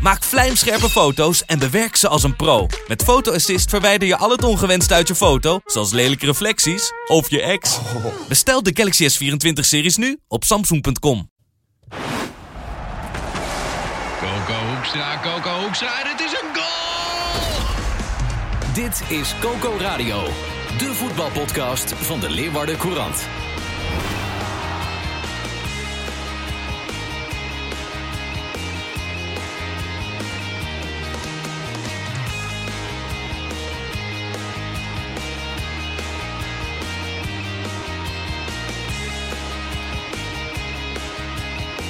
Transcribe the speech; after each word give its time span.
Maak 0.00 0.22
vlijmscherpe 0.22 0.90
foto's 0.90 1.44
en 1.44 1.58
bewerk 1.58 1.96
ze 1.96 2.08
als 2.08 2.22
een 2.22 2.36
pro. 2.36 2.66
Met 2.88 3.02
Photo 3.02 3.32
Assist 3.32 3.70
verwijder 3.70 4.08
je 4.08 4.16
al 4.16 4.30
het 4.30 4.44
ongewenst 4.44 4.92
uit 4.92 5.08
je 5.08 5.14
foto, 5.14 5.60
zoals 5.64 5.92
lelijke 5.92 6.26
reflecties 6.26 6.92
of 7.06 7.30
je 7.30 7.42
ex. 7.42 7.78
Bestel 8.28 8.62
de 8.62 8.70
Galaxy 8.74 9.08
S24-series 9.08 9.96
nu 9.96 10.18
op 10.28 10.44
samsung.com. 10.44 11.30
Coco 14.20 14.54
Hoekstra, 14.74 15.20
Coco 15.22 15.60
Hoekstra 15.60 16.02
en 16.02 16.10
het 16.10 16.20
is 16.20 16.32
een 16.32 16.54
goal! 16.54 16.88
Dit 18.74 19.02
is 19.18 19.34
Coco 19.40 19.76
Radio, 19.78 20.22
de 20.78 20.94
voetbalpodcast 20.94 21.92
van 21.92 22.20
de 22.20 22.30
Leeuwarden 22.30 22.78
Courant. 22.78 23.26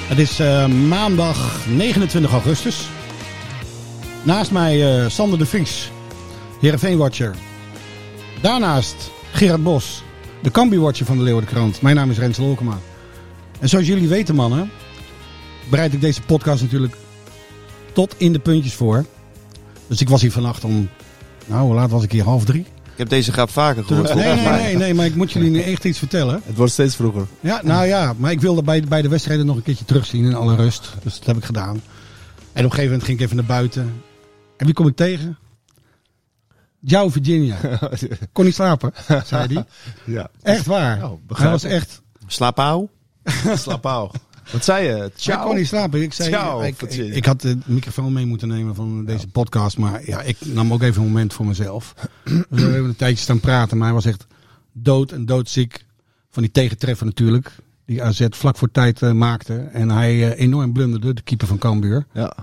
Het 0.09 0.19
is 0.19 0.39
eh, 0.39 0.67
maandag 0.67 1.65
29 1.67 2.31
augustus. 2.31 2.89
Naast 4.23 4.51
mij 4.51 5.03
eh, 5.03 5.09
Sander 5.09 5.39
de 5.39 5.45
Vries, 5.45 5.91
Heerenveen-watcher. 6.59 7.35
Daarnaast 8.41 9.11
Gerard 9.31 9.63
Bos, 9.63 10.03
de 10.41 10.51
Cambi-watcher 10.51 11.05
van 11.05 11.17
de 11.17 11.23
Leeuwardenkrant. 11.23 11.81
Mijn 11.81 11.95
naam 11.95 12.09
is 12.09 12.17
Rens 12.17 12.37
Lolkema. 12.37 12.79
En 13.59 13.69
zoals 13.69 13.87
jullie 13.87 14.07
weten 14.07 14.35
mannen, 14.35 14.71
bereid 15.69 15.93
ik 15.93 16.01
deze 16.01 16.21
podcast 16.21 16.61
natuurlijk 16.61 16.95
tot 17.93 18.15
in 18.17 18.33
de 18.33 18.39
puntjes 18.39 18.73
voor. 18.73 19.05
Dus 19.87 20.01
ik 20.01 20.09
was 20.09 20.21
hier 20.21 20.31
vannacht 20.31 20.63
om, 20.63 20.89
nou 21.45 21.65
hoe 21.65 21.75
laat 21.75 21.91
was 21.91 22.03
ik 22.03 22.11
hier, 22.11 22.23
half 22.23 22.45
drie? 22.45 22.65
Ik 22.99 23.05
heb 23.09 23.13
deze 23.13 23.31
grap 23.31 23.49
vaker 23.49 23.83
gehoord. 23.83 24.15
Nee, 24.15 24.35
nee, 24.35 24.49
nee, 24.49 24.75
nee, 24.75 24.93
maar 24.93 25.05
ik 25.05 25.15
moet 25.15 25.31
jullie 25.31 25.49
nu 25.49 25.61
echt 25.61 25.85
iets 25.85 25.97
vertellen. 25.97 26.41
Het 26.45 26.55
wordt 26.55 26.71
steeds 26.71 26.95
vroeger. 26.95 27.27
Ja, 27.39 27.61
nou 27.63 27.85
ja, 27.85 28.13
maar 28.17 28.31
ik 28.31 28.41
wilde 28.41 28.63
bij, 28.63 28.81
bij 28.81 29.01
de 29.01 29.07
wedstrijden 29.07 29.45
nog 29.45 29.55
een 29.55 29.61
keertje 29.61 29.85
terugzien 29.85 30.25
in 30.25 30.35
alle 30.35 30.55
rust. 30.55 30.93
Dus 31.03 31.17
dat 31.17 31.25
heb 31.25 31.37
ik 31.37 31.43
gedaan. 31.43 31.75
En 31.75 31.79
op 31.79 31.83
een 32.53 32.61
gegeven 32.63 32.83
moment 32.83 33.03
ging 33.03 33.17
ik 33.17 33.23
even 33.23 33.35
naar 33.35 33.45
buiten. 33.45 34.03
En 34.57 34.65
wie 34.65 34.73
kom 34.73 34.87
ik 34.87 34.95
tegen? 34.95 35.37
Jou, 36.79 37.11
Virginia. 37.11 37.57
Kon 38.33 38.45
niet 38.45 38.55
slapen, 38.55 38.93
zei 39.25 39.53
hij. 39.53 39.65
Ja. 40.05 40.29
Echt 40.41 40.65
waar. 40.65 41.03
Oh, 41.03 41.21
hij 41.33 41.49
was 41.49 41.63
echt... 41.63 42.01
Slapau? 42.27 42.87
Slapau. 43.55 44.11
Wat 44.51 44.63
zei 44.63 44.87
je? 44.87 45.11
Ciao. 45.15 45.45
kon 45.45 45.55
niet 45.55 45.67
slapen. 45.67 46.01
Ik, 46.01 46.13
zei, 46.13 46.29
Ciao, 46.29 46.61
ik, 46.61 46.81
ik, 46.81 47.15
ik 47.15 47.25
had 47.25 47.41
de 47.41 47.57
microfoon 47.65 48.13
mee 48.13 48.25
moeten 48.25 48.47
nemen 48.47 48.75
van 48.75 49.05
deze 49.05 49.27
podcast. 49.27 49.77
Maar 49.77 50.01
ja, 50.05 50.21
ik 50.21 50.37
nam 50.45 50.73
ook 50.73 50.81
even 50.81 51.01
een 51.01 51.07
moment 51.07 51.33
voor 51.33 51.45
mezelf. 51.45 51.93
Dus 52.23 52.43
we 52.49 52.61
hebben 52.61 52.89
een 52.89 52.95
tijdje 52.95 53.23
staan 53.23 53.39
praten. 53.39 53.77
Maar 53.77 53.85
hij 53.85 53.95
was 53.95 54.05
echt 54.05 54.27
dood 54.71 55.11
en 55.11 55.25
doodziek 55.25 55.85
van 56.29 56.43
die 56.43 56.51
tegentreffer 56.51 57.05
natuurlijk. 57.05 57.55
Die 57.85 58.03
AZ 58.03 58.25
vlak 58.29 58.57
voor 58.57 58.71
tijd 58.71 59.01
eh, 59.01 59.11
maakte. 59.11 59.55
En 59.55 59.89
hij 59.89 60.31
eh, 60.31 60.39
enorm 60.39 60.73
blunderde, 60.73 61.13
de 61.13 61.21
keeper 61.21 61.47
van 61.47 61.57
Cambuur. 61.57 62.05
Ja. 62.13 62.35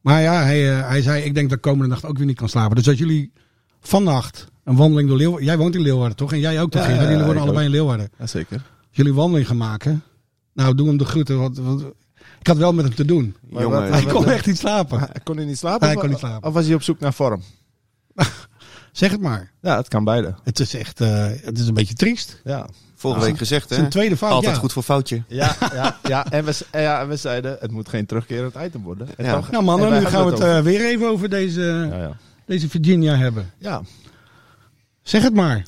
Maar 0.00 0.22
ja, 0.22 0.42
hij, 0.42 0.78
eh, 0.78 0.88
hij 0.88 1.02
zei, 1.02 1.24
ik 1.24 1.34
denk 1.34 1.48
dat 1.48 1.58
ik 1.58 1.64
komende 1.64 1.88
nacht 1.88 2.04
ook 2.04 2.16
weer 2.16 2.26
niet 2.26 2.36
kan 2.36 2.48
slapen. 2.48 2.76
Dus 2.76 2.88
als 2.88 2.98
jullie 2.98 3.32
vannacht 3.80 4.46
een 4.64 4.76
wandeling 4.76 5.08
door 5.08 5.18
Leeuwarden... 5.18 5.46
Jij 5.46 5.58
woont 5.58 5.74
in 5.74 5.80
Leeuwarden 5.80 6.16
toch? 6.16 6.32
En 6.32 6.40
jij 6.40 6.60
ook 6.60 6.70
toch? 6.70 6.86
Ja, 6.86 6.92
jullie 6.92 7.16
wonen 7.16 7.34
ik 7.34 7.40
allebei 7.40 7.58
ook. 7.58 7.64
in 7.64 7.70
Leeuwarden. 7.70 8.10
ja, 8.18 8.26
zeker. 8.26 8.62
Jullie 8.90 9.14
wandeling 9.14 9.46
gaan 9.46 9.56
maken... 9.56 10.02
Nou, 10.60 10.74
doe 10.74 10.86
hem 10.88 10.96
de 10.96 11.04
groeten. 11.04 11.38
Want, 11.38 11.58
want 11.58 11.82
ik 12.40 12.46
had 12.46 12.56
wel 12.56 12.72
met 12.72 12.84
hem 12.84 12.94
te 12.94 13.04
doen. 13.04 13.36
Maar 13.50 13.62
Jongen, 13.62 13.80
wat- 13.80 13.90
Hij 13.90 14.12
kon 14.12 14.28
echt 14.28 14.46
niet 14.46 14.58
slapen. 14.58 14.98
Hij 14.98 15.20
kon 15.24 15.36
hij 15.36 15.44
niet 15.46 15.58
slapen? 15.58 15.86
Hij 15.86 15.94
of- 15.96 16.00
kon 16.02 16.10
niet 16.10 16.18
slapen. 16.18 16.48
Of 16.48 16.54
was 16.54 16.64
hij 16.66 16.74
op 16.74 16.82
zoek 16.82 17.00
naar 17.00 17.12
vorm? 17.14 17.42
Zeg 18.92 19.10
het 19.10 19.20
maar. 19.20 19.50
Ja, 19.62 19.76
het 19.76 19.88
kan 19.88 20.04
beide. 20.04 20.34
Het 20.44 20.60
is 20.60 20.74
echt 20.74 21.00
eh, 21.00 21.26
het 21.42 21.58
is 21.58 21.66
een 21.66 21.74
beetje 21.74 21.94
triest. 21.94 22.40
Ja. 22.44 22.66
Vorige 22.94 23.20
week 23.24 23.38
gezegd, 23.38 23.62
Het 23.62 23.70
is 23.70 23.76
hè? 23.76 23.82
een 23.84 23.90
tweede 23.90 24.16
fout. 24.16 24.32
Altijd 24.32 24.54
ja. 24.54 24.60
goed 24.60 24.72
voor 24.72 24.82
foutje. 24.82 25.22
Ja, 25.28 25.56
ja, 25.74 25.98
ja. 26.02 26.26
En, 26.30 26.44
we, 26.44 26.52
z- 26.52 26.62
ja, 26.72 27.00
en 27.00 27.08
we 27.08 27.16
zeiden, 27.16 27.56
het 27.60 27.70
moet 27.70 27.88
geen 27.88 28.06
terugkerend 28.06 28.54
item 28.64 28.82
worden. 28.82 29.08
En 29.16 29.24
Ja. 29.24 29.34
toch- 29.34 29.50
Nou 29.50 29.64
mannen, 29.64 29.92
nu 29.98 30.04
gaan 30.04 30.24
we 30.24 30.30
het 30.30 30.40
eh, 30.40 30.60
weer 30.60 30.80
even 30.84 31.08
over 31.08 31.28
deze, 31.28 31.88
ja. 31.92 32.16
deze 32.46 32.68
Virginia 32.68 33.16
hebben. 33.16 33.50
ja, 33.58 33.82
Zeg 35.10 35.22
het 35.22 35.34
maar. 35.34 35.62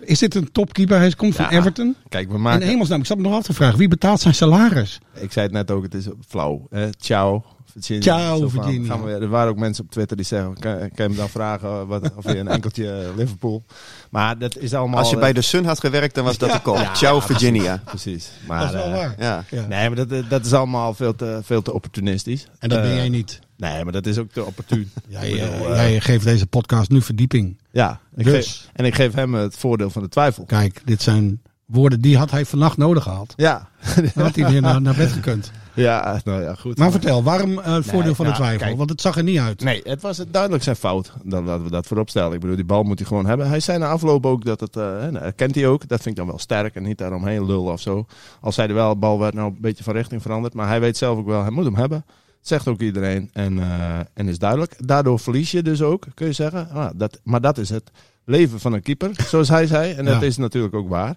Is 0.00 0.18
dit 0.18 0.34
een 0.34 0.52
topkeeper? 0.52 0.98
Hij 0.98 1.10
komt 1.12 1.34
van 1.34 1.46
Ja. 1.50 1.58
Everton. 1.58 1.96
kijk, 2.08 2.28
we 2.28 2.34
In 2.34 2.40
maken... 2.40 2.66
hemelsnaam, 2.66 3.00
ik 3.00 3.06
zat 3.06 3.16
me 3.16 3.22
nog 3.22 3.32
af 3.34 3.42
te 3.42 3.52
vragen. 3.52 3.78
Wie 3.78 3.88
betaalt 3.88 4.20
zijn 4.20 4.34
salaris? 4.34 4.98
Ik 5.14 5.32
zei 5.32 5.46
het 5.46 5.54
net 5.54 5.70
ook, 5.70 5.82
het 5.82 5.94
is 5.94 6.06
flauw. 6.28 6.66
Eh, 6.70 6.82
ciao. 6.98 7.44
Ciao, 7.78 8.48
Virginia. 8.48 8.88
Gaan 8.88 9.00
we, 9.00 9.06
weer- 9.06 9.22
er 9.22 9.28
waren 9.28 9.50
ook 9.50 9.58
mensen 9.58 9.84
op 9.84 9.90
Twitter 9.90 10.16
die 10.16 10.26
zeggen, 10.26 10.54
kan, 10.58 10.78
kan 10.78 10.88
je 10.94 11.02
hem 11.02 11.16
dan 11.16 11.28
vragen 11.28 11.86
wat, 11.86 12.10
of 12.16 12.24
je 12.24 12.38
een 12.38 12.48
enkeltje 12.48 12.90
eh, 12.92 13.16
Liverpool. 13.16 13.64
Maar 14.10 14.38
dat 14.38 14.56
is 14.58 14.74
allemaal... 14.74 14.98
Als 14.98 15.08
je 15.08 15.14
eh, 15.14 15.20
bij 15.20 15.32
de 15.32 15.42
Sun 15.42 15.64
had 15.64 15.80
gewerkt, 15.80 16.14
dan 16.14 16.24
was 16.24 16.38
dat 16.38 16.52
de 16.52 16.60
kop. 16.60 16.90
Ciao, 16.94 17.20
Virginia. 17.20 17.80
Precies. 17.84 18.24
Dat 18.38 18.48
Maar, 18.48 18.64
is 18.64 18.72
wel 18.72 18.84
eh, 18.84 18.92
waar. 18.92 19.14
Ja. 19.18 19.44
Ja. 19.50 19.66
Nee, 19.66 19.90
maar 19.90 20.06
dat, 20.06 20.24
dat 20.30 20.44
is 20.46 20.52
allemaal 20.52 20.94
veel 20.94 21.14
te, 21.14 21.40
veel 21.42 21.62
te 21.62 21.72
opportunistisch. 21.72 22.46
En 22.58 22.68
dat 22.68 22.82
ben 22.82 22.94
jij 22.94 23.08
niet. 23.08 23.38
Nee, 23.56 23.84
maar 23.84 23.92
dat 23.92 24.06
is 24.06 24.18
ook 24.18 24.30
te 24.32 24.44
opportun. 24.44 24.90
Jij, 25.08 25.30
bedoel, 25.30 25.74
jij 25.74 26.00
geeft 26.00 26.24
deze 26.24 26.46
podcast 26.46 26.90
nu 26.90 27.02
verdieping. 27.02 27.58
Ja, 27.70 28.00
ik 28.16 28.24
Dus. 28.24 28.34
geef, 28.34 28.68
en 28.72 28.84
ik 28.84 28.94
geef 28.94 29.14
hem 29.14 29.34
het 29.34 29.56
voordeel 29.56 29.90
van 29.90 30.02
de 30.02 30.08
twijfel. 30.08 30.44
Kijk, 30.44 30.80
dit 30.84 31.02
zijn 31.02 31.40
woorden 31.66 32.00
die 32.00 32.16
had 32.18 32.30
hij 32.30 32.44
vannacht 32.44 32.76
nodig 32.76 33.02
gehad. 33.02 33.32
Ja, 33.36 33.68
Dan 34.14 34.24
had 34.24 34.36
hij 34.36 34.50
weer 34.50 34.60
naar, 34.60 34.80
naar 34.82 34.94
bed 34.94 35.12
gekund. 35.12 35.50
ja 35.76 36.20
nou 36.24 36.42
ja, 36.42 36.54
goed. 36.54 36.78
Maar 36.78 36.90
vertel, 36.90 37.22
waarom 37.22 37.58
eh, 37.58 37.74
het 37.74 37.86
voordeel 37.86 38.14
van 38.14 38.24
de 38.24 38.30
nou, 38.30 38.42
twijfel? 38.42 38.66
kijk. 38.66 38.76
Want 38.76 38.90
het 38.90 39.00
zag 39.00 39.16
er 39.16 39.22
niet 39.22 39.38
uit. 39.38 39.60
Nee, 39.60 39.80
het 39.84 40.02
was 40.02 40.20
duidelijk 40.30 40.62
zijn 40.62 40.76
fout. 40.76 41.12
Dan 41.22 41.44
laten 41.44 41.64
we 41.64 41.70
dat 41.70 41.86
voorop 41.86 42.08
stellen. 42.08 42.32
Ik 42.32 42.40
bedoel, 42.40 42.56
die 42.56 42.64
bal 42.64 42.82
moet 42.82 42.98
hij 42.98 43.08
gewoon 43.08 43.26
hebben. 43.26 43.48
Hij 43.48 43.60
zei 43.60 43.78
na 43.78 43.88
afloop 43.88 44.26
ook 44.26 44.44
dat 44.44 44.60
het, 44.60 44.76
eh, 44.76 45.00
hè, 45.00 45.10
nou, 45.10 45.30
kent 45.30 45.54
hij 45.54 45.66
ook. 45.66 45.88
Dat 45.88 46.02
vind 46.02 46.08
ik 46.08 46.16
dan 46.16 46.26
wel 46.26 46.38
sterk 46.38 46.74
en 46.74 46.82
niet 46.82 46.98
daaromheen 46.98 47.46
lullen 47.46 47.72
of 47.72 47.80
zo. 47.80 48.06
Al 48.40 48.52
zei 48.52 48.66
hij 48.66 48.76
wel, 48.76 48.92
de 48.92 48.98
bal 48.98 49.18
werd 49.18 49.34
nou 49.34 49.48
een 49.48 49.60
beetje 49.60 49.84
van 49.84 49.94
richting 49.94 50.22
veranderd. 50.22 50.54
Maar 50.54 50.68
hij 50.68 50.80
weet 50.80 50.96
zelf 50.96 51.18
ook 51.18 51.26
wel, 51.26 51.42
hij 51.42 51.50
moet 51.50 51.64
hem 51.64 51.76
hebben. 51.76 52.04
Dat 52.06 52.48
zegt 52.48 52.68
ook 52.68 52.80
iedereen 52.80 53.30
en, 53.32 53.58
eh, 53.58 53.98
en 54.14 54.28
is 54.28 54.38
duidelijk. 54.38 54.74
Daardoor 54.86 55.18
verlies 55.18 55.50
je 55.50 55.62
dus 55.62 55.82
ook, 55.82 56.06
kun 56.14 56.26
je 56.26 56.32
zeggen. 56.32 56.70
Ah, 56.70 56.90
dat, 56.94 57.20
maar 57.22 57.40
dat 57.40 57.58
is 57.58 57.68
het 57.68 57.90
leven 58.24 58.60
van 58.60 58.72
een 58.72 58.82
keeper, 58.82 59.10
zoals 59.30 59.48
hij 59.48 59.66
zei. 59.66 59.92
En 59.92 60.04
dat 60.04 60.22
is 60.22 60.36
natuurlijk 60.36 60.74
ook 60.74 60.88
waar. 60.88 61.16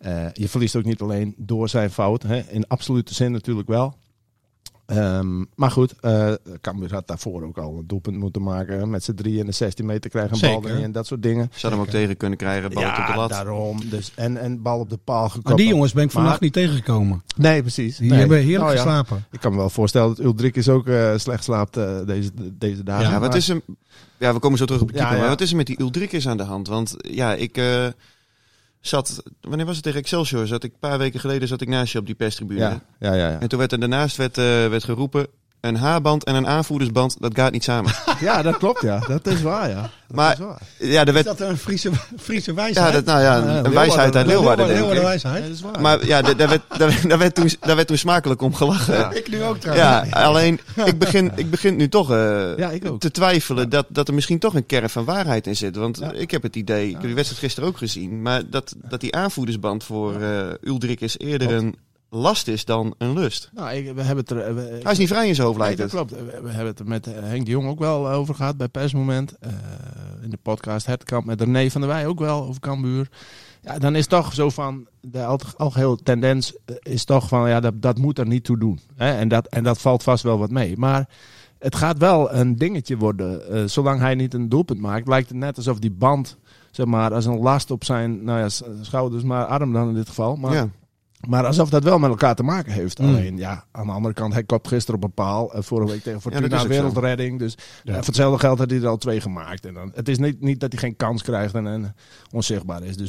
Eh, 0.00 0.26
je 0.32 0.48
verliest 0.48 0.76
ook 0.76 0.84
niet 0.84 1.00
alleen 1.00 1.34
door 1.36 1.68
zijn 1.68 1.90
fout. 1.90 2.22
Hè. 2.22 2.42
In 2.48 2.68
absolute 2.68 3.14
zin 3.14 3.32
natuurlijk 3.32 3.68
wel. 3.68 3.94
Ehm, 4.90 5.44
maar 5.54 5.70
goed, 5.70 5.94
eh 6.00 6.32
Cambuur 6.60 6.92
had 6.92 7.06
daarvoor 7.06 7.42
ook 7.44 7.58
al 7.58 7.76
een 7.78 7.86
doelpunt 7.86 8.16
moeten 8.16 8.42
maken. 8.42 8.90
Met 8.90 9.04
z'n 9.04 9.14
drie 9.14 9.38
in 9.38 9.46
de 9.46 9.52
16 9.52 9.86
meter 9.86 10.10
krijgen 10.10 10.34
een 10.34 10.60
bal 10.60 10.70
erin 10.70 10.82
en 10.82 10.92
dat 10.92 11.06
soort 11.06 11.22
dingen. 11.22 11.50
Zou 11.54 11.72
hem 11.72 11.82
ook 11.82 11.88
tegen 11.88 12.16
kunnen 12.16 12.38
krijgen, 12.38 12.70
bal 12.72 12.82
op 12.84 13.06
de 13.06 13.12
lat. 13.16 13.30
daarom. 13.30 13.80
Dus, 13.90 14.12
en, 14.14 14.36
en 14.36 14.62
bal 14.62 14.78
op 14.78 14.90
de 14.90 14.96
paal 14.96 15.22
gekoppeld. 15.22 15.44
Maar 15.46 15.56
die 15.56 15.66
jongens 15.68 15.92
ben 15.92 16.04
ik 16.04 16.10
vannacht 16.10 16.32
Maar- 16.32 16.42
niet 16.42 16.52
tegengekomen. 16.52 17.22
Nee, 17.36 17.60
precies. 17.60 17.96
Die 17.96 18.10
Nee. 18.10 18.18
hebben 18.18 18.38
heerlijk 18.38 18.58
Nou 18.60 18.72
ja, 18.72 18.76
geslapen. 18.82 19.24
Ik 19.30 19.40
kan 19.40 19.50
me 19.52 19.56
wel 19.58 19.70
voorstellen 19.70 20.08
dat 20.08 20.18
Ulrich 20.24 20.68
ook 20.68 20.86
eh, 20.88 21.12
slecht 21.16 21.44
slaapt 21.44 21.76
eh, 21.76 21.98
deze, 22.06 22.30
deze 22.52 22.82
dagen. 22.82 23.04
Ja, 23.06 23.10
Ja, 23.10 23.20
wat 23.20 23.34
is 23.34 23.48
hem... 23.48 23.62
Ja, 24.18 24.32
we 24.32 24.38
komen 24.38 24.58
zo 24.58 24.64
terug 24.64 24.80
op 24.82 24.88
de 24.88 24.94
Ja, 24.94 24.98
keeper. 25.00 25.16
ja. 25.16 25.22
Maar 25.22 25.32
wat 25.36 25.40
is 25.40 25.50
er 25.50 25.56
met 25.56 25.66
die 25.66 25.80
Uldrikis 25.80 26.28
aan 26.28 26.36
de 26.36 26.42
hand? 26.42 26.68
Want 26.68 26.94
ja, 26.98 27.34
ik 27.34 27.56
eh, 27.56 27.86
zat... 28.80 29.22
Wanneer 29.40 29.66
was 29.66 29.74
het 29.74 29.84
tegen 29.84 30.00
Excelsior? 30.00 30.46
Zat 30.46 30.64
ik, 30.64 30.72
een 30.72 30.78
paar 30.78 30.98
weken 30.98 31.20
geleden 31.20 31.48
zat 31.48 31.60
ik 31.60 31.68
naast 31.68 31.92
je 31.92 31.98
op 31.98 32.06
die 32.06 32.14
perstribune. 32.14 32.60
ja, 32.60 32.80
ja, 32.98 33.14
ja, 33.14 33.30
ja. 33.30 33.40
En 33.40 33.48
toen 33.48 33.58
werd 33.58 33.72
er 33.72 33.80
daarnaast 33.80 34.16
werd, 34.16 34.38
eh, 34.38 34.44
werd 34.44 34.84
geroepen... 34.84 35.26
een 35.60 35.76
haarband 35.76 36.24
en 36.24 36.34
een 36.34 36.46
aanvoerdersband, 36.46 37.16
dat 37.20 37.34
gaat 37.34 37.52
niet 37.52 37.64
samen. 37.64 37.92
Ja, 38.20 38.42
dat 38.42 38.56
klopt, 38.56 38.82
ja. 38.82 38.98
Dat 38.98 39.26
is 39.26 39.42
waar, 39.42 39.68
ja. 39.68 39.80
Dat 39.80 40.16
Maar- 40.16 40.32
is 40.32 40.38
waar. 40.38 40.58
ja, 40.78 41.00
er 41.00 41.06
Is 41.08 41.12
werd, 41.14 41.24
dat 41.26 41.40
een 41.40 41.56
Friese, 41.56 41.90
Friese 42.18 42.54
wijsheid? 42.54 42.86
ja, 42.86 42.92
dat, 42.92 43.04
nou 43.04 43.20
ja, 43.20 43.36
een, 43.36 43.64
een 43.64 43.72
wijsheid 43.72 44.16
uit 44.16 44.26
Leeuwarden, 44.26 44.66
denk 44.66 44.92
ik. 44.92 45.02
wijsheid. 45.02 45.42
Dat 45.42 45.52
is 45.52 45.60
waar. 45.60 45.80
Maar 45.80 46.06
ja, 46.06 46.22
daar 46.22 46.48
werd, 46.48 46.60
daar, 46.78 47.00
daar 47.08 47.18
werd, 47.18 47.34
toen, 47.34 47.50
daar 47.60 47.76
werd 47.76 47.88
toen 47.88 47.98
smakelijk 47.98 48.42
om 48.42 48.54
gelachen. 48.54 48.94
Ja, 48.94 49.10
Ik 49.12 49.30
nu 49.30 49.42
ook 49.44 49.56
trouwens. 49.58 50.12
alleen 50.12 50.60
ik 50.84 50.98
begin, 50.98 51.32
ik 51.34 51.50
begin 51.50 51.76
nu 51.76 51.88
toch 51.88 52.10
eh, 52.10 52.56
Ja, 52.56 52.70
ik 52.70 52.88
ook. 52.90 53.00
te 53.00 53.10
twijfelen 53.10 53.68
dat, 53.68 53.86
dat 53.88 54.08
er 54.08 54.14
misschien 54.14 54.38
toch 54.38 54.54
een 54.54 54.66
kern 54.66 54.90
van 54.90 55.04
waarheid 55.04 55.46
in 55.46 55.56
zit. 55.56 55.76
Want 55.76 55.98
Ja. 55.98 56.12
ik 56.12 56.30
heb 56.30 56.42
het 56.42 56.56
idee, 56.56 56.86
ik 56.86 56.92
heb 56.92 57.02
die 57.02 57.14
wedstrijd 57.14 57.42
gisteren 57.44 57.68
ook 57.68 57.76
gezien, 57.78 58.22
maar 58.22 58.42
dat, 58.50 58.74
dat 58.76 59.00
die 59.00 59.14
aanvoerdersband 59.14 59.84
voor 59.84 60.20
eh 60.20 60.40
Uldrik 60.62 61.00
is 61.00 61.18
eerder 61.18 61.52
een 61.52 61.76
last 62.10 62.48
is 62.48 62.64
dan 62.64 62.94
een 62.98 63.12
lust. 63.12 63.50
Nou, 63.54 63.70
ik, 63.72 63.94
we 63.94 64.02
hebben 64.02 64.24
het 64.24 64.30
er... 64.30 64.54
we- 64.54 64.78
Hij 64.82 64.92
is 64.92 64.98
niet 64.98 65.08
vrij 65.08 65.28
in 65.28 65.34
zijn 65.34 65.46
hoofd, 65.46 65.58
Nee, 65.58 65.66
lijkt 65.76 65.92
dat 65.92 66.00
het. 66.00 66.08
klopt. 66.10 66.24
We, 66.32 66.40
we 66.42 66.48
hebben 66.48 66.66
het 66.66 66.78
er 66.78 66.86
met 66.86 67.06
eh, 67.06 67.12
Henk 67.22 67.44
de 67.44 67.50
Jong 67.50 67.68
ook 67.68 67.78
wel 67.78 68.08
over 68.10 68.34
gehad 68.34 68.56
bij 68.56 68.68
persmoment. 68.68 69.32
Eh, 69.38 69.50
in 70.22 70.30
de 70.30 70.38
podcast 70.42 70.86
Hertkamp 70.86 71.24
met 71.24 71.40
René 71.40 71.70
van 71.70 71.80
der 71.80 71.90
Wij 71.90 72.06
ook 72.06 72.18
wel 72.18 72.42
over 72.46 72.60
Cambuur. 72.60 73.08
Ja, 73.62 73.78
dan 73.78 73.94
is 73.94 74.06
toch 74.06 74.32
zo 74.34 74.50
van, 74.50 74.86
de 75.00 75.24
al- 75.24 75.40
algehele 75.56 75.98
tendens 76.02 76.54
eh, 76.64 76.74
is 76.82 77.04
toch 77.04 77.28
van, 77.28 77.48
ja, 77.48 77.60
dat, 77.60 77.82
dat 77.82 77.98
moet 77.98 78.18
er 78.18 78.26
niet 78.26 78.44
toe 78.44 78.58
doen. 78.58 78.80
Hè? 78.96 79.12
En, 79.16 79.28
dat, 79.28 79.46
en 79.46 79.62
dat 79.64 79.80
valt 79.80 80.02
vast 80.02 80.22
wel 80.22 80.38
wat 80.38 80.50
mee. 80.50 80.76
Maar 80.76 81.08
het 81.58 81.74
gaat 81.76 81.98
wel 81.98 82.32
een 82.34 82.56
dingetje 82.56 82.96
worden. 82.96 83.50
Eh, 83.50 83.64
zolang 83.64 84.00
hij 84.00 84.14
niet 84.14 84.34
een 84.34 84.48
doelpunt 84.48 84.80
maakt, 84.80 85.08
lijkt 85.08 85.28
het 85.28 85.38
net 85.38 85.56
alsof 85.56 85.78
die 85.78 85.90
band, 85.90 86.36
zeg 86.70 86.86
maar, 86.86 87.14
als 87.14 87.24
een 87.26 87.38
last 87.38 87.70
op 87.70 87.84
zijn 87.84 88.24
nou 88.24 88.38
ja, 88.38 88.48
schouders, 88.80 89.22
maar 89.22 89.44
arm 89.46 89.72
dan 89.72 89.88
in 89.88 89.94
dit 89.94 90.08
geval. 90.08 90.36
Maar 90.36 90.52
Ja. 90.52 90.68
Maar 91.28 91.46
alsof 91.46 91.70
dat 91.70 91.82
wel 91.84 91.98
met 91.98 92.10
elkaar 92.10 92.34
te 92.34 92.42
maken 92.42 92.72
heeft. 92.72 92.98
Mm. 92.98 93.08
Alleen, 93.08 93.36
ja, 93.36 93.64
aan 93.72 93.86
de 93.86 93.92
andere 93.92 94.14
kant, 94.14 94.32
hij 94.32 94.44
kopt 94.44 94.68
gisteren 94.68 95.00
op 95.00 95.04
een 95.06 95.14
paal. 95.14 95.52
eh, 95.54 95.62
vorige 95.62 95.90
week 95.92 96.02
tegen 96.02 96.20
Fortuna 96.20 96.58
zo. 96.58 96.68
wereldredding. 96.68 97.38
Dus 97.38 97.54
Ja. 97.54 97.90
eh, 97.90 97.94
voor 97.96 98.04
hetzelfde 98.06 98.38
geld 98.38 98.58
had 98.58 98.70
hij 98.70 98.80
er 98.80 98.86
al 98.88 98.96
twee 98.96 99.20
gemaakt. 99.20 99.66
En 99.66 99.74
dan, 99.74 99.92
het 99.94 100.08
is 100.08 100.18
niet, 100.18 100.40
niet 100.40 100.60
dat 100.60 100.72
hij 100.72 100.80
geen 100.80 100.96
kans 100.96 101.22
krijgt 101.22 101.54
en, 101.54 101.66
en 101.66 101.94
onzichtbaar 102.32 102.82
is. 102.82 102.96
Dus 102.96 103.08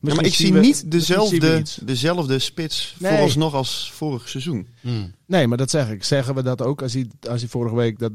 Ja, 0.00 0.14
maar 0.14 0.24
ik 0.24 0.34
zie 0.34 0.52
we- 0.52 0.60
niet 0.60 0.90
dezelfde, 0.90 1.62
dezelfde 1.82 2.38
spits 2.38 2.96
Nee. 2.98 3.10
vooralsnog 3.10 3.54
als 3.54 3.92
vorig 3.94 4.28
seizoen. 4.28 4.68
Nee, 5.26 5.46
maar 5.46 5.58
dat 5.58 5.70
zeg 5.70 5.90
ik. 5.90 6.04
Zeggen 6.04 6.34
we 6.34 6.42
dat 6.42 6.62
ook 6.62 6.82
als 6.82 6.92
hij, 6.92 7.06
als 7.28 7.40
hij 7.40 7.50
vorige 7.50 7.74
week 7.74 7.98
dat, 7.98 8.12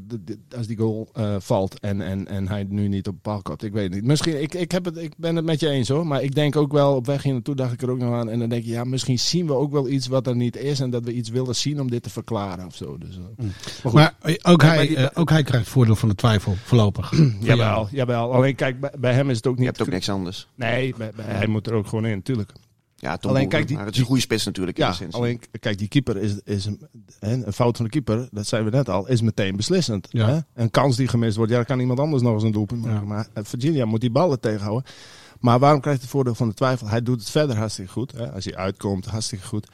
als 0.57 0.67
die 0.67 0.77
goal 0.77 1.09
eh, 1.13 1.35
valt 1.39 1.79
en, 1.79 2.01
en, 2.01 2.27
en 2.27 2.47
hij 2.47 2.65
nu 2.69 2.87
niet 2.87 3.07
op 3.07 3.13
de 3.13 3.19
paal 3.21 3.41
kapt. 3.41 3.63
Ik 3.63 3.71
weet 3.73 3.83
het 3.83 3.93
niet. 3.93 4.03
Misschien, 4.03 4.41
ik, 4.41 4.53
ik, 4.53 4.71
heb 4.71 4.85
het, 4.85 4.97
ik 4.97 5.13
ben 5.17 5.35
het 5.35 5.45
met 5.45 5.59
je 5.59 5.69
eens 5.69 5.87
hoor. 5.89 6.07
Maar 6.07 6.23
ik 6.23 6.35
denk 6.35 6.55
ook 6.55 6.71
wel, 6.71 6.95
op 6.95 7.05
weg 7.05 7.23
hier 7.23 7.33
naartoe 7.33 7.55
dacht 7.55 7.73
ik 7.73 7.81
er 7.81 7.89
ook 7.89 7.97
nog 7.99 8.13
aan. 8.13 8.29
En 8.29 8.39
dan 8.39 8.49
denk 8.49 8.63
je, 8.63 8.71
ja, 8.71 8.83
misschien 8.83 9.19
zien 9.19 9.45
we 9.47 9.53
ook 9.53 9.71
wel 9.71 9.89
iets 9.89 10.07
wat 10.07 10.27
er 10.27 10.35
niet 10.35 10.57
is. 10.57 10.79
En 10.79 10.89
dat 10.89 11.03
we 11.03 11.13
iets 11.13 11.29
willen 11.29 11.55
zien 11.55 11.81
om 11.81 11.89
dit 11.89 12.03
te 12.03 12.09
verklaren 12.09 12.65
of 12.65 12.75
zo. 12.75 12.97
Dus, 12.97 13.17
eh, 13.17 13.45
goed. 13.81 13.93
Maar 13.93 14.15
eh, 14.21 14.35
ook, 14.41 14.61
hij, 14.61 14.75
maar 14.75 14.87
die- 14.87 15.15
ook 15.15 15.29
hij 15.29 15.43
krijgt 15.43 15.67
voordeel 15.69 15.95
van 15.95 16.09
de 16.09 16.15
twijfel, 16.15 16.55
voorlopig. 16.63 17.13
Jawel, 17.39 17.87
jawel. 17.91 18.33
Alleen 18.33 18.55
kijk, 18.55 18.79
bij, 18.79 18.91
bij 18.99 19.13
hem 19.13 19.29
is 19.29 19.37
het 19.37 19.47
ook 19.47 19.53
Je 19.55 19.59
niet... 19.59 19.69
hebt 19.69 19.81
ook 19.81 19.93
niks 19.93 20.09
anders. 20.09 20.47
Nee, 20.55 20.93
bij- 20.97 21.11
bij- 21.15 21.25
hij 21.25 21.47
moet 21.47 21.67
er 21.67 21.73
ook 21.73 21.87
gewoon 21.87 22.05
in, 22.05 22.15
natuurlijk. 22.15 22.51
Ja, 23.01 23.17
Tom 23.17 23.31
Alleen, 23.31 23.47
kijk, 23.49 23.67
die- 23.67 23.75
maar 23.75 23.85
het 23.85 23.93
is 23.93 23.99
een 23.99 24.05
goede 24.07 24.21
spits 24.21 24.45
natuurlijk. 24.45 24.77
in 24.77 24.85
Ja, 24.85 24.95
alleen 25.09 25.41
kijk, 25.59 25.77
die 25.77 25.87
keeper 25.87 26.17
is, 26.17 26.33
is 26.43 26.65
een, 26.65 26.81
hè, 27.19 27.45
een 27.45 27.53
fout 27.53 27.75
van 27.75 27.85
de 27.85 27.91
keeper, 27.91 28.27
dat 28.31 28.47
zijn 28.47 28.63
we 28.63 28.69
net 28.69 28.89
al, 28.89 29.07
is 29.07 29.21
meteen 29.21 29.55
beslissend. 29.55 30.07
Ja. 30.09 30.27
Hè? 30.27 30.39
Een 30.53 30.71
kans 30.71 30.95
die 30.95 31.07
gemist 31.07 31.35
wordt, 31.35 31.51
ja, 31.51 31.57
dan 31.57 31.65
kan 31.67 31.79
iemand 31.79 31.99
anders 31.99 32.21
nog 32.23 32.33
eens 32.33 32.43
een 32.43 32.51
doelpunt 32.51 32.81
maken. 32.81 32.99
Ja. 32.99 33.05
Maar 33.07 33.27
eh, 33.33 33.43
Virginia 33.43 33.85
moet 33.85 34.01
die 34.01 34.11
ballen 34.11 34.39
tegenhouden. 34.39 34.91
Maar 35.39 35.59
waarom 35.59 35.79
krijgt 35.81 35.99
hij 35.99 36.07
het 36.09 36.15
voordeel 36.17 36.35
van 36.35 36.47
de 36.49 36.53
twijfel? 36.53 36.87
Hij 36.87 37.01
doet 37.01 37.19
het 37.19 37.29
verder 37.29 37.57
hartstikke 37.57 37.91
goed. 37.91 38.11
Hè? 38.11 38.31
Als 38.31 38.45
hij 38.45 38.55
uitkomt, 38.55 39.05
hartstikke 39.05 39.45
goed. 39.45 39.67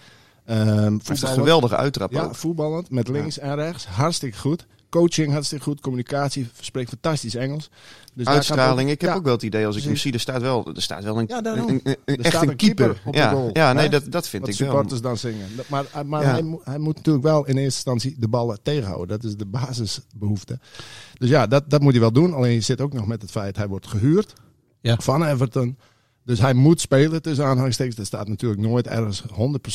Ehm 0.45 0.57
Hij 0.68 0.75
heeft 0.75 0.83
een 0.83 1.00
voetballend- 1.06 1.39
geweldige 1.39 1.75
uittrap 1.75 2.12
Ja, 2.12 2.24
ook. 2.24 2.36
voetballend, 2.36 2.89
met 2.89 3.07
links 3.07 3.39
en 3.39 3.56
rechts, 3.56 3.86
hartstikke 3.86 4.38
goed. 4.38 4.66
Coaching 5.00 5.32
hartstikke 5.32 5.64
goed, 5.64 5.80
communicatie, 5.82 6.48
spreekt 6.60 6.90
fantastisch 6.90 7.36
Engels. 7.36 7.70
Dus 8.14 8.26
Uitstraling. 8.28 8.90
Ik 8.90 9.02
heb 9.02 9.10
ja, 9.10 9.16
ook 9.16 9.24
wel 9.24 9.34
het 9.34 9.44
idee, 9.44 9.66
als 9.66 9.76
ik 9.76 9.82
hem 9.84 9.92
precies. 9.92 10.02
zie, 10.04 10.14
er 10.14 10.20
staat 10.20 10.42
wel, 10.42 10.72
er 10.76 10.82
staat 10.82 11.04
wel 11.04 11.20
een, 11.20 11.26
Ja, 11.28 11.38
een, 11.46 11.58
een- 11.58 11.82
een- 11.84 11.98
Er 12.06 12.20
echt 12.20 12.28
staat 12.28 12.48
een 12.48 12.56
keeper 12.56 12.86
keeper. 12.86 13.02
op 13.08 13.14
de 13.14 13.20
ja, 13.20 13.30
goal, 13.30 13.50
ja, 13.54 13.74
nee, 13.74 13.84
hè? 13.84 13.90
dat, 13.90 14.12
dat 14.12 14.28
vind 14.28 14.46
wat 14.46 14.52
ik 14.54 14.60
wel. 14.60 14.68
supporters 14.70 15.02
dan 15.02 15.18
zingen. 15.18 15.48
Maar, 15.68 15.86
maar 16.06 16.22
Ja. 16.22 16.30
hij, 16.32 16.42
mo- 16.42 16.62
hij 16.64 16.78
moet 16.78 16.96
natuurlijk 16.96 17.26
wel 17.26 17.38
in 17.46 17.54
eerste 17.58 17.64
instantie 17.64 18.16
de 18.20 18.28
ballen 18.28 18.60
tegenhouden. 18.64 19.08
Dat 19.08 19.24
is 19.24 19.36
de 19.38 19.46
basisbehoefte. 19.46 20.60
Dus 21.18 21.30
ja, 21.30 21.48
dat, 21.48 21.70
dat 21.70 21.82
moet 21.82 21.92
hij 21.92 22.02
wel 22.02 22.12
doen. 22.12 22.34
Alleen 22.34 22.54
je 22.54 22.62
zit 22.62 22.82
ook 22.82 22.94
nog 22.94 23.08
met 23.08 23.22
het 23.22 23.32
feit, 23.32 23.56
hij 23.56 23.68
wordt 23.68 23.88
gehuurd 23.88 24.34
Ja. 24.82 24.98
van 25.02 25.26
Everton. 25.26 25.78
Dus 26.25 26.39
hij 26.39 26.54
moet 26.54 26.81
spelen 26.81 27.22
tussen 27.22 27.45
aanhalingstekens. 27.45 27.98
Er 27.98 28.06
staat 28.06 28.27
natuurlijk 28.27 28.62
nooit 28.62 28.88
ergens 28.88 29.24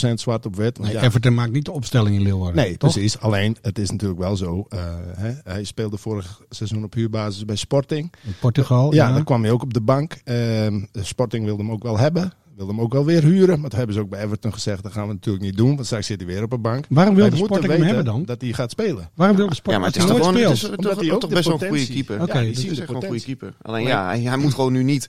100% 0.07 0.15
zwart 0.15 0.47
op 0.47 0.57
wit. 0.57 0.79
Nee, 0.79 0.93
ja, 0.93 1.03
Everton 1.03 1.35
maakt 1.35 1.53
niet 1.53 1.65
de 1.65 1.73
opstelling 1.73 2.17
in 2.17 2.23
Leeuwarden. 2.23 2.57
Nee, 2.57 2.77
toch? 2.77 2.93
precies. 2.93 3.19
Alleen, 3.21 3.57
het 3.63 3.79
is 3.79 3.91
natuurlijk 3.91 4.21
wel 4.21 4.37
zo. 4.37 4.67
eh, 4.69 4.85
hè, 5.17 5.33
hij 5.45 5.65
speelde 5.65 5.99
vorig 5.99 6.41
seizoen 6.49 6.85
op 6.85 6.95
huurbasis 6.95 7.45
bij 7.45 7.57
Sporting. 7.57 8.13
In 8.25 8.35
Portugal. 8.41 8.95
Ja, 8.95 9.09
Ja, 9.09 9.15
dan 9.15 9.25
kwam 9.25 9.43
hij 9.43 9.51
ook 9.53 9.63
op 9.63 9.75
de 9.75 9.81
bank. 9.81 10.21
Ehm, 10.25 10.81
Sporting 10.93 11.45
wilde 11.45 11.63
hem 11.63 11.73
ook 11.73 11.83
wel 11.83 11.99
hebben. 11.99 12.33
Wilde 12.57 12.73
hem 12.73 12.81
ook 12.81 12.93
wel 12.93 13.05
weer 13.05 13.23
huren. 13.23 13.61
Maar 13.61 13.69
toen 13.69 13.79
hebben 13.79 13.97
ze 13.97 14.03
ook 14.03 14.11
bij 14.11 14.23
Everton 14.25 14.53
gezegd, 14.53 14.83
dat 14.83 14.93
gaan 14.93 15.07
we 15.07 15.13
natuurlijk 15.13 15.45
niet 15.45 15.57
doen. 15.57 15.75
Want 15.75 15.87
straks 15.87 16.07
zit 16.07 16.21
hij 16.21 16.29
weer 16.29 16.43
op 16.43 16.53
een 16.53 16.61
bank. 16.61 16.85
Waarom 16.89 17.15
wil 17.15 17.23
Wij 17.23 17.33
de 17.33 17.39
moeten 17.39 17.57
Sporting 17.57 17.85
hem 17.87 17.95
hebben 17.97 18.13
dan? 18.15 18.25
Dat 18.25 18.41
hij 18.41 18.53
gaat 18.53 18.71
spelen. 18.71 19.11
Waarom 19.15 19.37
wil 19.37 19.49
de 19.49 19.55
Sporting 19.55 19.75
Ja, 19.75 19.79
maar 19.79 19.89
het 19.89 19.97
is 19.97 20.05
toch 20.05 20.17
gewoon 20.27 20.43
het 20.43 20.53
is, 20.53 20.61
toch, 20.61 21.01
hij 21.01 21.13
ook 21.13 21.21
toch 21.21 21.31
best 21.31 21.45
wel 21.45 21.63
een 21.63 21.69
goede 21.69 21.87
keeper. 21.87 22.23
Oké, 22.23 22.39
ja, 22.39 22.45
dus 22.45 22.65
is 22.65 22.79
een 22.79 22.87
goede 22.87 23.21
keeper. 23.21 23.55
Alleen 23.63 23.87
ja, 23.87 24.07
hij, 24.07 24.21
hij 24.21 24.37
moet 24.37 24.55
gewoon 24.55 24.73
nu 24.73 24.83
niet 24.83 25.09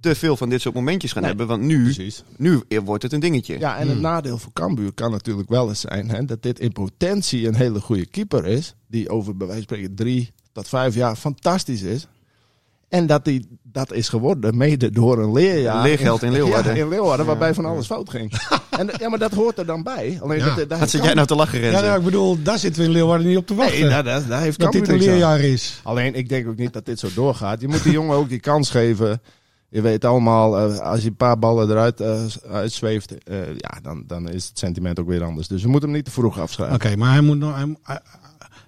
te 0.00 0.14
veel 0.14 0.36
van 0.36 0.48
dit 0.48 0.60
soort 0.60 0.74
momentjes 0.74 1.12
gaan 1.12 1.20
Nee, 1.22 1.30
hebben. 1.30 1.46
Want 1.48 1.62
nu, 1.62 1.82
Precies. 1.82 2.22
nu 2.36 2.62
wordt 2.84 3.02
het 3.02 3.12
een 3.12 3.20
dingetje. 3.20 3.58
Ja, 3.58 3.76
en 3.76 3.80
Hmm. 3.82 3.90
het 3.90 4.00
nadeel 4.00 4.38
voor 4.38 4.52
Cambuur 4.52 4.92
kan 4.92 5.10
natuurlijk 5.10 5.48
wel 5.48 5.68
eens 5.68 5.80
zijn 5.80 6.10
hè, 6.10 6.24
dat 6.24 6.42
dit 6.42 6.60
in 6.60 6.72
potentie 6.72 7.46
een 7.46 7.54
hele 7.56 7.80
goede 7.80 8.06
keeper 8.06 8.46
is. 8.46 8.74
Die 8.86 9.08
over 9.08 9.36
bij 9.36 9.46
wijze 9.46 9.62
van 9.66 9.76
spreken 9.76 9.96
drie 9.96 10.32
tot 10.52 10.68
vijf 10.68 10.94
jaar 10.94 11.16
fantastisch 11.16 11.82
is. 11.82 12.06
En 12.88 13.06
dat 13.06 13.24
die 13.24 13.46
dat 13.62 13.92
is 13.92 14.08
geworden 14.08 14.56
mede 14.56 14.90
door 14.90 15.18
een 15.22 15.32
leerjaar. 15.32 15.82
Leergeld 15.82 16.22
in 16.22 16.32
Leeuwarden. 16.38 16.74
Ja, 16.76 16.82
in 16.82 16.88
Leeuwarden, 16.88 17.26
waarbij 17.26 17.54
van 17.54 17.64
alles 17.64 17.86
fout 17.86 18.10
ging. 18.10 18.32
en, 18.70 18.90
ja, 18.98 19.08
maar 19.08 19.18
dat 19.18 19.32
hoort 19.32 19.58
er 19.58 19.66
dan 19.66 19.82
bij. 19.82 20.18
Alleen 20.22 20.38
Ja. 20.38 20.54
dat, 20.54 20.68
daar 20.68 20.78
Wat 20.78 20.90
zit 20.90 21.04
jij 21.04 21.14
nou 21.14 21.26
te 21.26 21.34
lachen, 21.34 21.58
Ja, 21.60 21.64
Renze? 21.70 21.84
nou, 21.84 21.98
ik 21.98 22.04
bedoel, 22.04 22.42
daar 22.42 22.58
zitten 22.58 22.80
we 22.82 22.86
in 22.88 22.92
Leeuwarden 22.94 23.26
niet 23.26 23.36
op 23.36 23.46
te 23.46 23.54
wachten. 23.54 23.80
Nee, 23.80 23.88
daar, 23.88 24.04
daar, 24.04 24.26
daar 24.26 24.40
heeft 24.40 24.58
dat 24.58 24.72
dit 24.72 24.88
een 24.88 24.94
aan. 24.94 25.00
leerjaar 25.00 25.40
is. 25.40 25.80
Alleen 25.82 26.14
ik 26.14 26.28
denk 26.28 26.48
ook 26.48 26.56
niet 26.56 26.72
dat 26.72 26.86
dit 26.86 26.98
zo 26.98 27.08
doorgaat. 27.14 27.60
Je 27.60 27.68
moet 27.68 27.82
die 27.82 27.92
jongen 27.92 28.16
ook 28.16 28.28
die 28.28 28.40
kans 28.40 28.70
geven. 28.70 29.20
Je 29.70 29.80
weet 29.80 30.04
allemaal, 30.04 30.58
eh, 30.58 30.78
als 30.78 31.02
je 31.02 31.08
een 31.08 31.16
paar 31.16 31.38
ballen 31.38 31.70
eruit 31.70 32.00
eh, 32.00 32.24
uitzweeft, 32.50 33.24
eh, 33.24 33.36
ja, 33.56 33.78
dan, 33.82 34.04
dan 34.06 34.28
is 34.28 34.48
het 34.48 34.58
sentiment 34.58 35.00
ook 35.00 35.06
weer 35.08 35.24
anders. 35.24 35.48
Dus 35.48 35.62
we 35.62 35.68
moeten 35.68 35.88
hem 35.88 35.96
niet 35.96 36.06
te 36.06 36.10
vroeg 36.10 36.38
afschrijven. 36.38 36.74
Oké, 36.76 36.96
maar 36.96 37.12
hij 37.12 37.20
moet 37.20 37.38
nog, 37.38 37.56
hij, 37.56 38.00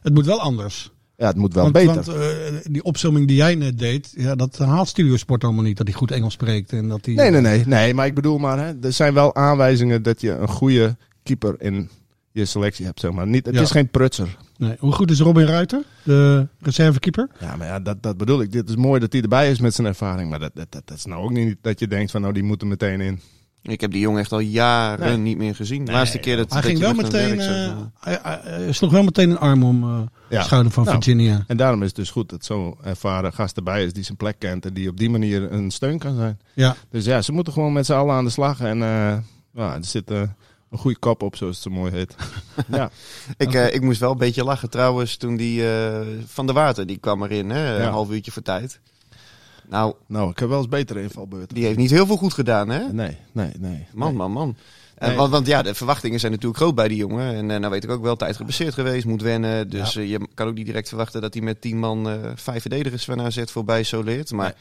het 0.03 0.15
moet 0.15 0.27
wel 0.27 0.41
anders. 0.41 0.91
Ja, 1.17 1.27
het 1.27 1.37
moet 1.37 1.55
wel 1.55 1.63
want, 1.63 1.75
beter. 1.75 1.95
Want 2.05 2.73
die 2.75 2.83
opzomming 2.83 3.27
die 3.27 3.37
jij 3.37 3.55
net 3.55 3.79
deed, 3.79 4.13
ja, 4.17 4.35
dat 4.35 4.59
haalt 4.59 4.89
Studiosport 4.89 5.45
allemaal 5.45 5.65
niet. 5.65 5.77
Dat 5.77 5.87
hij 5.87 5.97
goed 5.97 6.11
Engels 6.11 6.33
spreekt. 6.33 6.73
En 6.73 6.89
dat 6.89 7.05
hij, 7.05 7.15
nee, 7.15 7.31
nee, 7.31 7.41
nee, 7.41 7.67
nee. 7.67 7.95
Maar 7.95 8.07
ik 8.07 8.15
bedoel 8.15 8.39
maar, 8.39 8.59
hè, 8.59 8.73
er 8.83 8.93
zijn 8.93 9.15
wel 9.15 9.35
aanwijzingen 9.35 10.03
dat 10.03 10.21
je 10.21 10.31
een 10.31 10.49
goede 10.49 10.97
keeper 11.23 11.55
in 11.59 11.89
je 12.33 12.45
selectie 12.45 12.85
hebt. 12.87 13.01
Zeg 13.01 13.13
maar. 13.13 13.27
niet, 13.27 13.47
het 13.47 13.55
Ja. 13.55 13.61
is 13.61 13.71
geen 13.71 13.89
prutser. 13.89 14.37
Nee. 14.61 14.77
Hoe 14.79 14.93
goed 14.93 15.11
is 15.11 15.21
Robin 15.21 15.47
Ruiter, 15.47 15.83
de 16.03 16.47
reservekeeper? 16.61 17.29
Ja, 17.41 17.57
maar 17.57 17.67
ja, 17.67 17.81
dat, 17.81 18.03
dat 18.03 18.17
bedoel 18.17 18.41
ik. 18.41 18.53
Dit 18.53 18.69
is 18.69 18.77
mooi 18.77 19.01
dat 19.01 19.13
hij 19.13 19.23
erbij 19.23 19.51
is 19.51 19.61
met 19.61 19.75
zijn 19.75 19.87
ervaring. 19.87 20.31
Maar 20.31 20.39
dat, 20.39 20.51
dat, 20.55 20.67
dat, 20.71 20.83
dat 20.85 20.97
is 20.97 21.05
nou 21.05 21.23
ook 21.23 21.31
niet 21.31 21.57
dat 21.61 21.79
je 21.79 21.89
denkt 21.89 22.11
van, 22.11 22.21
nou, 22.21 22.33
die 22.33 22.43
moet 22.43 22.61
er 22.63 22.67
meteen 22.69 23.01
in. 23.01 23.21
Ik 23.63 23.81
heb 23.81 23.91
die 23.91 24.01
jongen 24.01 24.21
echt 24.21 24.33
al 24.33 24.39
jaren 24.39 25.07
Nee. 25.09 25.17
niet 25.17 25.37
meer 25.39 25.55
gezien. 25.55 25.79
De 25.85 25.91
Nee, 25.91 26.01
laatste 26.01 26.19
keer 26.19 26.37
dat, 26.37 26.53
Hij 26.53 26.61
dat 26.61 26.71
ging 26.71 26.83
wel 26.83 26.95
meteen, 26.95 27.41
eh, 27.41 27.77
hij, 28.01 28.19
hij- 28.23 28.41
hij 28.43 28.73
sloeg 28.73 28.91
wel 28.91 29.03
meteen 29.03 29.31
een 29.31 29.39
arm 29.39 29.63
om 29.63 29.83
eh 29.83 30.01
Ja. 30.29 30.39
de 30.39 30.45
schouder 30.45 30.73
van 30.73 30.85
Nou. 30.85 30.95
Virginia. 30.97 31.45
En 31.47 31.57
daarom 31.57 31.81
is 31.81 31.87
het 31.87 31.97
dus 31.97 32.11
goed 32.11 32.29
dat 32.31 32.45
zo'n 32.45 32.75
ervaren 32.83 33.33
gast 33.33 33.57
erbij 33.57 33.85
is 33.85 33.93
die 33.93 34.03
zijn 34.03 34.17
plek 34.17 34.39
kent 34.39 34.67
en 34.67 34.75
die 34.75 34.89
op 34.89 34.97
die 34.97 35.11
manier 35.11 35.53
een 35.53 35.71
steun 35.71 35.99
kan 35.99 36.17
zijn. 36.17 36.39
Ja, 36.55 36.77
Dus 36.91 37.05
ja, 37.05 37.23
ze 37.23 37.33
moeten 37.33 37.53
gewoon 37.53 37.73
met 37.73 37.87
z'n 37.87 37.93
allen 37.93 38.15
aan 38.15 38.25
de 38.25 38.31
slag. 38.31 38.61
En 38.61 38.83
eh, 38.83 39.17
ja, 39.55 39.75
er 39.75 39.85
zit 39.85 40.11
eh, 40.11 40.23
een 40.71 40.79
goede 40.79 40.99
kop 40.99 41.23
op, 41.23 41.37
zoals 41.37 41.55
het 41.55 41.65
zo 41.65 41.71
mooi 41.79 41.93
heet. 41.93 42.15
ja. 42.69 42.91
Ik, 43.37 43.55
eh, 43.55 43.75
ik 43.75 43.81
moest 43.83 44.01
wel 44.01 44.11
een 44.11 44.19
beetje 44.19 44.45
lachen 44.45 44.71
trouwens 44.71 45.17
toen 45.17 45.37
die 45.37 45.73
eh, 45.73 46.01
Van 46.27 46.47
der 46.47 46.55
Water, 46.55 46.87
die 46.87 46.99
kwam 46.99 47.23
erin, 47.23 47.51
hè, 47.51 47.77
Ja. 47.77 47.87
een 47.87 47.93
half 47.93 48.11
uurtje 48.11 48.31
voor 48.33 48.43
tijd. 48.43 48.81
Nou, 49.69 49.95
Nou, 50.07 50.31
ik 50.31 50.39
heb 50.39 50.49
wel 50.49 50.59
eens 50.59 50.69
betere 50.69 51.03
invalbeurten. 51.03 51.55
die 51.55 51.65
heeft 51.65 51.79
niet 51.79 51.91
heel 51.91 52.07
veel 52.07 52.17
goed 52.17 52.35
gedaan, 52.35 52.69
hè? 52.69 52.93
Nee, 52.93 53.17
nee, 53.33 53.51
nee. 53.59 53.87
Man, 53.93 54.09
nee. 54.09 54.17
man, 54.17 54.33
man. 54.33 54.57
Eh, 54.95 55.17
want, 55.17 55.31
want 55.31 55.47
ja, 55.47 55.63
de 55.63 55.75
verwachtingen 55.75 56.21
zijn 56.21 56.33
natuurlijk 56.33 56.61
groot 56.61 56.75
bij 56.75 56.89
die 56.89 56.97
jongen. 56.97 57.35
En 57.35 57.47
nou 57.47 57.71
weet 57.71 57.85
ik 57.85 57.91
ook 57.91 58.03
wel, 58.03 58.17
tijd 58.17 58.37
geblesseerd 58.37 58.75
geweest, 58.75 59.05
moet 59.07 59.23
wennen. 59.23 59.71
Dus 59.71 59.93
je 59.93 60.29
kan 60.35 60.49
ook 60.49 60.55
niet 60.55 60.67
direct 60.67 60.89
verwachten 60.89 61.21
dat 61.21 61.35
hij 61.35 61.43
met 61.43 61.61
tien 61.61 61.79
man 61.79 62.09
vijf 62.35 62.61
verdedigers 62.61 63.05
van 63.05 63.21
AZ 63.21 63.43
voorbij 63.45 63.83
soleert. 63.83 64.33
Maar 64.33 64.55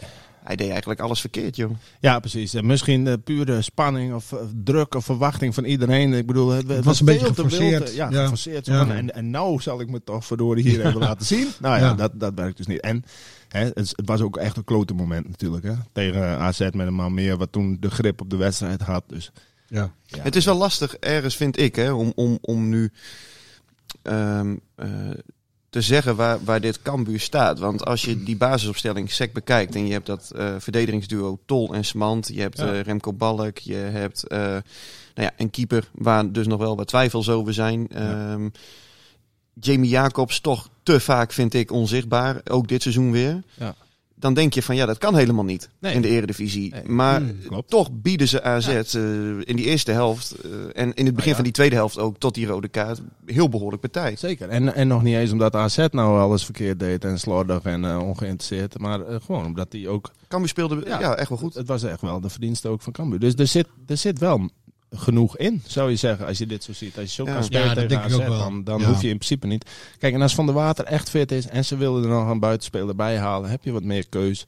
hij 0.43 0.55
deed 0.55 0.69
eigenlijk 0.69 0.99
alles 0.99 1.19
verkeerd, 1.19 1.55
joh. 1.55 1.71
Ja, 1.99 2.19
precies. 2.19 2.53
En 2.53 2.65
misschien 2.65 3.07
eh, 3.07 3.13
pure 3.23 3.61
spanning 3.61 4.13
of 4.13 4.31
eh, 4.31 4.39
druk 4.63 4.95
of 4.95 5.05
verwachting 5.05 5.53
van 5.53 5.63
iedereen. 5.63 6.13
Ik 6.13 6.25
bedoel, 6.25 6.49
het, 6.49 6.67
het 6.67 6.85
was 6.85 6.99
een 6.99 7.05
beetje 7.05 7.27
te 7.27 7.33
geforceerd. 7.33 7.89
eh, 7.89 7.95
Ja, 7.95 8.09
Ja. 8.09 8.23
geforceerd. 8.23 8.65
Ja. 8.65 8.87
En, 8.89 9.13
en 9.13 9.29
nou 9.29 9.61
zal 9.61 9.81
ik 9.81 9.89
me 9.89 10.03
toch 10.03 10.25
verdorie 10.25 10.63
hier 10.69 10.85
even 10.85 10.99
laten 10.99 11.25
zien. 11.25 11.47
Nou 11.59 11.79
ja, 11.79 11.85
Ja. 11.85 11.93
Dat, 11.93 12.11
dat 12.19 12.33
werkt 12.35 12.57
dus 12.57 12.67
niet. 12.67 12.79
En 12.79 13.03
hè, 13.47 13.65
het, 13.73 13.93
was 14.05 14.21
ook 14.21 14.37
echt 14.37 14.57
een 14.57 14.63
klote 14.63 14.93
moment 14.93 15.27
natuurlijk. 15.27 15.63
Hè? 15.63 15.73
Tegen 15.91 16.23
AZ 16.39 16.59
met 16.59 16.87
een 16.87 16.93
man 16.93 17.13
meer, 17.13 17.37
wat 17.37 17.51
toen 17.51 17.77
de 17.79 17.89
grip 17.89 18.21
op 18.21 18.29
de 18.29 18.35
wedstrijd 18.37 18.81
had. 18.81 19.03
Dus 19.07 19.31
ja. 19.67 19.91
ja. 20.05 20.21
Het 20.21 20.35
is 20.35 20.45
wel 20.45 20.57
lastig 20.57 20.95
ergens, 20.95 21.35
vind 21.35 21.57
ik, 21.59 21.75
hè, 21.75 21.91
om, 21.91 22.11
om, 22.15 22.37
om 22.41 22.69
nu 22.69 22.91
ehm, 24.01 24.55
eh, 24.75 24.87
te 25.69 25.81
zeggen 25.81 26.15
waar, 26.15 26.43
waar 26.43 26.61
dit 26.61 26.81
Cambuur 26.81 27.19
staat. 27.19 27.59
Want 27.59 27.85
als 27.85 28.01
je 28.01 28.23
die 28.23 28.37
basisopstelling 28.37 29.11
sec 29.11 29.33
bekijkt 29.33 29.75
en 29.75 29.85
je 29.87 29.91
hebt 29.93 30.05
dat 30.05 30.31
eh, 30.35 30.55
verdedigingsduo 30.57 31.39
Tol 31.45 31.73
en 31.73 31.85
Smant, 31.85 32.27
je 32.33 32.41
hebt 32.41 32.57
Ja. 32.57 32.73
eh, 32.73 32.81
Remco 32.81 33.13
Balk, 33.13 33.57
je 33.57 33.75
hebt 33.75 34.27
eh, 34.27 34.39
nou 34.39 34.61
ja, 35.13 35.31
een 35.37 35.49
keeper 35.49 35.89
waar 35.91 36.31
dus 36.31 36.47
nog 36.47 36.59
wel 36.59 36.75
wat 36.75 36.87
twijfels 36.87 37.29
over 37.29 37.53
zijn. 37.53 37.87
Ehm, 37.87 38.49
Jamie 39.61 39.89
Jacobs 39.89 40.39
toch 40.39 40.69
te 40.83 40.99
vaak, 40.99 41.31
vind 41.31 41.53
ik, 41.53 41.71
onzichtbaar. 41.71 42.41
Ook 42.49 42.67
dit 42.67 42.81
seizoen 42.81 43.11
weer. 43.11 43.43
Ja. 43.53 43.75
Dan 44.19 44.33
denk 44.33 44.53
je 44.53 44.61
van 44.61 44.75
ja, 44.75 44.85
dat 44.85 44.97
kan 44.97 45.15
helemaal 45.15 45.43
niet 45.43 45.69
Nee. 45.79 45.93
in 45.93 46.01
de 46.01 46.07
eredivisie. 46.07 46.71
Nee. 46.71 46.83
Maar 46.85 47.21
klopt. 47.47 47.69
toch 47.69 47.89
bieden 47.91 48.27
ze 48.27 48.43
AZ 48.43 48.67
eh, 48.67 49.01
in 49.39 49.55
die 49.55 49.65
eerste 49.65 49.91
helft 49.91 50.31
eh, 50.31 50.51
en 50.73 50.93
in 50.93 51.05
het 51.05 51.15
begin 51.15 51.29
ja. 51.29 51.35
van 51.35 51.43
die 51.43 51.53
tweede 51.53 51.75
helft 51.75 51.97
ook 51.97 52.17
tot 52.17 52.33
die 52.33 52.45
rode 52.45 52.67
kaart 52.67 53.01
heel 53.25 53.49
behoorlijk 53.49 53.81
partij. 53.81 54.15
Zeker. 54.15 54.49
En, 54.49 54.75
en 54.75 54.87
nog 54.87 55.03
niet 55.03 55.15
eens 55.15 55.31
omdat 55.31 55.55
AZ 55.55 55.77
nou 55.91 56.19
alles 56.19 56.45
verkeerd 56.45 56.79
deed 56.79 57.05
en 57.05 57.19
slordig 57.19 57.63
en 57.63 57.85
eh, 57.85 58.07
ongeïnteresseerd. 58.07 58.79
Maar 58.79 58.99
gewoon 59.21 59.45
omdat 59.45 59.67
hij 59.71 59.87
ook... 59.87 60.11
Cambuur 60.27 60.49
speelde 60.49 60.81
ja. 60.85 60.99
Ja. 60.99 61.15
echt 61.15 61.29
wel 61.29 61.37
goed. 61.37 61.53
Het 61.53 61.67
was 61.67 61.83
echt 61.83 62.01
wel 62.01 62.19
de 62.19 62.29
verdienste 62.29 62.67
ook 62.67 62.81
van 62.81 62.93
Cambuur. 62.93 63.19
Dus 63.19 63.33
er 63.33 63.47
zit, 63.47 63.67
er 63.87 63.97
zit 63.97 64.19
wel 64.19 64.49
genoeg 64.91 65.37
in, 65.37 65.61
zou 65.67 65.89
je 65.89 65.95
zeggen, 65.95 66.25
als 66.25 66.37
je 66.37 66.45
dit 66.45 66.63
zo 66.63 66.73
ziet. 66.73 66.97
Als 66.97 67.05
je 67.05 67.11
zo 67.13 67.25
Ja. 67.25 67.33
kan 67.33 67.43
spelen 67.43 67.67
Ja, 67.67 67.73
tegen 67.73 68.01
AZ, 68.01 68.17
dan, 68.17 68.63
dan 68.63 68.79
Ja. 68.79 68.87
hoef 68.87 69.01
je 69.01 69.07
in 69.09 69.15
principe 69.17 69.47
niet... 69.47 69.65
Kijk, 69.99 70.13
en 70.13 70.21
als 70.21 70.35
Van 70.35 70.45
der 70.45 70.55
Water 70.55 70.85
echt 70.85 71.09
fit 71.09 71.31
is 71.31 71.47
en 71.47 71.65
ze 71.65 71.77
wilden 71.77 72.03
er 72.03 72.09
nog 72.09 72.29
een 72.29 72.39
buitenspeler 72.39 72.95
bij 72.95 73.17
halen, 73.17 73.49
heb 73.49 73.63
je 73.63 73.71
wat 73.71 73.83
meer 73.83 74.07
keus. 74.09 74.45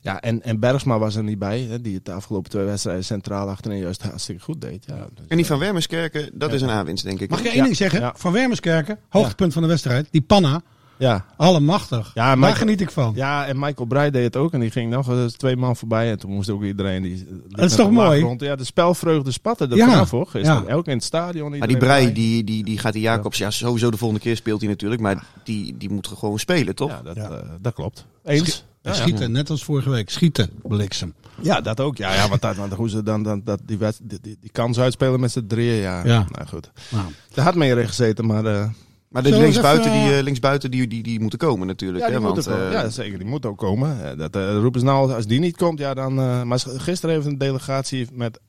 Ja, 0.00 0.20
en, 0.20 0.42
en 0.42 0.58
Bergsma 0.60 0.98
was 0.98 1.14
er 1.14 1.22
niet 1.22 1.38
bij, 1.38 1.60
hè, 1.60 1.80
die 1.80 1.94
het 1.94 2.04
de 2.04 2.12
afgelopen 2.12 2.50
twee 2.50 2.64
wedstrijden 2.64 3.04
centraal 3.04 3.48
achterin 3.48 3.78
juist 3.78 4.02
hartstikke 4.02 4.42
goed 4.42 4.60
deed. 4.60 4.84
Ja, 4.86 4.94
dus, 5.14 5.24
En 5.28 5.36
die 5.36 5.46
van 5.46 5.58
Wermerskerken, 5.58 6.30
dat 6.32 6.48
Ja. 6.48 6.54
is 6.54 6.62
een 6.62 6.70
aanwinst, 6.70 7.04
denk 7.04 7.20
ik. 7.20 7.30
Mag 7.30 7.38
ik 7.40 7.46
één 7.46 7.56
Ja. 7.56 7.62
ding 7.64 7.76
zeggen? 7.76 8.00
Ja. 8.00 8.12
Van 8.16 8.32
Wermerskerken, 8.32 8.98
hoogtepunt 9.08 9.52
van 9.52 9.62
de 9.62 9.68
wedstrijd. 9.68 10.08
Die 10.10 10.20
panna, 10.22 10.62
ja, 11.02 11.24
allemachtig. 11.36 12.10
Ja, 12.14 12.26
Daar 12.26 12.38
Michael- 12.38 12.56
geniet 12.56 12.80
ik 12.80 12.90
van. 12.90 13.12
Ja, 13.14 13.46
en 13.46 13.58
Michael 13.58 13.86
Breij 13.86 14.10
deed 14.10 14.24
het 14.24 14.36
ook. 14.36 14.52
En 14.52 14.60
die 14.60 14.70
ging 14.70 14.90
nog 14.90 15.08
eens 15.08 15.32
twee 15.32 15.56
man 15.56 15.76
voorbij. 15.76 16.10
En 16.10 16.18
toen 16.18 16.30
moest 16.30 16.50
ook 16.50 16.62
iedereen... 16.62 17.02
Die, 17.02 17.26
Dat 17.48 17.64
is 17.64 17.74
toch 17.76 17.90
mooi? 17.90 18.20
Rond. 18.22 18.40
Ja, 18.40 18.56
de 18.56 18.64
spelvreugde 18.64 19.30
spatte 19.30 19.66
er 19.68 19.76
Ja. 19.76 19.88
vanaf 19.90 20.10
hoor. 20.10 20.28
Ja. 20.32 20.64
Ook 20.70 20.86
in 20.86 20.92
het 20.94 21.04
stadion. 21.04 21.50
Maar 21.58 21.68
die 21.68 21.76
iedereen 21.76 21.98
Brei, 22.02 22.12
die, 22.12 22.44
die, 22.44 22.64
die 22.64 22.78
gaat 22.78 22.92
die 22.92 23.02
Jacobs, 23.02 23.38
ja 23.38 23.50
sowieso 23.50 23.90
de 23.90 23.96
volgende 23.96 24.22
keer 24.22 24.36
speelt 24.36 24.60
hij 24.60 24.68
natuurlijk, 24.70 25.00
maar 25.00 25.24
die, 25.44 25.76
die 25.76 25.90
moet 25.90 26.06
gewoon 26.06 26.38
spelen, 26.38 26.74
toch? 26.74 26.90
Ja, 26.90 27.02
dat, 27.02 27.16
Ja. 27.16 27.30
eh, 27.30 27.36
dat 27.60 27.74
klopt. 27.74 28.06
Eens. 28.24 28.64
Ja, 28.82 28.90
ja. 28.90 28.96
Schieten, 28.96 29.32
net 29.32 29.50
als 29.50 29.64
vorige 29.64 29.90
week. 29.90 30.10
Schieten, 30.10 30.50
bliksem. 30.62 31.14
Ja, 31.40 31.60
dat 31.60 31.80
ook. 31.80 31.96
Ja, 31.96 32.14
ja 32.14 32.28
want, 32.28 32.40
dat, 32.40 32.56
want 32.56 32.72
hoe 32.72 32.88
ze 32.88 33.02
dan, 33.02 33.22
dan 33.22 33.40
dat, 33.44 33.60
die, 33.66 33.78
die, 33.78 34.18
die, 34.22 34.36
die 34.40 34.50
kans 34.52 34.78
uitspelen 34.78 35.20
met 35.20 35.30
z'n 35.32 35.44
drieën. 35.46 35.74
Ja, 35.76 36.04
Ja. 36.04 36.26
nou 36.30 36.48
goed. 36.48 36.70
Nou, 36.90 37.04
Er 37.34 37.42
had 37.42 37.54
meer 37.54 37.78
in 37.78 37.86
gezeten, 37.88 38.26
maar... 38.26 38.44
eh, 38.44 38.68
Maar 39.12 39.22
de 39.22 39.30
linksbuiten, 39.38 39.92
even, 39.92 40.06
die, 40.06 40.16
eh, 40.16 40.22
linksbuiten 40.22 40.70
die, 40.70 40.86
die, 40.86 41.02
die 41.02 41.20
moeten 41.20 41.38
komen 41.38 41.66
natuurlijk. 41.66 42.00
ja, 42.04 42.06
die 42.10 42.16
hè, 42.16 42.22
want, 42.22 42.46
eh, 42.46 42.72
ja, 42.72 42.88
zeker. 42.88 43.18
Die 43.18 43.26
moet 43.28 43.46
ook 43.46 43.58
komen. 43.58 44.04
Eh, 44.10 44.18
Dat 44.18 44.36
eh, 44.36 44.56
roepen 44.56 44.80
ze 44.80 44.86
nou, 44.86 45.12
als 45.12 45.26
die 45.26 45.40
niet 45.40 45.56
komt, 45.56 45.78
ja 45.78 45.94
dan... 45.94 46.18
eh, 46.18 46.42
maar 46.42 46.58
gisteren 46.66 47.14
heeft 47.14 47.26
een 47.26 47.38
delegatie 47.38 48.06
met, 48.12 48.40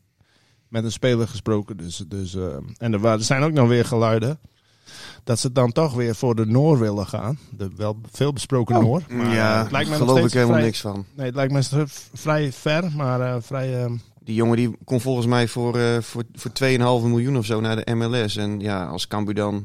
met 0.67 0.83
een 0.83 0.91
speler 0.91 1.27
gesproken. 1.27 1.77
Dus, 1.77 2.03
dus, 2.07 2.35
eh, 2.35 2.43
en 2.77 2.93
er, 2.93 2.99
waren, 2.99 3.19
er 3.19 3.25
zijn 3.25 3.43
ook 3.43 3.51
nog 3.51 3.67
weer 3.67 3.85
geluiden. 3.85 4.39
Dat 5.23 5.39
ze 5.39 5.51
dan 5.51 5.71
toch 5.71 5.93
weer 5.93 6.15
voor 6.15 6.35
de 6.35 6.45
Noor 6.45 6.79
willen 6.79 7.07
gaan. 7.07 7.39
De 7.57 7.69
wel 7.75 7.97
veel 8.11 8.33
besproken 8.33 8.75
Oh. 8.75 8.81
Noor. 8.81 9.01
Maar, 9.09 9.25
eh, 9.27 9.33
ja, 9.33 9.61
het 9.63 9.71
lijkt 9.71 9.89
me 9.89 9.97
nog 9.97 10.07
geloof 10.07 10.25
ik 10.25 10.33
helemaal 10.33 10.53
vrij, 10.53 10.65
niks 10.65 10.81
van. 10.81 11.05
Nee, 11.15 11.25
het 11.25 11.35
lijkt 11.35 11.53
me 11.53 11.83
vrij 12.13 12.51
ver, 12.51 12.91
maar 12.95 13.21
eh, 13.21 13.35
vrij... 13.41 13.83
eh, 13.83 13.91
Die 14.23 14.35
jongen 14.35 14.57
die 14.57 14.77
kon 14.83 15.01
volgens 15.01 15.25
mij 15.25 15.47
voor, 15.47 15.77
eh 15.77 15.97
voor, 16.01 16.23
voor 16.33 16.51
2,5 16.63 16.77
miljoen 17.09 17.37
of 17.37 17.45
zo 17.45 17.59
naar 17.61 17.83
de 17.85 17.93
MLS. 17.95 18.35
En 18.35 18.59
ja, 18.59 18.85
als 18.85 19.07
Cambuur 19.07 19.33
dan 19.35 19.63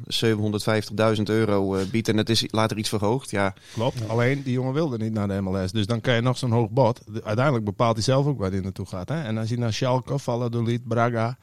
750.000 1.16 1.22
euro 1.24 1.74
eh, 1.74 1.86
biedt 1.90 2.08
en 2.08 2.16
het 2.16 2.28
is 2.30 2.44
later 2.50 2.78
iets 2.78 2.88
verhoogd, 2.88 3.30
ja, 3.30 3.54
Klopt. 3.72 4.08
Alleen 4.08 4.42
die 4.42 4.52
jongen 4.52 4.72
wilde 4.72 4.98
niet 4.98 5.12
naar 5.12 5.28
de 5.28 5.40
MLS. 5.40 5.72
Dus 5.72 5.86
dan 5.86 6.00
kan 6.00 6.14
je 6.14 6.20
nog 6.20 6.38
zo'n 6.38 6.50
hoog 6.50 6.70
bod. 6.70 7.00
De- 7.06 7.24
Uiteindelijk 7.24 7.64
bepaalt 7.64 7.94
hij 7.94 8.04
zelf 8.04 8.26
ook 8.26 8.38
waar 8.38 8.50
hij 8.50 8.60
naartoe 8.60 8.86
gaat. 8.86 9.08
Hè? 9.08 9.22
En 9.22 9.38
als 9.38 9.48
hij 9.48 9.58
naar 9.58 9.72
Schalke, 9.72 10.18
Valladolid, 10.18 10.88
Braga. 10.88 11.38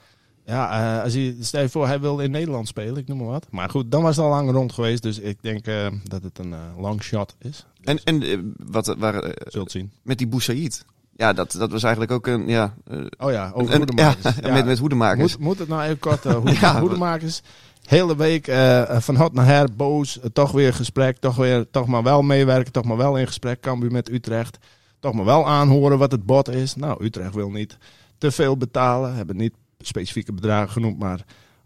Ja, 0.45 0.95
eh, 0.97 1.03
als 1.03 1.13
hij, 1.13 1.35
stel 1.39 1.61
je 1.61 1.69
voor, 1.69 1.87
hij 1.87 1.99
wil 1.99 2.19
in 2.19 2.31
Nederland 2.31 2.67
spelen, 2.67 2.97
ik 2.97 3.07
noem 3.07 3.17
maar 3.17 3.27
wat. 3.27 3.47
Maar 3.51 3.69
goed, 3.69 3.91
dan 3.91 4.01
was 4.01 4.15
het 4.15 4.25
al 4.25 4.31
lang 4.31 4.51
rond 4.51 4.71
geweest. 4.73 5.03
Dus 5.03 5.19
ik 5.19 5.37
denk 5.41 5.67
eh, 5.67 5.87
dat 6.03 6.23
het 6.23 6.39
een 6.39 6.53
long 6.79 7.03
shot 7.03 7.35
is. 7.39 7.65
En, 7.83 7.99
en 8.03 8.53
wat, 8.65 8.95
waar, 8.97 9.33
Zult 9.45 9.71
zien. 9.71 9.91
met 10.01 10.17
die 10.17 10.27
Boussaïd. 10.27 10.85
Ja, 11.17 11.33
dat, 11.33 11.51
dat 11.51 11.71
was 11.71 11.83
eigenlijk 11.83 12.13
ook 12.13 12.27
een, 12.27 12.47
ja, 12.47 12.73
eh, 12.87 12.97
Oh 13.17 13.31
ja, 13.31 13.51
over 13.53 13.71
een- 13.73 13.77
hoedemakers. 13.77 14.35
ja, 14.41 14.53
met, 14.53 14.65
met 14.65 14.79
hoedemakers. 14.79 15.37
Moet, 15.37 15.45
moet 15.45 15.59
het 15.59 15.67
nou 15.67 15.81
even 15.83 15.99
kort, 15.99 16.25
uh, 16.25 16.37
Ja, 16.61 16.79
hoedemakers. 16.79 17.41
Hele 17.85 18.15
week 18.15 18.47
eh, 18.47 18.99
van 18.99 19.15
hot 19.15 19.33
naar 19.33 19.45
her, 19.45 19.67
boos. 19.75 20.19
toch 20.33 20.51
weer 20.51 20.73
gesprek, 20.73 21.17
toch, 21.17 21.35
weer, 21.35 21.69
toch 21.71 21.87
maar 21.87 22.03
wel 22.03 22.21
meewerken, 22.21 22.71
toch 22.71 22.83
maar 22.85 22.97
wel 22.97 23.17
in 23.17 23.27
gesprek. 23.27 23.59
Cambuur 23.61 23.91
met 23.91 24.11
Utrecht. 24.11 24.57
Toch 24.99 25.13
maar 25.13 25.25
wel 25.25 25.47
aanhoren 25.47 25.97
wat 25.97 26.11
het 26.11 26.25
bod 26.25 26.49
is. 26.49 26.75
Nou, 26.75 27.03
Utrecht 27.05 27.33
wil 27.33 27.49
niet 27.51 27.77
te 28.17 28.31
veel 28.31 28.57
betalen. 28.57 29.15
Hebben 29.15 29.35
niet 29.37 29.53
specifieke 29.79 30.33
bedragen 30.33 30.69
genoemd, 30.71 30.99
maar... 30.99 31.25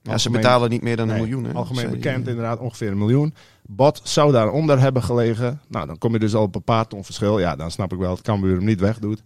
ja, 0.10 0.18
ze 0.18 0.30
betalen 0.30 0.70
niet 0.70 0.82
meer 0.82 0.96
dan 0.96 1.10
een 1.10 1.14
Nee, 1.16 1.24
miljoen. 1.24 1.44
Hè? 1.44 1.54
Algemeen 1.54 1.90
bekend 1.90 2.28
inderdaad, 2.28 2.60
ongeveer 2.60 2.92
een 2.92 2.98
miljoen. 2.98 3.34
Bot 3.66 4.02
zou 4.04 4.32
daaronder 4.32 4.80
hebben 4.80 5.04
gelegen. 5.04 5.62
Nou, 5.68 5.88
dan 5.88 5.98
kom 5.98 6.14
je 6.14 6.20
dus 6.20 6.36
al 6.36 6.44
op 6.44 6.56
een 6.56 6.64
paar 6.64 6.88
ton 6.88 7.04
verschil. 7.04 7.40
Ja, 7.40 7.56
dan 7.56 7.72
snap 7.72 7.94
ik 7.94 8.00
wel 8.00 8.10
dat 8.10 8.22
Cambuur 8.22 8.56
hem 8.56 8.66
niet 8.66 8.80
wegdoet. 8.80 9.22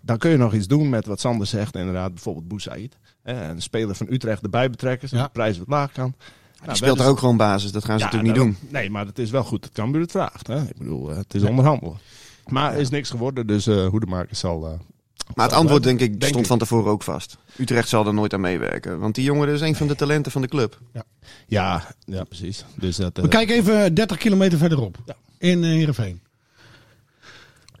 Dan 0.00 0.18
kun 0.18 0.30
je 0.30 0.36
nog 0.36 0.54
iets 0.54 0.66
doen 0.66 0.88
met 0.88 1.06
wat 1.06 1.20
Sander 1.20 1.46
zegt. 1.46 1.76
Inderdaad, 1.76 2.14
bijvoorbeeld 2.14 2.48
Boussaïd. 2.48 2.96
Hè, 3.22 3.48
Een 3.48 3.62
speler 3.62 3.94
van 3.94 4.06
Utrecht 4.10 4.42
erbij 4.42 4.70
betrekken. 4.70 5.08
Zodat 5.08 5.24
Ja. 5.24 5.30
de 5.32 5.38
prijs 5.38 5.58
wat 5.58 5.68
laag 5.68 5.92
kan. 5.92 6.14
Die 6.64 6.74
speelt 6.74 7.00
er 7.00 7.06
ook 7.06 7.18
gewoon 7.18 7.36
basis, 7.36 7.72
dat 7.72 7.84
gaan 7.84 7.98
ze 7.98 8.04
Ja, 8.04 8.10
natuurlijk 8.10 8.38
niet 8.38 8.46
daarom. 8.46 8.56
doen. 8.70 8.80
Nee, 8.80 8.90
maar 8.90 9.06
het 9.06 9.18
is 9.18 9.30
wel 9.30 9.44
goed 9.44 9.62
dat 9.62 9.72
Cambuur 9.72 10.00
het 10.00 10.10
vraagt. 10.10 10.46
Hè? 10.46 10.62
Ik 10.62 10.78
bedoel, 10.78 11.10
eh, 11.10 11.16
het 11.16 11.34
is 11.34 11.42
onderhandelen. 11.42 11.96
Maar 12.46 12.72
er 12.72 12.78
is 12.78 12.88
niks 12.88 13.10
geworden, 13.10 13.46
dus 13.46 13.66
eh 13.66 13.86
Hoedemaker 13.86 14.36
zal... 14.36 14.66
eh, 14.66 14.72
Maar 15.34 15.46
het 15.46 15.54
antwoord, 15.56 15.82
denk 15.82 16.00
ik, 16.00 16.10
Denk 16.10 16.22
stond 16.24 16.42
ik. 16.42 16.46
van 16.46 16.58
tevoren 16.58 16.90
ook 16.92 17.02
vast. 17.02 17.36
Utrecht 17.56 17.88
zal 17.88 18.06
er 18.06 18.14
nooit 18.14 18.34
aan 18.34 18.40
meewerken. 18.40 18.98
Want 18.98 19.14
die 19.14 19.24
jongen 19.24 19.48
is 19.48 19.60
een 19.60 19.74
van 19.76 19.86
de 19.86 19.94
talenten 19.94 20.32
van 20.32 20.42
de 20.42 20.48
club. 20.48 20.78
Ja, 21.46 21.84
ja, 22.06 22.24
precies. 22.24 22.64
Dus 22.74 22.96
dat, 22.96 23.16
eh, 23.16 23.22
We 23.22 23.28
kijken 23.28 23.56
even 23.56 23.94
30 23.94 24.16
kilometer 24.16 24.58
verderop. 24.58 24.96
Ja. 25.06 25.16
In 25.38 25.64
eh, 25.64 25.70
Heerenveen. 25.70 26.20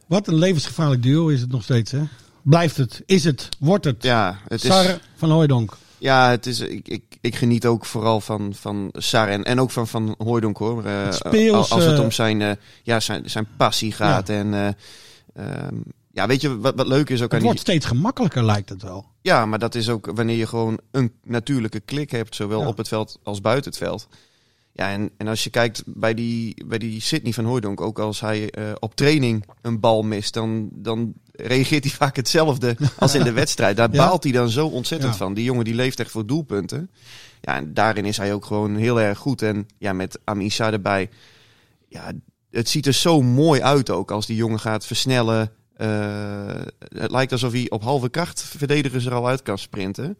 Wat 0.06 0.28
een 0.28 0.34
levensgevaarlijk 0.34 1.02
duo 1.02 1.28
is 1.28 1.40
het 1.40 1.50
nog 1.50 1.62
steeds, 1.62 1.90
hè? 1.90 2.02
Blijft 2.42 2.76
het? 2.76 3.02
Is 3.06 3.24
het? 3.24 3.48
Wordt 3.58 3.84
het? 3.84 4.02
Ja, 4.02 4.38
het 4.48 4.64
is, 4.64 4.70
Sarre 4.70 5.00
van 5.16 5.30
Hooijdonk. 5.30 5.76
ja, 5.98 6.30
het 6.30 6.46
is, 6.46 6.60
ik, 6.60 6.88
ik, 6.88 7.02
ik 7.20 7.36
geniet 7.36 7.66
ook 7.66 7.84
vooral 7.84 8.20
van, 8.20 8.54
van 8.54 8.88
Sar 8.92 9.28
en, 9.28 9.44
en 9.44 9.60
ook 9.60 9.70
van, 9.70 9.88
van 9.88 10.14
Hooijdonk 10.18 10.56
hoor. 10.56 10.84
Eh, 10.84 11.04
Het 11.04 11.14
speels, 11.14 11.70
als 11.70 11.84
het 11.84 11.98
om 11.98 12.10
zijn, 12.10 12.42
eh, 12.42 12.50
ja, 12.82 13.00
zijn, 13.00 13.30
zijn 13.30 13.46
passie 13.56 13.92
gaat. 13.92 14.28
En 14.28 14.54
eh, 14.54 14.68
ehm, 15.34 15.74
ja, 16.18 16.26
weet 16.26 16.40
je 16.40 16.58
wat, 16.58 16.74
wat 16.76 16.86
leuk 16.86 17.08
is 17.10 17.16
ook 17.16 17.20
Het 17.22 17.32
aan 17.32 17.38
die... 17.38 17.46
wordt 17.46 17.60
steeds 17.60 17.86
gemakkelijker, 17.86 18.44
lijkt 18.44 18.68
het 18.68 18.82
wel. 18.82 19.06
Ja, 19.22 19.46
maar 19.46 19.58
dat 19.58 19.74
is 19.74 19.88
ook 19.88 20.10
wanneer 20.14 20.36
je 20.36 20.46
gewoon 20.46 20.78
een 20.90 21.12
natuurlijke 21.24 21.80
klik 21.80 22.10
hebt, 22.10 22.34
zowel 22.34 22.60
Ja. 22.60 22.66
op 22.66 22.76
het 22.76 22.88
veld 22.88 23.18
als 23.22 23.40
buiten 23.40 23.70
het 23.70 23.78
veld. 23.80 24.08
Ja, 24.72 24.90
en, 24.90 25.10
en 25.16 25.28
als 25.28 25.44
je 25.44 25.50
kijkt 25.50 25.82
bij 25.86 26.14
die, 26.14 26.64
bij 26.66 26.78
die 26.78 27.00
Sydney 27.00 27.32
van 27.32 27.44
Hooijdonk, 27.44 27.80
ook 27.80 27.98
als 27.98 28.20
hij 28.20 28.50
eh, 28.50 28.64
op 28.78 28.94
training 28.94 29.44
een 29.62 29.80
bal 29.80 30.02
mist, 30.02 30.34
dan, 30.34 30.68
dan 30.72 31.12
reageert 31.32 31.84
hij 31.84 31.92
vaak 32.02 32.16
hetzelfde 32.16 32.76
als 32.98 33.14
in 33.14 33.24
de 33.24 33.32
wedstrijd. 33.32 33.76
Daar 33.76 33.92
Ja. 33.94 34.06
baalt 34.06 34.22
hij 34.22 34.32
dan 34.32 34.48
zo 34.50 34.66
ontzettend 34.66 35.12
Ja. 35.12 35.18
van. 35.18 35.34
Die 35.34 35.44
jongen 35.44 35.64
die 35.64 35.74
leeft 35.74 36.00
echt 36.00 36.10
voor 36.10 36.26
doelpunten. 36.26 36.90
Ja, 37.40 37.56
en 37.56 37.74
daarin 37.74 38.04
is 38.04 38.16
hij 38.16 38.32
ook 38.34 38.44
gewoon 38.44 38.76
heel 38.76 39.00
erg 39.00 39.18
goed. 39.18 39.42
En 39.42 39.66
ja, 39.78 39.92
met 39.92 40.18
Amisa 40.24 40.72
erbij, 40.72 41.08
ja, 41.88 42.12
het 42.50 42.68
ziet 42.68 42.86
er 42.86 42.92
zo 42.92 43.22
mooi 43.22 43.60
uit 43.62 43.90
ook 43.90 44.10
als 44.10 44.26
die 44.26 44.36
jongen 44.36 44.60
gaat 44.60 44.86
versnellen. 44.86 45.52
Eh, 45.78 46.60
het 46.88 47.10
lijkt 47.10 47.32
alsof 47.32 47.52
hij 47.52 47.70
op 47.70 47.82
halve 47.82 48.08
kracht 48.08 48.42
verdedigers 48.42 49.04
er 49.04 49.14
al 49.14 49.28
uit 49.28 49.42
kan 49.42 49.58
sprinten. 49.58 50.16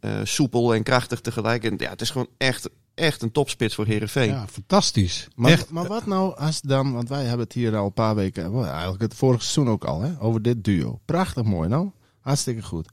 Eh, 0.00 0.10
soepel 0.22 0.74
en 0.74 0.82
krachtig 0.82 1.20
tegelijk. 1.20 1.64
En 1.64 1.74
ja, 1.76 1.90
het 1.90 2.00
is 2.00 2.10
gewoon 2.10 2.28
echt, 2.36 2.68
echt 2.94 3.22
een 3.22 3.32
topspits 3.32 3.74
voor 3.74 3.86
Herenveen. 3.86 4.28
Ja, 4.28 4.46
fantastisch. 4.48 5.28
Maar, 5.34 5.50
Echt. 5.50 5.70
maar 5.70 5.86
wat 5.86 6.06
nou 6.06 6.36
als 6.36 6.60
dan, 6.60 6.92
want 6.92 7.08
wij 7.08 7.22
hebben 7.22 7.44
het 7.44 7.52
hier 7.52 7.76
al 7.76 7.86
een 7.86 7.92
paar 7.92 8.14
weken, 8.14 8.52
wel, 8.52 8.66
eigenlijk 8.66 9.02
het 9.02 9.14
vorige 9.14 9.42
seizoen 9.42 9.68
ook 9.68 9.84
al, 9.84 10.00
hè, 10.00 10.12
over 10.20 10.42
dit 10.42 10.64
duo. 10.64 11.00
Prachtig 11.04 11.42
mooi 11.42 11.68
nou, 11.68 11.90
hartstikke 12.20 12.62
goed. 12.62 12.88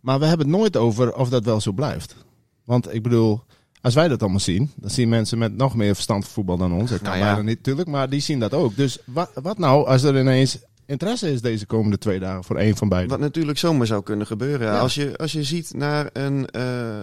Maar 0.00 0.18
we 0.18 0.26
hebben 0.26 0.46
het 0.46 0.56
nooit 0.56 0.76
over 0.76 1.14
of 1.14 1.28
dat 1.28 1.44
wel 1.44 1.60
zo 1.60 1.72
blijft. 1.72 2.16
Want 2.64 2.94
ik 2.94 3.02
bedoel, 3.02 3.42
als 3.80 3.94
wij 3.94 4.08
dat 4.08 4.20
allemaal 4.20 4.40
zien, 4.40 4.70
dan 4.76 4.90
zien 4.90 5.08
mensen 5.08 5.38
met 5.38 5.56
nog 5.56 5.74
meer 5.74 5.94
verstand 5.94 6.24
van 6.24 6.32
voetbal 6.32 6.56
dan 6.56 6.72
ons. 6.72 6.90
Dat 6.90 7.00
kan 7.00 7.08
Nou 7.08 7.18
ja. 7.18 7.26
bijna 7.26 7.42
niet 7.42 7.56
natuurlijk, 7.56 7.88
maar 7.88 8.08
die 8.08 8.20
zien 8.20 8.38
dat 8.38 8.54
ook. 8.54 8.76
Dus 8.76 8.98
wat, 9.04 9.30
wat 9.42 9.58
nou 9.58 9.86
als 9.86 10.02
er 10.02 10.18
ineens 10.20 10.58
interesse 10.86 11.32
is 11.32 11.40
deze 11.40 11.66
komende 11.66 11.98
twee 11.98 12.18
dagen 12.18 12.44
voor 12.44 12.56
één 12.56 12.76
van 12.76 12.88
beiden? 12.88 13.10
Wat 13.10 13.20
natuurlijk 13.20 13.58
zomaar 13.58 13.86
zou 13.86 14.02
kunnen 14.02 14.26
gebeuren. 14.26 14.66
Ja. 14.66 14.78
Als, 14.78 14.94
je, 14.94 15.16
als 15.16 15.32
je 15.32 15.42
ziet 15.42 15.74
naar 15.74 16.10
een 16.12 16.46
eh, 16.46 17.02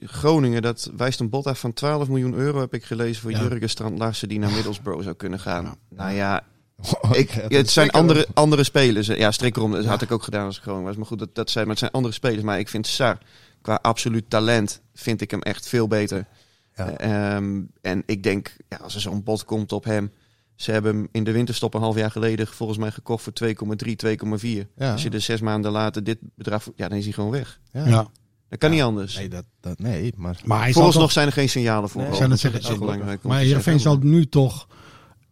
Groningen, 0.00 0.62
dat 0.62 0.90
wijst 0.96 1.20
een 1.20 1.28
bod 1.30 1.46
af 1.46 1.60
van 1.60 1.72
12 1.72 2.08
miljoen 2.08 2.34
euro, 2.34 2.60
heb 2.60 2.74
ik 2.74 2.84
gelezen, 2.84 3.22
voor 3.22 3.30
Ja. 3.30 3.40
Jurgen 3.40 3.70
Strand 3.70 3.98
Larsen, 3.98 4.28
die 4.28 4.38
naar 4.38 4.50
Middlesbrough 4.50 5.02
zou 5.02 5.14
kunnen 5.14 5.40
gaan. 5.40 5.76
Nou 5.88 6.12
ja, 6.12 6.44
Oh, 7.00 7.16
ik, 7.22 7.30
het 7.30 7.70
zijn 7.70 7.90
andere, 7.90 8.26
andere 8.34 8.64
spelers. 8.64 9.06
Ja, 9.06 9.30
strikkerom, 9.30 9.72
dat 9.72 9.84
had 9.84 10.02
ik 10.02 10.12
ook 10.12 10.22
gedaan 10.22 10.46
als 10.46 10.56
ik 10.56 10.62
Groningen 10.62 10.86
was. 10.86 10.96
Maar 10.96 11.06
goed, 11.06 11.18
dat, 11.18 11.34
dat 11.34 11.50
zijn, 11.50 11.64
maar 11.64 11.72
het 11.74 11.82
zijn 11.84 11.92
andere 11.92 12.14
spelers. 12.14 12.42
Maar 12.42 12.58
ik 12.58 12.68
vind 12.68 12.86
Sar, 12.86 13.18
qua 13.62 13.78
absoluut 13.82 14.30
talent, 14.30 14.80
vind 14.94 15.20
ik 15.20 15.30
hem 15.30 15.42
echt 15.42 15.68
veel 15.68 15.88
beter. 15.88 16.26
Ja. 16.76 16.90
Ehm, 16.90 17.60
en 17.80 18.02
ik 18.06 18.22
denk, 18.22 18.56
ja, 18.68 18.76
als 18.76 18.94
er 18.94 19.00
zo'n 19.00 19.22
bod 19.22 19.44
komt 19.44 19.72
op 19.72 19.84
hem. 19.84 20.12
Ze 20.58 20.72
hebben 20.72 20.94
hem 20.94 21.08
in 21.12 21.24
de 21.24 21.32
winterstop 21.32 21.74
een 21.74 21.80
half 21.80 21.96
jaar 21.96 22.10
geleden 22.10 22.46
volgens 22.46 22.78
mij 22.78 22.90
gekocht 22.90 23.22
voor 23.22 23.32
2,3, 23.44 23.92
2,4. 24.06 24.72
Ja. 24.76 24.92
Als 24.92 25.02
je 25.02 25.10
er 25.10 25.20
zes 25.20 25.40
maanden 25.40 25.70
later 25.70 26.04
dit 26.04 26.18
bedrag... 26.34 26.68
Ja, 26.76 26.88
dan 26.88 26.98
is 26.98 27.04
hij 27.04 27.12
gewoon 27.12 27.30
weg. 27.30 27.60
Ja. 27.72 27.86
Ja. 27.86 28.06
Dat 28.48 28.58
kan 28.58 28.70
niet 28.70 28.82
anders. 28.82 29.16
Nee, 29.16 29.28
dat, 29.28 29.44
dat, 29.60 29.78
nee, 29.78 30.12
maar... 30.16 30.40
Vooralsnog 30.44 30.92
toch, 30.92 31.12
zijn 31.12 31.26
er 31.26 31.32
geen 31.32 31.48
signalen 31.48 31.88
voor. 31.88 32.02
Nee. 32.02 32.28
Dat 32.28 32.38
zeggen, 32.38 32.60
is 32.60 32.70
ook 32.70 32.78
belangrijk 32.78 33.22
maar 33.22 33.38
Heerenveen 33.38 33.80
zal 33.80 33.98
nu 34.00 34.26
toch 34.26 34.66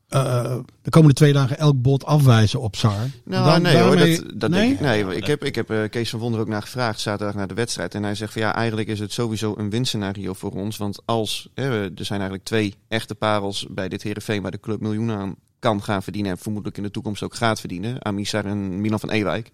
eh, 0.08 0.56
de 0.82 0.90
komende 0.90 1.14
twee 1.14 1.32
dagen 1.32 1.58
elk 1.58 1.82
bod 1.82 2.04
afwijzen 2.04 2.60
op 2.60 2.76
Sar. 2.76 3.06
Nou, 3.24 3.50
Dan- 3.50 3.62
nee 3.62 3.76
hoor, 3.76 3.96
dat, 3.96 4.22
dat 4.34 4.50
nee? 4.50 4.60
denk 4.60 4.72
ik. 4.72 4.80
Nee, 4.80 5.16
ik 5.16 5.26
heb, 5.26 5.44
ik 5.44 5.54
heb 5.54 5.70
eh, 5.70 5.88
Kees 5.90 6.10
van 6.10 6.18
Wonder 6.18 6.40
ook 6.40 6.48
naar 6.48 6.62
gevraagd, 6.62 7.00
zaterdag 7.00 7.34
naar 7.34 7.48
de 7.48 7.54
wedstrijd. 7.54 7.94
En 7.94 8.02
hij 8.02 8.14
zegt 8.14 8.32
van 8.32 8.42
ja, 8.42 8.54
eigenlijk 8.54 8.88
is 8.88 8.98
het 8.98 9.12
sowieso 9.12 9.54
een 9.56 9.70
winstscenario 9.70 10.32
voor 10.32 10.50
ons. 10.52 10.76
Want 10.76 10.98
als, 11.04 11.48
hè, 11.54 11.82
er 11.84 12.04
zijn 12.04 12.20
eigenlijk 12.20 12.44
twee 12.44 12.74
echte 12.88 13.14
parels 13.14 13.66
bij 13.70 13.88
dit 13.88 14.02
Heerenveen 14.02 14.42
waar 14.42 14.50
de 14.50 14.60
club 14.60 14.80
miljoenen 14.80 15.16
aan 15.16 15.36
kan 15.58 15.82
gaan 15.82 16.02
verdienen. 16.02 16.30
En 16.30 16.38
vermoedelijk 16.38 16.76
in 16.76 16.82
de 16.82 16.90
toekomst 16.90 17.22
ook 17.22 17.34
gaat 17.34 17.60
verdienen. 17.60 18.04
Amisar 18.04 18.44
en 18.44 18.80
Milan 18.80 19.00
van 19.00 19.10
Ewijk. 19.10 19.50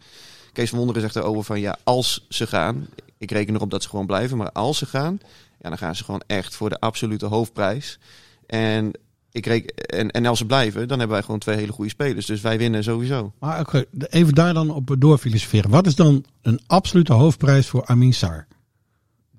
Kees 0.53 0.69
van 0.69 0.79
Wonderen 0.79 1.03
zegt 1.03 1.17
erover 1.17 1.45
van 1.45 1.61
ja, 1.61 1.79
als 1.85 2.27
ze 2.29 2.47
gaan. 2.47 2.87
Ik 3.19 3.31
reken 3.31 3.55
erop 3.55 3.71
dat 3.71 3.83
ze 3.83 3.89
gewoon 3.89 4.07
blijven. 4.07 4.37
Maar 4.37 4.53
als 4.53 4.79
ze 4.79 4.87
gaan, 4.87 5.19
ja, 5.61 5.69
dan 5.69 5.79
gaan 5.79 5.97
ze 5.97 6.05
gewoon 6.05 6.23
echt 6.27 6.55
voor 6.55 6.69
de 6.69 6.81
absolute 6.81 7.27
hoofdprijs. 7.27 7.99
En, 8.47 8.91
ik 9.33 9.47
reken, 9.47 9.75
en, 9.77 10.11
en 10.11 10.27
als 10.27 10.39
ze 10.39 10.47
blijven, 10.47 10.89
dan 10.89 10.99
hebben 10.99 11.17
wij 11.17 11.25
gewoon 11.25 11.41
twee 11.41 11.57
hele 11.57 11.73
goede 11.73 11.91
spelers. 11.91 12.27
Dus 12.27 12.41
wij 12.41 12.59
winnen 12.59 12.83
sowieso. 12.85 13.33
Maar 13.39 13.85
even 14.11 14.35
daar 14.35 14.55
dan 14.55 14.71
op 14.71 14.97
doorfilosoferen. 14.99 15.71
Wat 15.71 15.87
is 15.87 15.95
dan 15.95 16.25
een 16.43 16.61
absolute 16.67 17.13
hoofdprijs 17.13 17.67
voor 17.69 17.87
Amin 17.87 18.15
Sar? 18.15 18.47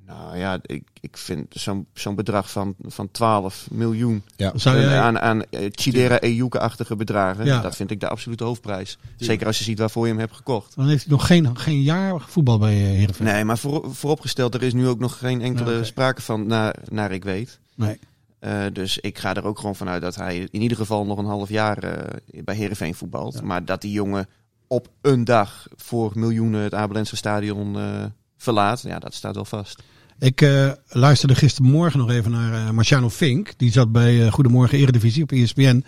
Nou 0.05 0.37
ja, 0.37 0.59
ik, 0.61 0.83
ik 0.99 1.17
vind 1.17 1.45
zo'n 1.49 1.85
zo'n 1.93 2.15
bedrag 2.15 2.51
van, 2.51 2.75
van 2.85 3.11
12 3.11 3.67
miljoen 3.71 4.23
Zou 4.55 4.79
jij, 4.79 4.99
aan, 4.99 5.19
aan 5.19 5.43
Chidera 5.71 6.19
Ejuke-achtige 6.19 6.95
bedragen, 6.95 7.45
Ja. 7.45 7.61
dat 7.61 7.75
vind 7.75 7.91
ik 7.91 7.99
de 7.99 8.07
absolute 8.07 8.43
hoofdprijs. 8.43 8.97
Zeker 9.17 9.47
als 9.47 9.57
je 9.57 9.63
ziet 9.63 9.79
waarvoor 9.79 10.03
je 10.03 10.11
hem 10.11 10.19
hebt 10.19 10.35
gekocht. 10.35 10.75
dan 10.75 10.87
heeft 10.87 11.03
hij 11.03 11.11
nog 11.11 11.27
geen, 11.27 11.57
geen 11.57 11.81
jaar 11.81 12.21
voetbal 12.27 12.57
bij 12.57 12.73
eh, 12.73 12.77
Heerenveen. 12.97 13.27
Nee, 13.27 13.43
maar 13.45 13.57
voor, 13.57 13.95
vooropgesteld, 13.95 14.53
er 14.53 14.63
is 14.63 14.73
nu 14.73 14.87
ook 14.87 14.99
nog 14.99 15.17
geen 15.17 15.41
enkele 15.41 15.71
Ja, 15.73 15.83
sprake 15.83 16.21
van, 16.21 16.47
naar, 16.47 16.75
naar 16.89 17.11
ik 17.11 17.23
weet. 17.23 17.59
Nee. 17.75 17.99
Eh, 18.43 18.65
dus 18.73 18.97
ik 18.97 19.17
ga 19.17 19.35
er 19.35 19.45
ook 19.45 19.59
gewoon 19.59 19.75
vanuit 19.75 20.01
dat 20.01 20.15
hij 20.15 20.47
in 20.51 20.61
ieder 20.61 20.77
geval 20.77 21.05
nog 21.05 21.17
een 21.17 21.25
half 21.25 21.49
jaar 21.49 21.77
eh, 21.77 22.19
bij 22.43 22.55
Heerenveen 22.55 22.95
voetbalt. 22.95 23.41
Maar 23.41 23.65
dat 23.65 23.81
die 23.81 23.91
jongen 23.91 24.27
op 24.67 24.87
een 25.01 25.23
dag 25.23 25.67
voor 25.75 26.11
miljoenen 26.15 26.61
het 26.61 26.73
Abelense 26.73 27.15
stadion 27.15 27.79
eh, 27.79 28.05
verlaat, 28.37 28.81
ja, 28.81 28.99
dat 28.99 29.13
staat 29.13 29.35
wel 29.35 29.45
vast. 29.45 29.83
Ik 30.19 30.47
luisterde 30.87 31.35
gistermorgen 31.35 31.99
nog 31.99 32.09
even 32.09 32.31
naar 32.31 32.73
Marciano 32.73 33.09
Fink. 33.09 33.53
Die 33.57 33.71
zat 33.71 33.91
bij 33.91 34.29
Goedemorgen 34.29 34.77
Eredivisie 34.77 35.23
op 35.23 35.31
ESPN. 35.31 35.85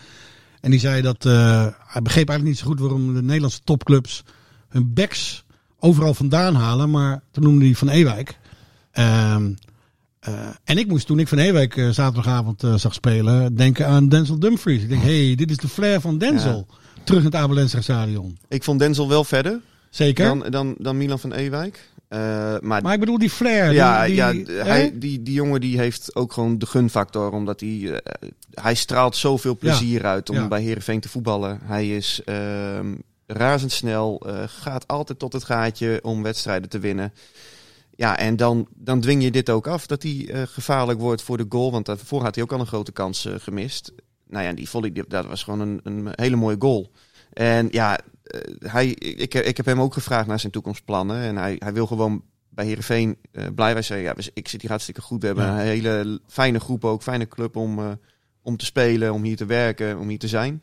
En 0.62 0.72
die 0.72 0.80
zei 0.80 1.02
dat 1.02 1.24
hij 1.24 2.02
begreep 2.02 2.30
eigenlijk 2.30 2.44
niet 2.44 2.58
zo 2.58 2.66
goed 2.66 2.80
waarom 2.80 3.14
de 3.14 3.22
Nederlandse 3.22 3.64
topclubs 3.64 4.24
hun 4.70 4.94
backs 4.94 5.46
overal 5.80 6.14
vandaan 6.14 6.56
halen. 6.56 6.90
Maar 6.90 7.22
toen 7.32 7.44
noemde 7.44 7.66
hij 7.66 7.76
Van 7.76 7.90
Ewijk. 7.90 8.38
Ehm, 8.92 9.52
eh, 10.26 10.34
en 10.64 10.78
ik 10.78 10.88
moest 10.88 11.08
toen 11.08 11.20
ik 11.20 11.28
Van 11.28 11.38
Ewijk 11.38 11.78
eh, 11.78 11.90
zaterdagavond 11.90 12.64
eh, 12.64 12.74
zag 12.74 12.94
spelen 12.94 13.56
denken 13.56 13.88
aan 13.88 14.10
Denzel 14.10 14.40
Dumfries. 14.40 14.82
Ik 14.82 14.90
denk, 14.90 15.02
hé, 15.04 15.26
hey, 15.26 15.36
dit 15.36 15.50
is 15.52 15.58
de 15.58 15.68
flair 15.68 16.02
van 16.02 16.18
Denzel. 16.18 16.68
Terug 17.04 17.20
in 17.20 17.26
het 17.26 17.36
Abelense 17.36 17.82
stadion. 17.82 18.38
Ik 18.48 18.64
vond 18.64 18.80
Denzel 18.80 19.08
wel 19.10 19.24
verder 19.24 19.60
Zeker. 19.90 20.26
dan, 20.26 20.46
dan, 20.50 20.76
dan 20.78 20.98
Milan 20.98 21.20
van 21.20 21.32
Ewijk. 21.34 21.90
Maar 22.10 22.82
maar 22.82 22.94
ik 22.94 23.00
bedoel 23.00 23.18
die 23.18 23.30
flair. 23.30 23.72
ja, 23.74 24.06
die, 24.06 24.16
ja 24.16 24.32
die- 24.32 24.46
hij, 24.52 24.92
die, 25.00 25.24
die 25.24 25.34
jongen 25.34 25.62
die 25.62 25.78
heeft 25.78 26.16
ook 26.16 26.34
gewoon 26.34 26.58
de 26.58 26.66
gunfactor. 26.66 27.32
Omdat 27.32 27.60
hij, 27.60 28.02
hij 28.54 28.76
straalt 28.76 29.16
zoveel 29.16 29.58
plezier 29.58 30.06
uit 30.06 30.30
om 30.30 30.36
Ja. 30.36 30.48
bij 30.48 30.62
Herenveen 30.62 31.00
te 31.00 31.10
voetballen. 31.10 31.60
Hij 31.64 31.96
is 31.96 32.22
ehm, 32.26 32.94
razendsnel, 33.28 34.22
gaat 34.48 34.88
altijd 34.88 35.20
tot 35.20 35.34
het 35.34 35.44
gaatje 35.44 36.00
om 36.04 36.24
wedstrijden 36.24 36.70
te 36.70 36.80
winnen. 36.80 37.14
Ja, 37.96 38.18
en 38.18 38.36
dan, 38.36 38.68
dan 38.76 39.00
dwing 39.02 39.24
je 39.24 39.32
dit 39.32 39.50
ook 39.50 39.68
af, 39.68 39.86
dat 39.88 40.04
hij 40.04 40.28
eh, 40.32 40.42
gevaarlijk 40.46 41.00
wordt 41.00 41.22
voor 41.22 41.38
de 41.38 41.46
goal. 41.50 41.72
Want 41.72 41.86
daarvoor 41.86 42.22
had 42.24 42.36
hij 42.36 42.44
ook 42.44 42.52
al 42.52 42.60
een 42.60 42.68
grote 42.68 42.92
kans 42.92 43.26
eh, 43.26 43.34
gemist. 43.38 43.92
Nou 44.28 44.44
ja, 44.46 44.54
die 44.54 44.70
volley, 44.70 44.92
die- 44.92 45.04
dat 45.08 45.26
was 45.26 45.44
gewoon 45.44 45.60
een, 45.60 45.80
een 45.84 46.08
hele 46.12 46.36
mooie 46.36 46.56
goal. 46.60 46.92
En 47.34 47.68
ja, 47.72 48.00
eh, 48.24 48.40
hij, 48.60 48.88
ik, 48.90 49.34
ik 49.34 49.58
heb 49.58 49.66
hem 49.66 49.82
ook 49.82 49.94
gevraagd 49.94 50.28
naar 50.28 50.40
zijn 50.40 50.52
toekomstplannen. 50.52 51.22
En 51.22 51.36
hij, 51.38 51.56
hij 51.60 51.74
wil 51.74 51.88
gewoon 51.88 52.24
bij 52.50 52.66
Heerenveen 52.66 53.18
eh 53.32 53.46
blij 53.56 53.74
wij 53.74 53.82
zeggen. 53.82 54.06
Ja, 54.08 54.14
we- 54.16 54.32
ik 54.34 54.48
zit 54.48 54.62
hier 54.62 54.70
hartstikke 54.70 55.02
goed. 55.02 55.22
We 55.22 55.28
hebben 55.28 55.46
Ja. 55.46 55.52
een 55.60 55.66
hele 55.66 56.20
fijne 56.28 56.60
groep 56.60 56.86
ook, 56.86 57.04
fijne 57.04 57.28
club 57.28 57.56
om, 57.56 58.00
om 58.42 58.58
te 58.58 58.66
spelen, 58.66 59.14
om 59.14 59.24
hier 59.24 59.36
te 59.38 59.46
werken, 59.46 60.00
om 60.00 60.08
hier 60.10 60.20
te 60.20 60.28
zijn. 60.28 60.62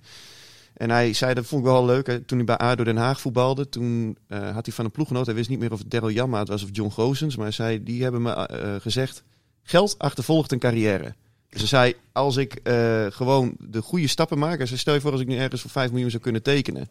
En 0.82 0.90
hij 0.90 1.12
zei, 1.12 1.34
dat 1.34 1.46
vond 1.46 1.64
ik 1.64 1.70
wel 1.70 1.84
leuk, 1.84 2.06
hè, 2.06 2.20
toen 2.20 2.36
hij 2.38 2.46
bij 2.46 2.56
ADO 2.56 2.84
Den 2.84 2.96
Haag 2.96 3.20
voetbalde, 3.20 3.68
toen 3.68 4.16
eh, 4.26 4.54
had 4.54 4.66
hij 4.66 4.74
van 4.74 4.84
een 4.84 4.90
ploeggenoot, 4.90 5.26
hij 5.26 5.34
wist 5.34 5.48
niet 5.48 5.58
meer 5.58 5.72
of 5.72 5.78
het 5.78 5.90
Daryl 5.90 6.10
Jamma 6.10 6.38
het 6.38 6.48
was 6.48 6.62
of 6.62 6.68
John 6.72 6.90
Gozens, 6.90 7.36
maar 7.36 7.44
hij 7.44 7.54
zei, 7.54 7.82
die 7.82 8.02
hebben 8.02 8.22
me 8.22 8.32
eh, 8.32 8.74
gezegd, 8.80 9.22
geld 9.62 9.98
achtervolgt 9.98 10.52
een 10.52 10.58
carrière. 10.58 11.14
Dus 11.48 11.68
zei, 11.68 11.94
als 12.12 12.36
ik 12.36 12.54
eh, 12.54 13.06
gewoon 13.08 13.54
de 13.58 13.82
goede 13.82 14.06
stappen 14.06 14.38
maak, 14.38 14.58
en 14.58 14.78
stel 14.78 14.94
je 14.94 15.00
voor 15.00 15.12
als 15.12 15.20
ik 15.20 15.26
nu 15.26 15.36
ergens 15.36 15.60
voor 15.60 15.70
5 15.70 15.90
miljoen 15.90 16.10
zou 16.10 16.22
kunnen 16.22 16.42
tekenen, 16.42 16.88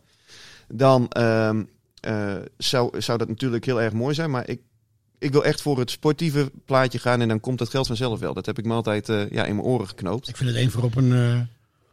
dan 0.68 1.10
ehm, 1.10 1.64
eh, 2.00 2.36
zou, 2.58 3.02
zou 3.02 3.18
dat 3.18 3.28
natuurlijk 3.28 3.66
heel 3.66 3.82
erg 3.82 3.94
mooi 3.94 4.14
zijn, 4.14 4.32
maar 4.32 4.50
ik, 4.50 4.62
ik 5.20 5.32
wil 5.32 5.46
echt 5.46 5.62
voor 5.62 5.80
het 5.80 5.92
sportieve 5.92 6.52
plaatje 6.66 7.00
gaan 7.00 7.22
en 7.22 7.28
dan 7.28 7.40
komt 7.40 7.60
dat 7.60 7.70
geld 7.70 7.88
vanzelf 7.88 8.20
wel. 8.20 8.34
Dat 8.34 8.46
heb 8.46 8.58
ik 8.58 8.66
me 8.66 8.74
altijd 8.74 9.10
eh, 9.10 9.30
ja, 9.30 9.46
in 9.46 9.56
mijn 9.56 9.68
oren 9.68 9.88
geknoopt. 9.88 10.28
Ik 10.28 10.38
vind 10.38 10.50
het 10.50 10.58
één 10.58 10.72
voor 10.72 10.84
op 10.84 10.96
een, 10.96 11.14
eh, 11.14 11.42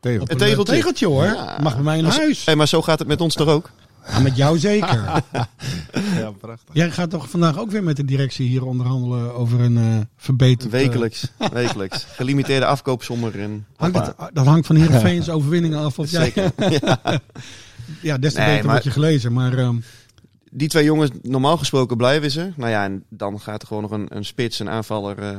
Tegel. 0.00 0.22
op 0.22 0.30
Een 0.30 0.36
tegeltje. 0.36 0.74
tegeltje 0.74 1.06
hoor. 1.06 1.24
Ja. 1.24 1.58
Mag 1.62 1.74
bij 1.74 1.82
mij 1.84 1.98
in 1.98 2.04
Als- 2.04 2.16
huis. 2.18 2.44
Hey, 2.44 2.56
maar 2.56 2.68
zo 2.68 2.82
gaat 2.82 2.98
het 2.98 3.08
met 3.08 3.20
ons 3.20 3.34
toch 3.34 3.48
ook? 3.48 3.70
Ja, 4.10 4.18
met 4.18 4.36
jou 4.36 4.58
zeker. 4.58 5.04
Ja, 6.16 6.30
prachtig. 6.30 6.74
Jij 6.74 6.90
gaat 6.90 7.10
toch 7.10 7.30
vandaag 7.30 7.58
ook 7.58 7.70
weer 7.70 7.82
met 7.82 7.96
de 7.96 8.04
directie 8.04 8.48
hier 8.48 8.64
onderhandelen 8.64 9.34
over 9.34 9.60
een 9.60 9.76
eh 9.78 9.96
verbeterd... 10.16 10.64
eh, 10.74 10.80
Wekelijks, 10.80 11.26
wekelijks. 11.52 12.06
Gelimiteerde 12.14 12.66
afkoopsommer 12.66 13.40
en 13.40 13.66
hangt 13.76 13.96
het, 13.98 14.14
dat 14.32 14.46
hangt 14.46 14.66
van 14.66 14.76
Heerenveen's 14.76 15.28
overwinningen 15.38 15.78
af. 15.78 15.98
Of 15.98 16.08
zeker. 16.08 16.50
Ja. 16.70 17.00
ja, 18.02 18.18
des 18.18 18.32
te 18.32 18.40
Nee, 18.40 18.48
beter 18.54 18.66
maar- 18.66 18.80
je 18.84 18.90
gelezen. 18.90 19.32
Maar 19.32 19.58
ehm, 19.58 19.76
Die 20.50 20.68
twee 20.68 20.84
jongens, 20.84 21.10
normaal 21.22 21.56
gesproken 21.56 21.96
blijven 21.96 22.30
ze. 22.30 22.52
Nou 22.56 22.70
ja, 22.70 22.84
en 22.84 23.04
dan 23.08 23.40
gaat 23.40 23.60
er 23.62 23.68
gewoon 23.68 23.82
nog 23.82 23.90
een, 23.92 24.06
een 24.08 24.24
spits, 24.24 24.58
een 24.58 24.70
aanvaller, 24.70 25.18
eh, 25.18 25.36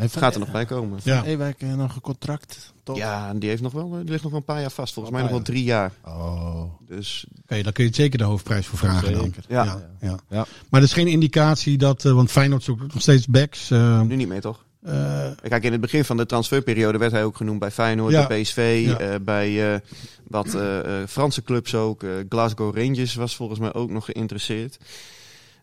Heeft 0.00 0.16
gaat 0.16 0.34
er 0.34 0.40
nog 0.40 0.50
bij 0.50 0.64
komen. 0.64 0.98
ja. 1.02 1.24
Ewijk 1.24 1.62
eh, 1.62 1.74
nog 1.74 1.94
een 1.94 2.00
contract? 2.00 2.72
Toch? 2.82 2.96
Ja, 2.96 3.28
en 3.28 3.38
die, 3.38 3.48
heeft 3.48 3.62
nog 3.62 3.72
wel, 3.72 3.90
die 3.90 4.04
ligt 4.10 4.22
nog 4.22 4.30
wel 4.30 4.40
een 4.40 4.46
paar 4.46 4.60
jaar 4.60 4.70
vast. 4.70 4.92
Volgens 4.94 5.14
mij 5.14 5.22
nog 5.24 5.30
wel 5.32 5.42
drie 5.42 5.64
jaar. 5.64 5.92
Oh, 6.04 6.62
Dus 6.88 7.26
Oké, 7.42 7.62
dan 7.62 7.72
kun 7.72 7.84
je 7.84 7.94
zeker 7.94 8.18
de 8.18 8.24
hoofdprijs 8.24 8.66
voor 8.66 8.78
vragen 8.78 9.12
dan. 9.12 9.34
ja, 9.48 9.64
Ja, 9.64 9.90
ja. 10.00 10.18
Ja. 10.28 10.46
Maar 10.70 10.80
er 10.80 10.86
is 10.86 10.92
geen 10.92 11.08
indicatie 11.08 11.78
dat... 11.78 12.04
eh, 12.04 12.12
want 12.12 12.30
Feyenoord 12.30 12.62
zoekt 12.62 12.92
nog 12.92 13.02
steeds 13.02 13.26
backs. 13.26 13.70
eh, 13.70 14.00
nu 14.00 14.16
niet 14.16 14.28
meer 14.28 14.40
toch? 14.40 14.64
eh, 14.82 15.26
Kijk, 15.42 15.64
in 15.64 15.72
het 15.72 15.80
begin 15.80 16.04
van 16.04 16.16
de 16.16 16.26
transferperiode 16.26 16.98
werd 16.98 17.12
hij 17.12 17.24
ook 17.24 17.36
genoemd 17.36 17.58
bij 17.58 17.70
Feyenoord, 17.70 18.12
Ja. 18.12 18.26
bij 18.26 18.40
PSV, 18.42 18.82
Ja. 18.86 18.98
eh, 18.98 19.14
bij 19.22 19.72
eh, 19.74 19.80
wat 20.28 20.54
eh, 20.54 20.78
eh, 21.02 21.08
Franse 21.08 21.42
clubs 21.42 21.74
ook. 21.74 22.04
Glasgow 22.28 22.76
Rangers 22.76 23.14
was 23.14 23.36
volgens 23.36 23.58
mij 23.58 23.72
ook 23.74 23.90
nog 23.90 24.04
geïnteresseerd. 24.04 24.78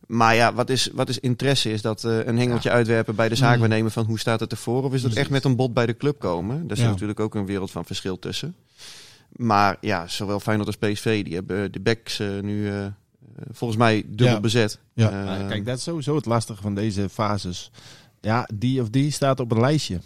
Maar 0.07 0.35
ja, 0.35 0.53
wat 0.53 0.69
is, 0.69 0.89
wat 0.93 1.09
is 1.09 1.19
interesse? 1.19 1.71
Is 1.71 1.81
dat 1.81 2.03
eh, 2.03 2.25
een 2.25 2.37
hengeltje 2.37 2.69
uitwerpen 2.71 3.15
bij 3.15 3.29
de 3.29 3.35
zaakwaarnemer 3.35 3.91
van 3.91 4.05
hoe 4.05 4.19
staat 4.19 4.39
het 4.39 4.51
ervoor? 4.51 4.83
Of 4.83 4.93
is 4.93 5.01
dat 5.01 5.13
echt 5.13 5.29
met 5.29 5.43
een 5.43 5.55
bod 5.55 5.73
bij 5.73 5.85
de 5.85 5.97
club 5.97 6.19
komen? 6.19 6.67
Daar 6.67 6.77
zit 6.77 6.85
Ja. 6.85 6.91
natuurlijk 6.91 7.19
ook 7.19 7.35
een 7.35 7.45
wereld 7.45 7.71
van 7.71 7.85
verschil 7.85 8.19
tussen. 8.19 8.55
Maar 9.31 9.77
ja, 9.81 10.07
zowel 10.07 10.39
Feyenoord 10.39 10.67
als 10.67 10.77
PSV, 10.77 11.23
die 11.23 11.33
hebben 11.33 11.71
de 11.71 11.79
backs 11.79 12.19
eh, 12.19 12.27
nu 12.41 12.69
eh, 12.69 12.85
volgens 13.51 13.79
mij 13.79 14.03
dubbel 14.05 14.27
Ja. 14.35 14.39
bezet. 14.39 14.79
Ja. 14.93 15.23
Nou, 15.23 15.47
kijk, 15.47 15.65
dat 15.65 15.77
is 15.77 15.83
sowieso 15.83 16.15
het 16.15 16.25
lastige 16.25 16.61
van 16.61 16.75
deze 16.75 17.09
fases. 17.09 17.71
Ja, 18.21 18.49
die 18.53 18.81
of 18.81 18.89
die 18.89 19.11
staat 19.11 19.39
op 19.39 19.51
een 19.51 19.59
lijstje. 19.59 19.99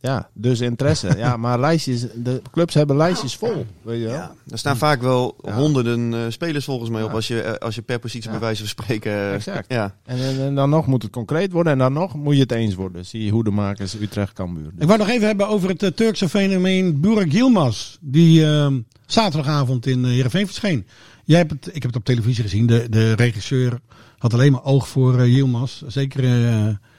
Ja, 0.00 0.28
dus 0.34 0.60
interesse. 0.60 1.14
ja, 1.24 1.36
maar 1.36 1.60
lijstjes, 1.60 2.06
de 2.14 2.42
clubs 2.50 2.74
hebben 2.74 2.96
lijstjes 2.96 3.36
vol. 3.36 3.66
Weet 3.82 3.98
je 4.00 4.04
wel? 4.04 4.14
Ja, 4.14 4.32
er 4.50 4.58
staan 4.58 4.76
vaak 4.76 5.00
wel 5.02 5.36
Ja. 5.44 5.54
honderden 5.54 6.14
eh, 6.14 6.20
spelers 6.28 6.64
volgens 6.64 6.90
mij 6.90 7.02
op 7.02 7.12
als 7.12 7.28
je, 7.28 7.40
eh, 7.40 7.52
als 7.66 7.74
je 7.74 7.82
per 7.82 7.98
positie 7.98 8.24
Ja. 8.30 8.30
bij 8.30 8.40
wijze 8.46 8.58
van 8.60 8.68
spreken. 8.68 9.12
eh, 9.12 9.34
Exact. 9.34 9.72
Ja. 9.72 9.94
En, 10.04 10.18
en, 10.18 10.40
en 10.40 10.54
dan 10.54 10.70
nog 10.70 10.86
moet 10.86 11.02
het 11.02 11.12
concreet 11.12 11.52
worden 11.52 11.72
en 11.72 11.78
dan 11.78 11.92
nog 11.92 12.14
moet 12.14 12.34
je 12.34 12.40
het 12.40 12.52
eens 12.52 12.74
worden. 12.74 13.06
Zie 13.06 13.24
je 13.24 13.30
Hoedemakers, 13.30 13.94
Utrecht, 14.00 14.32
Cambuur. 14.32 14.70
Ik 14.78 14.86
wou 14.86 14.98
nog 14.98 15.08
even 15.08 15.26
hebben 15.26 15.48
over 15.48 15.68
het 15.76 15.96
Turkse 15.96 16.28
fenomeen 16.28 17.00
Burak 17.00 17.30
Yilmaz. 17.30 17.96
Die 18.00 18.44
ehm, 18.46 18.80
zaterdagavond 19.06 19.86
in 19.86 19.98
uh, 20.04 20.06
Heerenveen 20.06 20.46
verscheen. 20.46 20.86
Jij 21.24 21.38
hebt 21.38 21.50
het, 21.50 21.66
ik 21.66 21.74
heb 21.74 21.82
het 21.82 21.96
op 21.96 22.04
televisie 22.04 22.42
gezien. 22.42 22.66
De, 22.66 22.86
de 22.88 23.12
regisseur 23.12 23.78
had 24.18 24.32
alleen 24.34 24.52
maar 24.52 24.64
oog 24.64 24.88
voor 24.88 25.26
Yilmaz. 25.28 25.82
Zeker 25.86 26.24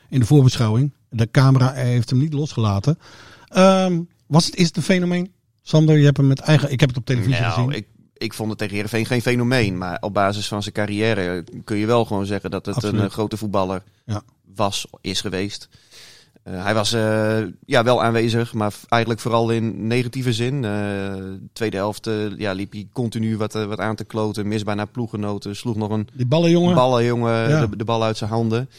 in 0.09 0.19
de 0.19 0.25
voorbeschouwing. 0.25 0.91
De 1.09 1.31
camera 1.31 1.71
heeft 1.73 2.09
hem 2.09 2.19
niet 2.19 2.33
losgelaten. 2.33 2.99
Ehm, 3.47 3.99
was 4.27 4.45
het, 4.45 4.55
is 4.55 4.67
het 4.67 4.77
een 4.77 4.83
fenomeen? 4.83 5.31
Sander, 5.61 5.97
je 5.97 6.05
hebt 6.05 6.17
hem 6.17 6.27
met 6.27 6.39
eigen... 6.39 6.71
Ik 6.71 6.79
heb 6.79 6.89
het 6.89 6.97
op 6.97 7.05
televisie 7.05 7.41
Nou, 7.41 7.53
gezien. 7.53 7.71
ik, 7.71 7.87
ik 8.17 8.33
vond 8.33 8.49
het 8.49 8.57
tegen 8.57 8.73
Heerenveen 8.73 9.05
geen 9.05 9.21
fenomeen. 9.21 9.77
Maar 9.77 9.97
op 10.01 10.13
basis 10.13 10.47
van 10.47 10.61
zijn 10.61 10.73
carrière 10.75 11.43
kun 11.63 11.77
je 11.77 11.85
wel 11.85 12.05
gewoon 12.05 12.25
zeggen 12.25 12.51
dat 12.51 12.65
het 12.65 12.75
Absoluut. 12.75 12.99
een 12.99 13.05
eh, 13.05 13.11
grote 13.11 13.37
voetballer 13.37 13.83
Ja. 14.05 14.21
was, 14.55 14.87
is 15.01 15.21
geweest. 15.21 15.69
Eh, 16.43 16.63
hij 16.63 16.73
was 16.73 16.93
eh, 16.93 17.37
ja, 17.65 17.83
wel 17.83 18.03
aanwezig, 18.03 18.53
maar 18.53 18.73
eigenlijk 18.87 19.21
vooral 19.21 19.49
in 19.49 19.87
negatieve 19.87 20.33
zin. 20.33 20.65
Tweede 21.53 21.77
helft 21.77 22.09
ja, 22.37 22.51
liep 22.51 22.71
hij 22.71 22.87
continu 22.93 23.37
wat, 23.37 23.53
wat 23.53 23.79
aan 23.79 23.95
te 23.95 24.03
kloten. 24.05 24.47
Misbaar 24.47 24.75
naar 24.75 24.87
ploeggenoten. 24.87 25.55
Sloeg 25.55 25.75
nog 25.75 25.89
een 25.89 26.07
Die 26.13 26.25
ballenjongen. 26.25 26.75
ballenjongen 26.75 27.49
Ja. 27.49 27.65
de, 27.65 27.75
de 27.77 27.83
bal 27.83 28.03
uit 28.03 28.17
zijn 28.17 28.29
handen. 28.29 28.69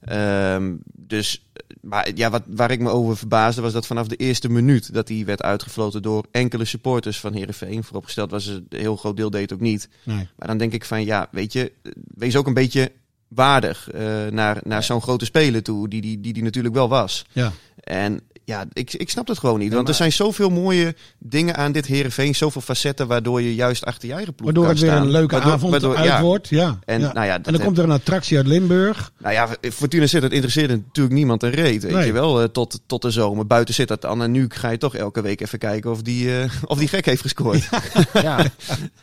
Ehm, 0.00 0.74
dus, 0.96 1.48
maar 1.80 2.10
ja, 2.14 2.30
wat, 2.30 2.42
waar 2.46 2.70
ik 2.70 2.80
me 2.80 2.90
over 2.90 3.16
verbaasde 3.16 3.60
was 3.60 3.72
dat 3.72 3.86
vanaf 3.86 4.06
de 4.06 4.16
eerste 4.16 4.48
minuut 4.48 4.94
dat 4.94 5.08
hij 5.08 5.24
werd 5.24 5.42
uitgefloten 5.42 6.02
door 6.02 6.26
enkele 6.30 6.64
supporters 6.64 7.20
van 7.20 7.32
Herenveen. 7.32 7.84
Vooropgesteld 7.84 8.30
was 8.30 8.44
het 8.44 8.62
een 8.68 8.78
heel 8.80 8.96
groot 8.96 9.16
deel 9.16 9.30
deed 9.30 9.40
het 9.40 9.52
ook 9.52 9.60
niet. 9.60 9.88
Nee. 10.02 10.28
Maar 10.36 10.48
dan 10.48 10.58
denk 10.58 10.72
ik 10.72 10.84
van 10.84 11.04
ja, 11.04 11.28
weet 11.30 11.52
je, 11.52 11.72
wees 12.14 12.36
ook 12.36 12.46
een 12.46 12.54
beetje 12.54 12.92
waardig 13.28 13.90
eh, 13.90 14.26
naar, 14.26 14.60
naar 14.62 14.82
zo'n 14.82 15.02
grote 15.02 15.24
speler 15.24 15.62
toe, 15.62 15.88
die 15.88 16.00
die, 16.00 16.20
die 16.20 16.32
die 16.32 16.42
natuurlijk 16.42 16.74
wel 16.74 16.88
was. 16.88 17.24
Ja. 17.32 17.52
En 17.80 18.20
ja, 18.48 18.64
ik, 18.72 18.92
ik 18.94 19.10
snap 19.10 19.28
het 19.28 19.38
gewoon 19.38 19.58
niet. 19.58 19.68
Ja, 19.68 19.74
want 19.74 19.88
er 19.88 19.94
zijn 19.94 20.12
zoveel 20.12 20.50
mooie 20.50 20.94
dingen 21.18 21.56
aan 21.56 21.72
dit 21.72 21.86
Herenveen, 21.86 22.34
zoveel 22.34 22.60
facetten 22.60 23.06
waardoor 23.06 23.42
je 23.42 23.54
juist 23.54 23.84
achter 23.84 24.08
je 24.08 24.14
eigen 24.14 24.34
ploeg 24.34 24.44
Waardoor 24.46 24.64
kan 24.64 24.72
het 24.72 24.82
weer 24.82 24.90
staan. 24.92 25.02
een 25.04 25.10
leuke 25.10 25.34
Waardoor- 25.34 25.52
avond 25.52 25.70
waardoor- 25.70 25.96
uit 25.96 26.06
ja. 26.06 26.20
wordt. 26.22 26.48
Ja. 26.48 26.78
En, 26.84 27.00
ja. 27.00 27.12
nou 27.12 27.26
ja, 27.26 27.34
en 27.34 27.42
dat 27.42 27.52
dan 27.54 27.62
komt 27.64 27.78
er 27.78 27.84
een 27.84 27.90
attractie 27.90 28.36
uit 28.36 28.46
Limburg. 28.46 29.12
Nou 29.18 29.34
ja, 29.34 29.48
Fortuna 29.72 30.06
Sittard 30.06 30.32
interesseerde 30.32 30.76
natuurlijk 30.76 31.14
niemand 31.14 31.42
een 31.42 31.50
reet. 31.50 31.82
Weet 31.82 31.92
Nee. 31.92 32.06
je 32.06 32.12
wel, 32.12 32.40
eh, 32.42 32.48
tot, 32.48 32.80
tot 32.86 33.02
de 33.02 33.10
zomer. 33.10 33.46
Buiten 33.46 33.74
zit 33.74 33.88
dat 33.88 34.00
dan. 34.00 34.22
En 34.22 34.30
nu 34.30 34.46
ga 34.48 34.70
je 34.70 34.78
toch 34.78 34.94
elke 34.94 35.20
week 35.22 35.40
even 35.40 35.58
kijken 35.58 35.90
of 35.90 36.02
die, 36.02 36.38
eh, 36.40 36.50
of 36.64 36.78
die 36.78 36.88
gek 36.88 37.04
heeft 37.04 37.22
gescoord. 37.22 37.68
Ja. 38.12 38.44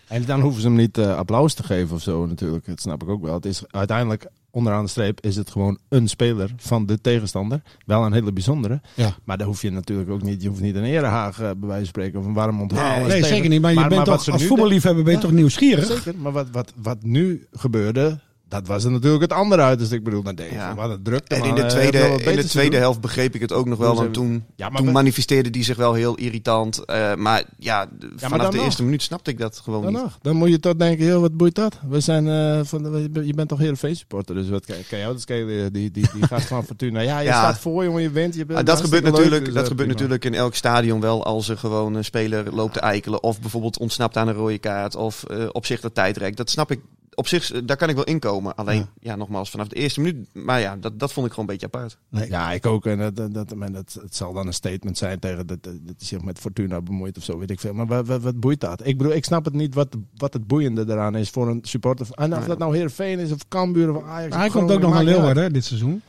En 0.07 0.25
dan 0.25 0.41
hoeven 0.41 0.61
ze 0.61 0.67
hem 0.67 0.75
niet 0.77 0.97
eh, 0.97 1.15
applaus 1.17 1.53
te 1.53 1.63
geven 1.63 1.95
of 1.95 2.01
zo 2.01 2.25
natuurlijk. 2.25 2.65
Dat 2.65 2.81
snap 2.81 3.03
ik 3.03 3.09
ook 3.09 3.21
wel. 3.23 3.33
Het 3.33 3.45
is 3.45 3.61
uiteindelijk, 3.71 4.25
onderaan 4.55 4.83
de 4.83 4.89
streep, 4.89 5.21
is 5.21 5.35
het 5.35 5.49
gewoon 5.51 5.77
een 5.89 6.07
speler 6.07 6.49
van 6.57 6.85
de 6.85 7.01
tegenstander. 7.01 7.61
Wel 7.85 8.05
een 8.05 8.13
hele 8.13 8.33
bijzondere. 8.33 8.81
Ja. 8.93 9.15
Maar 9.23 9.37
daar 9.37 9.47
hoef 9.47 9.61
je 9.61 9.71
natuurlijk 9.71 10.09
ook 10.09 10.21
niet, 10.21 10.41
je 10.41 10.47
hoeft 10.47 10.61
niet 10.61 10.75
een 10.75 10.83
erehaag 10.83 11.39
eh, 11.39 11.45
bij 11.45 11.55
wijze 11.67 11.75
van 11.77 11.85
spreken 11.85 12.19
of 12.19 12.25
een 12.25 12.33
warm 12.33 12.61
onthaal. 12.61 13.05
Nee, 13.05 13.23
zeker 13.23 13.49
niet. 13.49 13.61
Maar 13.61 13.73
je 13.73 13.87
bent 13.87 14.05
toch, 14.05 14.29
als 14.29 14.43
voetballiefhebber 14.45 15.03
ben 15.03 15.13
je 15.13 15.19
Ja. 15.19 15.25
toch 15.25 15.35
nieuwsgierig? 15.35 15.85
Zeker, 15.85 16.15
maar 16.17 16.31
wat, 16.31 16.47
wat, 16.51 16.73
wat 16.75 17.03
nu 17.03 17.47
gebeurde, 17.51 18.19
dat 18.47 18.67
was 18.67 18.83
er 18.83 18.91
natuurlijk 18.91 19.21
het 19.21 19.33
andere 19.33 19.61
uit. 19.61 19.79
Dus 19.79 19.91
ik 19.91 20.03
bedoel, 20.03 20.23
dan 20.23 20.35
je, 20.35 20.47
Ja. 20.53 20.75
wat 20.75 20.89
een 20.89 21.03
drukte. 21.03 21.35
En 21.35 21.43
in 21.43 21.55
de 21.55 21.61
eh, 21.61 21.67
tweede, 21.67 21.97
je 21.97 22.23
in 22.31 22.35
de 22.35 22.43
tweede 22.47 22.77
helft 22.77 23.01
begreep 23.01 23.35
ik 23.35 23.41
het 23.41 23.51
ook 23.51 23.65
nog 23.65 23.77
wel. 23.79 23.95
Want 23.95 24.13
toen, 24.13 24.45
Ja, 24.55 24.69
toen 24.69 24.85
we- 24.85 24.91
manifesteerde 24.91 25.49
die 25.49 25.63
zich 25.63 25.77
wel 25.77 25.93
heel 25.93 26.15
irritant. 26.15 26.85
Eh, 26.85 27.15
maar 27.15 27.43
ja, 27.57 27.87
vanaf 28.15 28.49
de 28.49 28.55
nog. 28.55 28.65
eerste 28.65 28.83
minuut 28.83 29.01
snapte 29.01 29.31
ik 29.31 29.37
dat 29.37 29.57
gewoon 29.63 29.81
Dan 29.83 29.93
niet. 29.93 30.01
nog. 30.01 30.17
Dan 30.21 30.35
moet 30.35 30.49
je 30.49 30.59
toch 30.59 30.75
denken, 30.75 31.05
joh, 31.05 31.21
wat 31.21 31.37
boeit 31.37 31.55
dat? 31.55 31.79
We 31.89 31.99
zijn 31.99 32.27
eh, 32.27 32.59
van 32.63 32.83
de, 32.83 33.09
je 33.25 33.33
bent 33.33 33.49
toch 33.49 33.59
Heerenveen 33.59 33.95
supporter, 33.95 34.35
dus 34.35 34.49
wat 34.49 34.65
kan, 34.65 34.75
jou 34.99 35.13
dat 35.13 35.21
schelen? 35.21 35.73
Die, 35.73 35.91
die, 35.91 36.05
die 36.13 36.27
gast 36.27 36.47
van 36.47 36.65
Fortuna. 36.65 36.99
Ja, 36.99 37.19
je 37.19 37.27
staat 37.29 37.59
voor, 37.59 37.83
jongen, 37.83 38.01
je 38.01 38.09
wint. 38.09 38.35
Je 38.35 38.45
bent 38.45 38.59
Ah, 38.59 38.65
dat 38.65 38.81
gebeurt, 38.81 39.03
natuurlijk, 39.03 39.29
leuk, 39.31 39.45
dus, 39.45 39.53
dat 39.53 39.67
gebeurt 39.67 39.75
prima. 39.89 39.93
natuurlijk 39.93 40.25
in 40.25 40.33
elk 40.33 40.55
stadion 40.55 40.99
wel 41.01 41.25
als 41.25 41.49
er 41.49 41.57
gewoon 41.57 41.95
een 41.95 42.05
speler 42.05 42.53
loopt 42.55 42.73
te 42.73 42.79
eikelen. 42.79 43.23
Of 43.23 43.41
bijvoorbeeld 43.41 43.77
ontsnapt 43.79 44.17
aan 44.17 44.27
een 44.27 44.33
rode 44.33 44.57
kaart. 44.57 44.95
Of 44.95 45.23
op 45.51 45.65
zich 45.65 45.81
dat 45.81 45.95
tijdrek. 45.95 46.35
Dat 46.37 46.49
snap 46.49 46.71
ik. 46.71 46.79
Op 47.15 47.27
zich, 47.27 47.51
eh, 47.51 47.61
daar 47.65 47.77
kan 47.77 47.89
ik 47.89 47.95
wel 47.95 48.03
inkomen. 48.03 48.55
Alleen, 48.55 48.77
Ja. 48.77 48.87
ja, 48.99 49.15
nogmaals, 49.15 49.49
vanaf 49.49 49.67
de 49.67 49.75
eerste 49.75 50.01
minuut. 50.01 50.27
Maar 50.33 50.59
ja, 50.59 50.75
dat, 50.75 50.99
dat 50.99 51.13
vond 51.13 51.25
ik 51.25 51.33
gewoon 51.33 51.49
een 51.49 51.57
beetje 51.57 51.79
apart. 51.79 51.97
Nee. 52.09 52.29
Ja, 52.29 52.51
ik 52.51 52.65
ook. 52.65 52.85
En 52.85 52.97
dat, 52.97 53.15
dat, 53.15 53.33
dat, 53.33 53.97
het 54.01 54.15
zal 54.15 54.33
dan 54.33 54.47
een 54.47 54.53
statement 54.53 54.97
zijn 54.97 55.19
tegen 55.19 55.47
dat, 55.47 55.63
dat, 55.63 55.73
hij 55.85 55.93
zich 55.97 56.21
met 56.21 56.39
Fortuna 56.39 56.81
bemoeit 56.81 57.17
of 57.17 57.23
zo, 57.23 57.37
weet 57.37 57.51
ik 57.51 57.59
veel. 57.59 57.73
Maar 57.73 57.85
wat, 57.87 58.07
wat, 58.07 58.21
wat 58.21 58.39
boeit 58.39 58.59
dat? 58.59 58.87
Ik 58.87 58.97
bedoel, 58.97 59.13
ik 59.13 59.25
snap 59.25 59.45
het 59.45 59.53
niet 59.53 59.73
wat, 59.73 59.95
wat 60.17 60.33
het 60.33 60.47
boeiende 60.47 60.85
eraan 60.87 61.15
is 61.15 61.29
voor 61.29 61.47
een 61.49 61.59
supporter. 61.61 62.07
En 62.11 62.37
of 62.37 62.45
dat 62.45 62.57
nou 62.57 62.75
Heerenveen 62.75 63.19
is 63.19 63.31
of 63.31 63.47
Cambuur 63.47 63.95
of 63.95 64.03
Ajax. 64.03 64.29
Maar 64.29 64.39
hij 64.39 64.49
komt 64.49 64.71
ook 64.71 64.81
nog 64.81 64.93
naar. 64.93 65.03
Leeuwarden 65.03 65.53
dit 65.53 65.65
seizoen. 65.65 66.01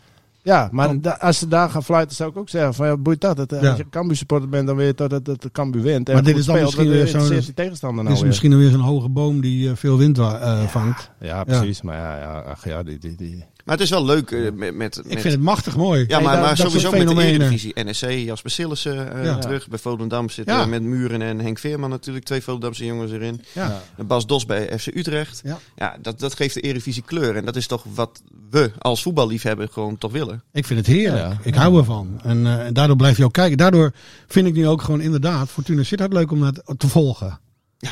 Ja, 0.46 0.68
maar 0.72 1.00
da- 1.00 1.16
als 1.20 1.38
ze 1.38 1.48
daar 1.48 1.70
gaan 1.70 1.82
fluiten, 1.82 2.16
zou 2.16 2.30
ik 2.30 2.36
ook 2.36 2.48
zeggen 2.48 2.74
van 2.74 2.86
ja, 2.86 2.96
boeit 2.96 3.20
dat? 3.20 3.36
dat 3.36 3.52
eh, 3.52 3.62
Ja. 3.62 3.68
Als 3.68 3.78
je 3.78 3.88
Cambuur 3.90 4.16
supporter 4.16 4.48
bent, 4.48 4.66
dan 4.66 4.76
weet 4.76 4.86
je 4.86 4.94
toch 4.94 5.08
dat 5.08 5.26
het 5.26 5.48
Cambuur 5.52 5.82
wint. 5.82 6.08
En 6.08 6.14
Maar 6.14 6.22
dit 6.22 6.36
is 6.36 6.44
dan 6.44 6.54
speelt, 6.56 6.76
misschien 6.76 7.20
weer 7.22 7.40
zo'n- 7.42 7.54
tegenstander 7.54 8.02
nou 8.02 8.14
is 8.14 8.20
weer? 8.20 8.28
misschien 8.28 8.58
weer 8.58 8.70
zo'n 8.70 8.80
hoge 8.80 9.08
boom 9.08 9.40
die 9.40 9.70
eh, 9.70 9.76
veel 9.76 9.98
wind 9.98 10.18
eh, 10.18 10.62
vangt. 10.66 11.10
Ja, 11.20 11.44
precies. 11.44 11.82
Maar 11.82 11.96
ja, 11.96 12.18
ja, 12.18 12.40
ach, 12.40 12.64
ja 12.64 12.82
die, 12.82 12.98
die, 12.98 13.14
die. 13.16 13.44
Maar 13.66 13.74
het 13.74 13.84
is 13.84 13.90
wel 13.90 14.04
leuk 14.04 14.30
eh, 14.30 14.52
met, 14.52 14.74
met, 14.74 14.96
Ik 15.06 15.20
vind 15.20 15.34
het 15.34 15.42
machtig 15.42 15.76
mooi. 15.76 16.04
Ja, 16.08 16.20
maar, 16.20 16.40
maar 16.40 16.48
dat 16.48 16.58
sowieso 16.58 16.90
met 16.90 17.08
de. 17.08 17.22
Eredivisie. 17.22 17.72
NSC, 17.74 18.10
Jasper 18.10 18.50
Sillissen 18.50 19.14
eh, 19.14 19.24
Ja. 19.24 19.38
terug. 19.38 19.68
Bij 19.68 19.78
Volendam 19.78 20.30
zitten 20.30 20.54
Ja. 20.54 20.66
met 20.66 20.82
Muren 20.82 21.22
en 21.22 21.40
Henk 21.40 21.58
Veerman 21.58 21.90
natuurlijk. 21.90 22.24
Twee 22.24 22.42
Volendamse 22.42 22.84
jongens 22.84 23.12
erin. 23.12 23.42
Ja. 23.52 23.82
En 23.96 24.06
Bas 24.06 24.26
Dos 24.26 24.46
bij 24.46 24.78
FC 24.78 24.86
Utrecht. 24.86 25.40
Ja. 25.44 25.58
Ja, 25.76 25.96
dat, 26.02 26.18
dat 26.20 26.34
geeft 26.34 26.54
de 26.54 26.60
Eredivisie 26.60 27.02
kleur. 27.02 27.36
En 27.36 27.44
dat 27.44 27.56
is 27.56 27.66
toch 27.66 27.84
wat 27.94 28.22
we 28.50 28.70
als 28.78 29.02
voetballiefhebber 29.02 29.68
gewoon 29.72 29.98
toch 29.98 30.12
willen. 30.12 30.42
Ik 30.52 30.66
vind 30.66 30.78
het 30.78 30.88
heerlijk. 30.88 31.24
Ja. 31.24 31.38
Ik 31.42 31.54
hou 31.54 31.78
ervan. 31.78 32.20
En, 32.22 32.46
eh, 32.46 32.66
en 32.66 32.74
daardoor 32.74 32.96
blijf 32.96 33.16
je 33.16 33.24
ook 33.24 33.32
kijken. 33.32 33.56
Daardoor 33.58 33.92
vind 34.26 34.46
ik 34.46 34.54
nu 34.54 34.68
ook 34.68 34.82
gewoon 34.82 35.00
inderdaad 35.00 35.48
Fortuna 35.48 35.82
Sittard 35.82 36.12
leuk 36.12 36.30
om 36.30 36.40
dat 36.40 36.62
te 36.76 36.88
volgen. 36.88 37.38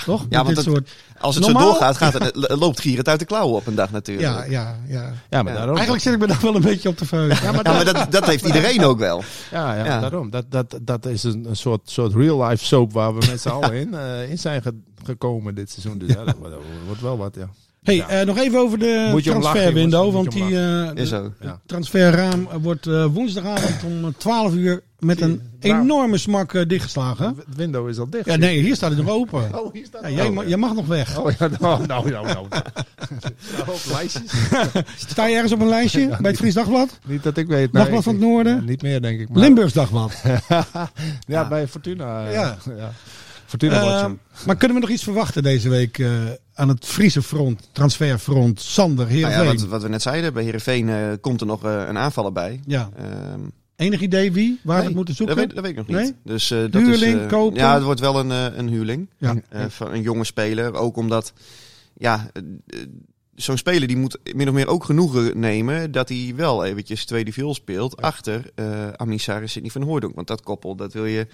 Toch? 0.05 0.27
Ja, 0.29 0.37
want 0.45 0.47
dit 0.49 0.57
het- 0.57 0.65
soort... 0.65 0.91
Als 1.21 1.35
het 1.35 1.45
Normaal- 1.45 1.63
zo 1.63 1.69
doorgaat, 1.69 1.97
gaat 1.97 2.13
het, 2.13 2.59
loopt 2.59 2.81
Gier 2.81 2.97
het 2.99 3.09
uit 3.09 3.19
de 3.19 3.25
klauwen 3.25 3.57
op 3.57 3.67
een 3.67 3.75
dag 3.75 3.91
natuurlijk. 3.91 4.29
Ja, 4.29 4.45
ja, 4.45 4.77
ja. 4.89 5.13
Ja, 5.31 5.43
maar 5.43 5.53
Ja. 5.53 5.59
daarom. 5.59 5.75
Eigenlijk 5.75 6.03
zit 6.05 6.13
ik 6.15 6.19
me 6.19 6.27
daar 6.27 6.39
wel 6.43 6.55
een 6.55 6.61
beetje 6.63 6.89
op 6.89 6.97
te 6.97 7.07
verheugen. 7.07 7.45
Ja, 7.45 7.53
maar, 7.53 7.65
Ja, 7.65 7.73
maar 7.73 7.85
dat, 7.85 8.13
dat 8.13 8.27
heeft 8.27 8.45
iedereen 8.47 8.85
ook 8.85 8.99
wel. 8.99 9.23
ja, 9.51 9.75
ja, 9.77 9.85
Ja. 9.85 10.01
daarom. 10.01 10.31
Dat, 10.31 10.45
dat, 10.49 10.79
dat 10.83 11.07
is 11.07 11.23
een, 11.23 11.45
een 11.49 11.57
soort, 11.57 11.81
soort 11.91 12.15
real-life 12.15 12.65
soap 12.65 12.93
waar 12.93 13.15
we 13.15 13.27
met 13.31 13.41
z'n 13.41 13.49
allen 13.59 13.73
in, 13.73 13.95
eh, 13.95 14.31
in 14.31 14.39
zijn 14.39 14.63
ge- 14.63 14.81
gekomen 15.05 15.55
dit 15.55 15.71
seizoen. 15.71 15.99
Dus 15.99 16.09
ja, 16.09 16.25
dat, 16.25 16.35
wordt- 16.39 16.55
dat 16.55 16.63
wordt 16.87 17.01
wel 17.01 17.17
wat, 17.19 17.35
ja. 17.35 17.49
Hey, 17.83 17.95
Ja. 17.97 18.09
eh, 18.09 18.27
nog 18.27 18.39
even 18.39 18.59
over 18.59 18.79
de 18.79 19.21
transferwindow. 19.25 20.13
Want 20.13 20.33
die 20.33 20.61
eh, 20.61 21.05
zo. 21.05 21.33
Ja. 21.41 21.61
transferraam 21.67 22.49
wordt 22.63 22.87
eh, 22.87 23.05
woensdagavond 23.07 23.83
om 23.85 24.05
eh, 24.05 24.11
12 24.17 24.53
uur 24.55 24.83
met 25.05 25.21
een 25.21 25.43
enorme 25.61 26.19
smak 26.19 26.55
eh, 26.55 26.67
dichtgeslagen. 26.69 27.27
Het 27.47 27.57
window 27.57 27.89
is 27.89 27.99
al 27.99 28.11
dicht. 28.11 28.27
Ja, 28.27 28.37
nee, 28.37 28.61
hier 28.61 28.75
staat 28.77 28.91
het 28.91 28.99
nog 29.05 29.09
open. 29.15 29.43
Oh, 29.61 29.73
hier 29.73 29.85
staat 29.87 30.03
Ja, 30.03 30.09
jij, 30.09 30.31
ma- 30.31 30.45
jij 30.45 30.57
mag 30.57 30.75
nog 30.75 30.87
weg. 30.87 31.19
Oh 31.19 31.31
ja, 31.39 31.49
nou, 31.61 31.87
nou, 31.87 32.11
nou. 32.11 32.27
nou. 32.27 32.47
Op 33.67 33.81
lijstjes. 33.93 34.31
Sta 35.09 35.27
je 35.27 35.35
ergens 35.35 35.53
op 35.53 35.61
een 35.61 35.69
lijstje 35.69 36.07
bij 36.21 36.31
het 36.31 36.37
Fries 36.41 36.55
Dagblad? 36.55 36.99
Niet 37.07 37.23
dat 37.23 37.37
ik 37.37 37.47
weet. 37.47 37.73
Dagblad 37.73 38.03
van 38.03 38.13
het 38.15 38.23
Noorden? 38.23 38.55
Ja, 38.55 38.61
niet 38.63 38.83
meer, 38.83 39.03
denk 39.03 39.21
ik. 39.21 39.29
Maar, 39.29 39.39
Limburgs 39.43 39.73
Dagblad. 39.73 40.13
ja, 41.27 41.49
bij 41.49 41.69
Fortuna. 41.69 42.27
eh, 42.27 42.33
Ja. 42.33 42.57
ja. 42.77 42.91
Fortuna 43.47 43.85
Watcher. 43.85 44.17
maar 44.47 44.57
kunnen 44.57 44.77
we 44.77 44.83
nog 44.83 44.93
iets 44.93 45.03
verwachten 45.03 45.43
deze 45.43 45.69
week 45.69 45.99
eh, 45.99 46.11
aan 46.55 46.69
het 46.69 46.85
Friese 46.85 47.23
front, 47.23 47.69
transferfront, 47.73 48.61
Sander, 48.61 49.05
Nou 49.07 49.17
Heerenveen? 49.17 49.45
ja, 49.45 49.53
wat, 49.53 49.63
wat 49.67 49.83
we 49.83 49.89
net 49.89 50.03
zeiden, 50.03 50.33
bij 50.33 50.43
Heerenveen 50.43 50.89
eh 50.89 50.97
komt 51.21 51.41
er 51.41 51.47
nog 51.47 51.65
eh, 51.65 51.83
een 51.89 51.99
aanvaller 51.99 52.33
bij. 52.33 52.61
Ja. 52.67 52.89
Ehm, 52.97 53.41
Enig 53.77 54.01
idee 54.01 54.33
wie? 54.33 54.61
Waar 54.63 54.75
we 54.75 54.79
nee, 54.79 54.87
het 54.87 54.97
moeten 54.97 55.15
zoeken? 55.15 55.37
Dat 55.37 55.45
weet, 55.45 55.55
dat 55.55 55.65
weet 55.65 55.73
ik 55.73 55.79
nog 55.79 55.87
niet. 55.87 55.97
Nee? 55.97 56.35
Dus, 56.35 56.51
eh, 56.51 56.59
dat 56.59 56.73
Huurling, 56.73 57.17
is, 57.17 57.23
eh, 57.23 57.29
kopen? 57.29 57.59
Ja, 57.59 57.75
het 57.75 57.83
wordt 57.83 58.01
wel 58.01 58.19
een, 58.19 58.31
eh, 58.31 58.57
een 58.57 58.69
huurling. 58.69 59.09
Ja. 59.19 59.37
Van 59.69 59.93
een 59.93 60.03
jonge 60.03 60.25
speler. 60.25 60.75
Ook 60.75 60.97
omdat, 60.97 61.33
ja, 61.95 62.31
zo'n 63.35 63.57
speler 63.57 63.89
die 63.89 63.97
moet 63.97 64.19
min 64.35 64.49
of 64.49 64.55
meer 64.55 64.69
ook 64.69 64.85
genoegen 64.85 65.41
nemen 65.41 65.93
dat 65.93 66.09
hij 66.09 66.33
wel 66.37 66.65
eventjes 66.65 67.05
tweede 67.05 67.33
viool 67.33 67.55
speelt 67.55 68.03
achter 68.03 68.51
eh 68.55 68.89
Amisaris 68.91 69.53
Sidney 69.53 69.71
van 69.71 69.83
Hooydonk. 69.83 70.15
Want 70.15 70.27
dat 70.27 70.43
koppel, 70.43 70.75
dat 70.77 70.93
wil 70.93 71.05
je 71.05 71.27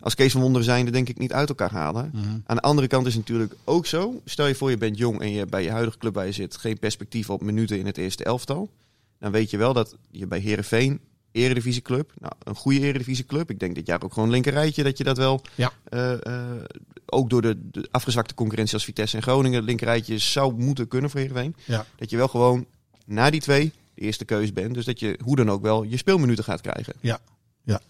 als 0.00 0.14
Kees 0.14 0.32
van 0.32 0.40
Wonderen 0.40 0.66
zijnde 0.66 0.90
denk 0.90 1.08
ik 1.08 1.18
niet 1.18 1.32
uit 1.32 1.48
elkaar 1.48 1.72
halen. 1.72 2.10
Mhm. 2.12 2.24
Aan 2.46 2.56
de 2.56 2.62
andere 2.62 2.86
kant 2.86 3.06
is 3.06 3.14
het 3.14 3.22
natuurlijk 3.28 3.54
ook 3.64 3.86
zo. 3.86 4.20
Stel 4.24 4.46
je 4.46 4.54
voor 4.54 4.70
je 4.70 4.78
bent 4.78 4.98
jong 4.98 5.20
en 5.20 5.30
je 5.30 5.46
bij 5.46 5.62
je 5.62 5.70
huidige 5.70 5.98
club 5.98 6.14
waar 6.14 6.26
je 6.26 6.32
zit 6.32 6.56
geen 6.56 6.78
perspectief 6.78 7.30
op 7.30 7.42
minuten 7.42 7.78
in 7.78 7.86
het 7.86 7.98
eerste 7.98 8.24
elftal. 8.24 8.70
Dan 9.18 9.32
weet 9.32 9.50
je 9.50 9.56
wel 9.56 9.72
dat 9.72 9.96
je 10.10 10.26
bij 10.26 10.38
Herenveen 10.38 11.00
eredivisieclub, 11.34 12.12
nou 12.18 12.32
een 12.42 12.54
goede 12.54 12.80
eredivisieclub. 12.80 13.50
Ik 13.50 13.58
denk 13.60 13.74
dit 13.74 13.86
jaar 13.86 14.02
ook 14.02 14.12
gewoon 14.12 14.28
een 14.28 14.34
linkerrijtje 14.34 14.82
dat 14.82 14.98
je 14.98 15.04
dat 15.04 15.16
wel. 15.16 15.42
Ja. 15.54 15.72
eh, 15.84 16.26
eh, 16.26 16.64
ook 17.06 17.30
door 17.30 17.42
de, 17.42 17.70
de 17.70 17.88
afgezwakte 17.90 18.34
concurrentie 18.34 18.74
als 18.74 18.84
Vitesse 18.84 19.16
en 19.16 19.22
Groningen 19.22 19.62
linkerrijtje 19.62 20.18
zou 20.18 20.54
moeten 20.54 20.88
kunnen 20.88 21.10
voor 21.10 21.20
Heerenveen. 21.20 21.56
Ja. 21.64 21.84
Dat 21.96 22.10
je 22.10 22.16
wel 22.16 22.28
gewoon 22.28 22.66
na 23.06 23.30
die 23.30 23.40
twee 23.40 23.72
de 23.94 24.00
eerste 24.00 24.24
keus 24.24 24.52
bent. 24.52 24.74
Dus 24.74 24.84
dat 24.84 25.00
je 25.00 25.18
hoe 25.24 25.36
dan 25.36 25.50
ook 25.50 25.62
wel 25.62 25.82
je 25.82 25.96
speelminuten 25.96 26.44
gaat 26.44 26.60
krijgen. 26.60 26.94
Ja. 27.00 27.18
Ja. 27.62 27.80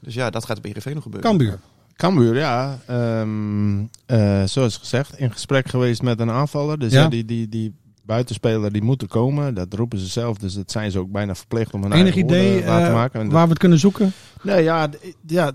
Dus 0.00 0.14
ja, 0.14 0.30
dat 0.30 0.44
gaat 0.44 0.56
bij 0.56 0.64
Heerenveen 0.64 0.94
nog 0.94 1.02
gebeuren. 1.02 1.28
Cambuur. 1.30 1.58
Cambuur, 1.96 2.36
ja. 2.36 2.78
Ehm, 2.86 3.84
eh, 4.06 4.44
zoals 4.44 4.76
gezegd, 4.76 5.18
in 5.18 5.32
gesprek 5.32 5.68
geweest 5.68 6.02
met 6.02 6.20
een 6.20 6.30
aanvaller. 6.30 6.78
Dus 6.78 6.92
Ja. 6.92 7.02
ja. 7.02 7.08
die, 7.08 7.24
die, 7.24 7.48
die 7.48 7.74
buitenspeler 8.08 8.72
die 8.72 8.82
moet 8.82 9.02
er 9.02 9.08
komen. 9.08 9.54
Dat 9.54 9.74
roepen 9.74 9.98
ze 9.98 10.06
zelf. 10.06 10.38
Dus 10.38 10.54
dat 10.54 10.70
zijn 10.70 10.90
ze 10.90 10.98
ook 10.98 11.10
bijna 11.10 11.34
verplicht 11.34 11.74
om 11.74 11.84
een 11.84 11.92
Enig 11.92 12.16
idee 12.16 12.64
waar 12.64 12.80
te 12.80 12.86
eh, 12.86 12.92
maken. 12.94 13.20
En 13.20 13.30
waar 13.30 13.44
we 13.44 13.50
het 13.50 13.58
kunnen 13.58 13.78
zoeken? 13.78 14.12
Nee, 14.42 14.62
ja, 14.62 14.88
ja 15.26 15.52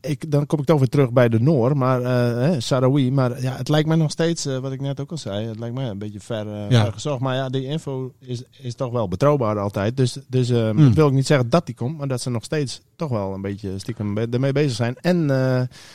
ik, 0.00 0.30
dan 0.30 0.46
kom 0.46 0.58
ik 0.58 0.64
toch 0.64 0.78
weer 0.78 0.88
terug 0.88 1.12
bij 1.12 1.28
de 1.28 1.40
Noor, 1.40 1.76
maar 1.76 2.02
eh 2.02 2.50
hè, 2.50 2.60
Sarawi. 2.60 3.10
Maar 3.10 3.42
ja, 3.42 3.56
het 3.56 3.68
lijkt 3.68 3.88
mij 3.88 3.96
nog 3.96 4.10
steeds, 4.10 4.46
eh, 4.46 4.58
wat 4.58 4.72
ik 4.72 4.80
net 4.80 5.00
ook 5.00 5.10
al 5.10 5.16
zei, 5.18 5.46
het 5.46 5.58
lijkt 5.58 5.74
mij 5.74 5.88
een 5.88 5.98
beetje 5.98 6.20
ver, 6.20 6.46
Ja. 6.46 6.82
ver 6.82 6.92
gezocht. 6.92 7.20
Maar 7.20 7.34
ja, 7.34 7.48
die 7.48 7.64
info 7.64 8.12
is, 8.18 8.42
is 8.60 8.74
toch 8.74 8.92
wel 8.92 9.08
betrouwbaar 9.08 9.58
altijd. 9.58 9.96
Dus, 9.96 10.18
dus 10.28 10.48
Hmm. 10.48 10.84
dat 10.84 10.94
wil 10.94 11.06
ik 11.06 11.12
niet 11.12 11.26
zeggen 11.26 11.50
dat 11.50 11.66
die 11.66 11.74
komt, 11.74 11.98
maar 11.98 12.08
dat 12.08 12.20
ze 12.20 12.30
nog 12.30 12.44
steeds 12.44 12.80
toch 12.96 13.10
wel 13.10 13.34
een 13.34 13.40
beetje 13.42 13.78
stiekem 13.78 14.18
ermee 14.18 14.52
bezig 14.52 14.76
zijn. 14.76 14.96
En 15.00 15.26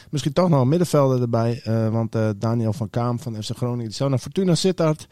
misschien 0.09 0.33
toch 0.33 0.49
nog 0.49 0.61
een 0.61 0.67
middenvelder 0.67 1.21
erbij, 1.21 1.61
want 1.91 2.15
Daniel 2.37 2.73
van 2.73 2.89
Kaam 2.89 3.19
van 3.19 3.43
FC 3.43 3.55
Groningen, 3.55 3.85
die 3.85 3.93
zou 3.93 4.09
naar 4.09 4.19
Fortuna 4.19 4.55
Sittard. 4.55 5.07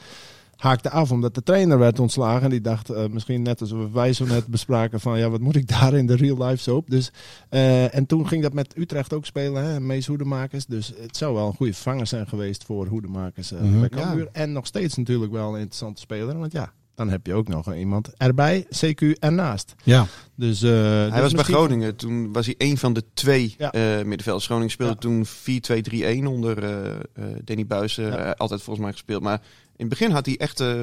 Haakte 0.63 0.89
af 0.89 1.11
omdat 1.11 1.35
de 1.35 1.43
trainer 1.43 1.77
werd 1.79 1.99
ontslagen. 1.99 2.43
En 2.43 2.49
die 2.49 2.61
dacht 2.61 2.89
eh, 2.89 3.05
misschien 3.07 3.41
net 3.41 3.61
als 3.61 3.73
wij 3.93 4.13
zo 4.13 4.25
net 4.25 4.47
bespraken 4.47 4.99
van 4.99 5.19
ja, 5.19 5.29
wat 5.29 5.39
moet 5.39 5.55
ik 5.55 5.67
daar 5.67 5.93
in 5.93 6.05
de 6.07 6.15
real 6.15 6.43
life 6.47 6.61
soap. 6.63 6.89
Dus, 6.89 7.11
eh, 7.49 7.95
en 7.95 8.05
toen 8.05 8.27
ging 8.27 8.43
dat 8.43 8.53
met 8.53 8.77
Utrecht 8.77 9.13
ook 9.13 9.25
spelen, 9.25 9.63
hè, 9.63 9.79
Mees 9.79 10.07
Hoedemakers. 10.07 10.65
Dus 10.65 10.93
het 11.01 11.17
zou 11.17 11.33
wel 11.35 11.47
een 11.47 11.53
goede 11.55 11.73
vervanger 11.73 12.07
zijn 12.07 12.27
geweest 12.27 12.63
voor 12.63 12.87
Hoedemakers 12.87 13.51
eh, 13.51 13.59
Mhm. 13.61 13.79
bij 13.79 13.89
Cambuur. 13.89 14.29
En 14.31 14.51
nog 14.51 14.65
steeds 14.65 14.95
natuurlijk 14.97 15.31
wel 15.31 15.49
een 15.53 15.59
interessante 15.59 16.01
speler. 16.01 16.37
Want 16.39 16.51
ja, 16.51 16.71
dan 16.95 17.09
heb 17.09 17.25
je 17.25 17.33
ook 17.33 17.47
nog 17.47 17.73
iemand 17.75 18.09
erbij, 18.17 18.65
CQ 18.69 19.01
ernaast. 19.19 19.75
Ja. 19.83 20.05
Dus, 20.35 20.61
eh, 20.61 20.69
Hij 20.71 21.09
dus 21.09 21.19
was 21.21 21.31
bij 21.33 21.43
Groningen. 21.43 21.95
Toen 21.95 22.33
was 22.33 22.45
hij 22.45 22.55
een 22.57 22.77
van 22.77 22.93
de 22.93 23.03
twee 23.13 23.55
Ja. 23.57 23.71
eh 23.71 23.81
middenvelders. 24.05 24.45
Groningen 24.45 24.71
speelde 24.71 24.93
Ja. 24.93 24.99
toen 24.99 25.25
4-2-3-1 25.25 26.27
onder 26.27 26.63
eh, 26.63 26.89
eh, 26.95 27.23
Danny 27.43 27.65
Buizen. 27.65 28.05
Ja. 28.05 28.17
Eh, 28.17 28.31
altijd 28.37 28.61
volgens 28.61 28.85
mij 28.85 28.93
gespeeld. 28.93 29.21
Maar 29.23 29.41
het 29.89 29.99
begin 29.99 30.11
had 30.11 30.25
hij 30.25 30.37
echt, 30.37 30.59
eh, 30.59 30.73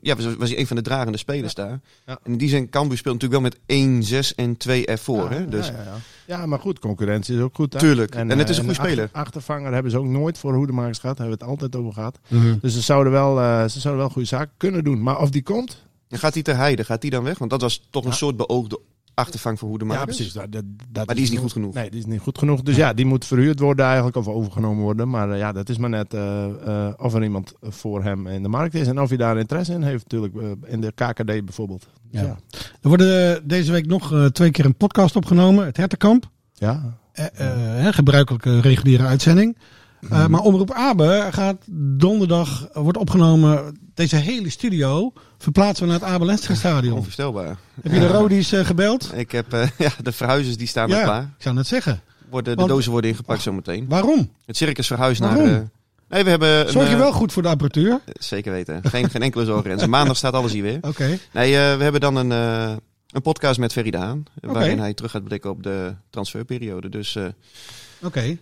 ja, 0.00 0.16
was, 0.16 0.36
was 0.36 0.48
hij 0.50 0.58
een 0.58 0.66
van 0.66 0.76
de 0.76 0.82
dragende 0.82 1.18
spelers 1.18 1.54
daar. 1.54 1.80
Ja. 2.06 2.18
En 2.22 2.32
in 2.32 2.38
die 2.38 2.48
zin, 2.48 2.68
Cambuur 2.68 2.98
speelt 2.98 3.14
natuurlijk 3.22 3.42
wel 3.42 3.50
met 3.50 3.60
1, 3.66 4.02
6 4.02 4.34
en 4.34 4.56
2 4.56 4.86
ervoor. 4.86 5.30
Ja, 5.30 5.36
hè? 5.36 5.48
Dus 5.48 5.72
ja, 6.26 6.46
maar 6.46 6.58
goed, 6.58 6.78
concurrentie 6.78 7.36
is 7.36 7.40
ook 7.42 7.54
goed. 7.54 7.72
Hè? 7.72 7.78
Tuurlijk. 7.78 8.14
En 8.14 8.28
het 8.28 8.38
eh, 8.40 8.48
is 8.48 8.56
een 8.58 8.64
goede 8.64 8.78
achter- 8.78 8.92
speler. 8.92 9.08
achtervanger 9.12 9.72
hebben 9.72 9.90
ze 9.92 9.98
ook 9.98 10.06
nooit 10.06 10.38
voor 10.38 10.54
hoedemakers 10.54 10.98
gehad. 10.98 11.16
Daar 11.16 11.26
hebben 11.26 11.46
we 11.46 11.52
het 11.52 11.62
altijd 11.62 11.82
over 11.82 11.92
gehad. 11.94 12.18
Mhm. 12.28 12.56
Dus 12.60 12.72
ze 12.72 12.80
zouden 12.80 13.12
wel, 13.12 13.40
eh, 13.40 13.68
ze 13.68 13.80
zouden 13.80 14.02
wel 14.02 14.12
goede 14.12 14.28
zaken 14.28 14.52
kunnen 14.56 14.84
doen. 14.84 15.02
Maar 15.02 15.18
of 15.20 15.30
die 15.30 15.42
komt? 15.42 15.86
En 16.08 16.18
gaat 16.18 16.34
hij 16.34 16.42
ter 16.42 16.56
heide? 16.56 16.84
Gaat 16.84 17.02
hij 17.02 17.10
dan 17.10 17.24
weg? 17.24 17.38
Want 17.38 17.50
dat 17.50 17.60
was 17.60 17.86
toch 17.90 18.04
een 18.04 18.12
soort 18.12 18.36
beoogde 18.36 18.80
achtervang 19.18 19.58
voor 19.58 19.68
Hoedemakers. 19.68 20.00
Ja, 20.00 20.14
precies. 20.14 20.32
Dat, 20.32 20.52
dat, 20.52 20.64
dat 20.90 21.06
Maar 21.06 21.14
die 21.14 21.24
is 21.24 21.30
niet 21.30 21.38
goed 21.40 21.52
genoeg. 21.52 21.74
Nee, 21.74 21.90
die 21.90 21.98
is 21.98 22.06
niet 22.06 22.20
goed 22.20 22.38
genoeg. 22.38 22.62
Dus 22.62 22.76
ja, 22.76 22.92
die 22.92 23.06
moet 23.06 23.24
verhuurd 23.24 23.60
worden 23.60 23.84
eigenlijk 23.86 24.16
of 24.16 24.28
overgenomen 24.28 24.82
worden. 24.82 25.08
Maar 25.08 25.30
eh, 25.30 25.38
ja, 25.38 25.52
dat 25.52 25.68
is 25.68 25.78
maar 25.78 25.90
net 25.90 26.14
eh, 26.14 26.44
eh, 26.44 26.92
of 26.96 27.14
er 27.14 27.22
iemand 27.22 27.52
voor 27.62 28.02
hem 28.02 28.26
in 28.26 28.42
de 28.42 28.48
markt 28.48 28.74
is. 28.74 28.86
En 28.86 29.00
of 29.00 29.08
hij 29.08 29.18
daar 29.18 29.38
interesse 29.38 29.72
in 29.72 29.82
heeft 29.82 30.02
natuurlijk. 30.02 30.34
in 30.66 30.80
de 30.80 30.92
KKD 30.92 31.24
bijvoorbeeld. 31.24 31.88
Dus 32.10 32.20
Ja. 32.20 32.26
ja. 32.26 32.36
Er 32.82 32.88
worden 32.88 33.48
deze 33.48 33.72
week 33.72 33.86
nog 33.86 34.12
eh, 34.12 34.24
twee 34.24 34.50
keer 34.50 34.64
een 34.64 34.74
podcast 34.74 35.16
opgenomen. 35.16 35.64
Het 35.64 35.76
Hertenkamp. 35.76 36.30
Ja. 36.52 36.98
Eh, 37.12 37.24
eh, 37.24 37.82
hè, 37.82 37.92
gebruikelijke 37.92 38.60
reguliere 38.60 39.06
uitzending. 39.06 39.56
Eh, 40.10 40.26
maar 40.26 40.40
Omroep 40.40 40.72
Abe 40.72 41.28
gaat 41.30 41.56
donderdag, 41.96 42.68
wordt 42.72 42.98
opgenomen. 42.98 43.78
Deze 43.94 44.16
hele 44.16 44.50
studio 44.50 45.12
verplaatsen 45.38 45.84
we 45.86 45.90
naar 45.92 46.00
het 46.00 46.08
Abe 46.08 46.24
Lenstra 46.24 46.54
Stadion. 46.54 46.96
Onvoorstelbaar. 46.96 47.56
Heb 47.82 47.92
je 47.92 47.98
de 48.00 48.06
Rodies 48.06 48.52
eh, 48.52 48.64
gebeld? 48.66 49.10
Ik 49.14 49.30
heb 49.32 49.52
eh, 49.52 49.68
ja, 49.78 49.90
de 50.02 50.12
verhuizers 50.12 50.56
die 50.56 50.66
staan 50.66 50.90
er 50.90 50.96
Ja, 50.96 51.02
klaar. 51.04 51.22
ik 51.22 51.42
zou 51.42 51.54
net 51.54 51.66
zeggen. 51.66 52.00
Worden, 52.30 52.52
de 52.52 52.58
Want- 52.58 52.68
dozen 52.72 52.90
worden 52.90 53.10
ingepakt 53.10 53.42
zometeen. 53.42 53.86
Waarom? 53.88 54.30
Het 54.46 54.56
circus 54.56 54.86
verhuist 54.86 55.20
naar... 55.20 55.34
Waarom? 55.36 55.54
eh, 55.54 55.60
nee, 56.08 56.24
we 56.24 56.30
hebben... 56.30 56.70
Zorg 56.72 56.90
je 56.90 56.96
wel 56.96 57.12
goed 57.12 57.32
voor 57.32 57.42
de 57.42 57.48
apparatuur? 57.48 58.00
Zeker 58.18 58.52
weten. 58.52 58.80
Geen, 58.84 59.10
geen 59.10 59.22
enkele 59.22 59.44
zorgen. 59.44 59.78
En 59.78 59.90
maandag 59.90 60.16
staat 60.16 60.32
alles 60.32 60.52
hier 60.52 60.62
weer. 60.62 60.78
Oké. 60.80 61.18
Nee, 61.32 61.50
we 61.52 61.82
hebben 61.82 62.00
dan 62.00 62.16
een, 62.16 62.30
een 63.10 63.22
podcast 63.22 63.58
met 63.58 63.72
Ferry 63.72 63.90
Daan. 63.90 64.24
Waarin 64.40 64.78
hij 64.78 64.94
terug 64.94 65.10
gaat 65.10 65.24
blikken 65.24 65.50
op 65.50 65.62
de 65.62 65.94
transferperiode. 66.10 66.88
Dus 66.88 67.18
Oké. 68.02 68.38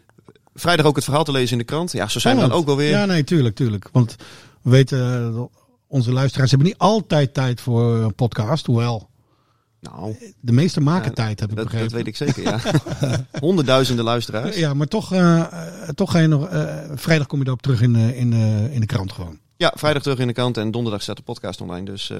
Vrijdag 0.57 0.87
ook 0.87 0.97
het 0.97 1.05
verhaal 1.05 1.25
te 1.25 1.33
lezen 1.33 1.53
in 1.53 1.59
de 1.59 1.65
krant. 1.65 1.93
Ja, 1.93 2.09
zo 2.09 2.19
zijn 2.19 2.35
we 2.37 2.43
dan 2.43 2.53
ook 2.53 2.67
wel 2.67 2.77
weer. 2.77 2.91
Ja, 2.91 3.05
nee, 3.05 3.25
tuurlijk, 3.25 3.55
tuurlijk. 3.55 3.89
Want 3.93 4.17
we 4.63 4.71
weten, 4.71 4.99
eh, 5.35 5.43
onze 5.87 6.13
luisteraars 6.13 6.51
hebben 6.51 6.69
niet 6.69 6.79
altijd 6.79 7.35
tijd 7.35 7.61
voor 7.61 7.95
een 7.95 8.15
podcast. 8.15 8.67
Hoewel, 8.67 9.09
Nou, 9.81 10.17
de 10.41 10.53
meeste 10.53 10.81
maken 10.81 11.09
Ja, 11.09 11.15
tijd, 11.15 11.41
heb 11.41 11.51
ik 11.51 11.57
dat, 11.57 11.65
begrepen. 11.65 11.89
dat 11.89 11.97
weet 11.99 12.07
ik 12.07 12.17
zeker, 12.17 12.43
ja. 12.43 12.61
Honderdduizenden 13.41 14.05
luisteraars. 14.05 14.57
Ja, 14.57 14.75
maar 14.75 14.87
toch, 14.87 15.13
eh, 15.13 15.41
eh, 15.41 15.49
toch 15.95 16.11
ga 16.11 16.19
je 16.19 16.27
nog. 16.27 16.49
vrijdag 16.95 17.27
kom 17.27 17.39
je 17.41 17.47
erop 17.47 17.63
terug 17.63 17.81
in, 17.83 17.93
de 17.93 18.17
in, 18.17 18.33
in 18.73 18.81
de 18.81 18.87
krant 18.87 19.13
gewoon. 19.13 19.39
Ja, 19.57 19.73
vrijdag 19.77 20.03
terug 20.03 20.19
in 20.19 20.27
de 20.27 20.33
krant 20.33 20.57
en 20.57 20.71
donderdag 20.71 21.03
staat 21.03 21.17
de 21.17 21.23
podcast 21.23 21.61
online. 21.61 21.85
Dus 21.85 22.11
eh, 22.11 22.19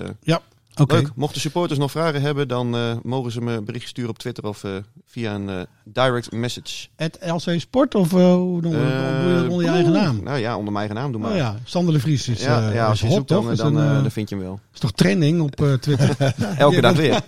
Oké. 0.81 0.95
leuk. 0.95 1.11
Mochten 1.15 1.41
supporters 1.41 1.79
nog 1.79 1.91
vragen 1.91 2.23
hebben, 2.23 2.49
dan 2.49 2.77
eh, 2.77 2.97
mogen 3.03 3.33
ze 3.33 3.41
me 3.41 3.53
een 3.53 3.65
berichtje 3.65 3.89
sturen 3.89 4.11
op 4.11 4.19
Twitter 4.19 4.45
of 4.45 4.65
eh, 4.65 4.71
via 5.07 5.35
een 5.35 5.49
eh, 5.49 5.61
direct 5.85 6.33
message. 6.33 6.89
Het 6.97 7.19
LC 7.27 7.61
Sport 7.61 7.95
of 7.95 8.13
eh, 8.13 8.35
hoe 8.35 8.61
noem 8.61 8.73
je 8.73 9.47
onder 9.51 9.65
je 9.65 9.71
eigen 9.71 9.93
naam? 9.93 10.23
Nou 10.23 10.39
ja, 10.39 10.57
onder 10.57 10.73
mijn 10.73 10.89
eigen 10.89 10.95
naam, 10.95 11.13
doe 11.13 11.21
maar. 11.21 11.31
Oh 11.31 11.37
ja, 11.37 11.57
Sander 11.65 11.95
de 11.95 12.01
Vries 12.01 12.29
is, 12.29 12.43
ja, 12.43 12.71
eh, 12.71 12.89
als 12.89 13.01
je 13.01 13.07
hot, 13.07 13.15
zoekt, 13.15 13.59
dan, 13.59 13.75
dan, 13.75 14.11
vind 14.11 14.29
je 14.29 14.35
hem 14.35 14.45
wel. 14.45 14.61
is 14.73 14.81
toch 14.81 14.93
trending 14.93 15.41
op 15.41 15.63
eh, 15.63 15.73
Twitter? 15.73 16.17
Elke 16.59 16.81
dag 16.81 16.97
weer. 16.97 17.21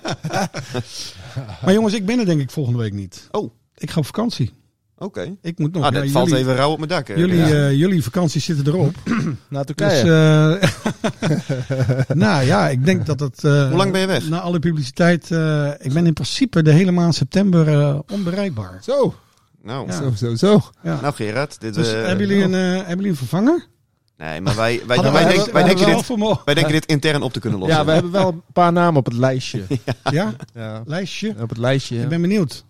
maar 1.65 1.73
jongens, 1.73 1.95
ik 1.95 2.07
ben 2.07 2.19
er 2.19 2.27
denk 2.27 2.41
ik 2.41 2.51
volgende 2.51 2.79
week 2.79 2.93
niet. 2.93 3.29
Oh. 3.31 3.51
Ik 3.77 3.91
ga 3.91 3.99
op 3.99 4.07
vakantie. 4.07 4.53
Oké. 4.99 5.37
Ik 5.43 5.59
moet 5.59 5.73
nog. 5.73 5.85
Ah, 5.85 5.93
ja, 5.93 6.01
dat 6.01 6.11
valt 6.11 6.29
jullie, 6.29 6.43
even 6.43 6.57
rauw 6.57 6.71
op 6.71 6.77
mijn 6.79 6.89
dak. 6.89 7.09
hè. 7.09 7.15
Jullie, 7.15 7.37
Ja. 7.39 7.47
eh, 7.47 7.73
jullie 7.73 8.03
vakanties 8.03 8.45
zitten 8.45 8.67
erop. 8.67 8.95
Naar 9.49 9.65
Dus, 9.65 9.77
Turkije. 9.77 10.61
eh, 10.61 12.07
nou 12.17 12.45
ja, 12.45 12.69
ik 12.69 12.85
denk 12.85 13.07
dat 13.07 13.21
het. 13.21 13.45
eh, 13.45 13.69
Hoe 13.69 13.77
lang 13.77 13.93
ben 13.93 14.01
je 14.01 14.07
weg? 14.07 14.29
Na 14.29 14.41
alle 14.41 14.59
publiciteit. 14.59 15.31
eh, 15.31 15.71
ik 15.79 15.93
ben 15.93 16.07
in 16.07 16.13
principe 16.13 16.63
de 16.63 16.71
hele 16.73 16.91
maand 16.91 17.15
september 17.15 17.69
eh, 17.81 17.99
onbereikbaar. 18.13 18.79
zo, 18.83 19.15
nou, 19.63 19.87
Ja. 19.87 19.93
zo, 19.97 20.11
zo, 20.17 20.35
zo. 20.35 20.61
Ja. 20.83 21.01
nou 21.01 21.15
Gerard. 21.15 21.61
Dit, 21.61 21.75
Dus 21.75 21.91
hebben, 21.93 22.27
jullie 22.27 22.43
een, 22.45 22.55
eh, 22.55 22.77
hebben 22.77 22.97
jullie 22.97 23.11
een 23.11 23.17
vervanger? 23.17 23.67
Nee, 24.17 24.41
maar 24.41 24.57
wij, 24.57 24.81
wij, 24.87 24.97
wij, 24.97 24.97
we 25.07 25.11
wij, 25.13 25.25
denken 25.25 25.87
dit, 25.87 26.07
wij 26.45 26.55
denken 26.55 26.73
dit 26.73 26.87
intern 26.87 27.23
op 27.23 27.33
te 27.33 27.41
kunnen 27.41 27.59
lossen. 27.59 27.79
Ja, 27.79 27.85
we 27.85 27.93
hebben 27.93 28.11
wel 28.11 28.29
een 28.29 28.43
paar 28.53 28.73
namen 28.73 28.97
op 28.99 29.05
het 29.05 29.15
lijstje. 29.15 29.63
Ja, 30.11 30.33
Ja, 30.55 30.83
lijstje. 30.87 31.35
op 31.41 31.49
het 31.49 31.59
lijstje. 31.59 31.97
ja. 31.97 32.03
Ik 32.03 32.09
ben 32.09 32.21
benieuwd. 32.21 32.65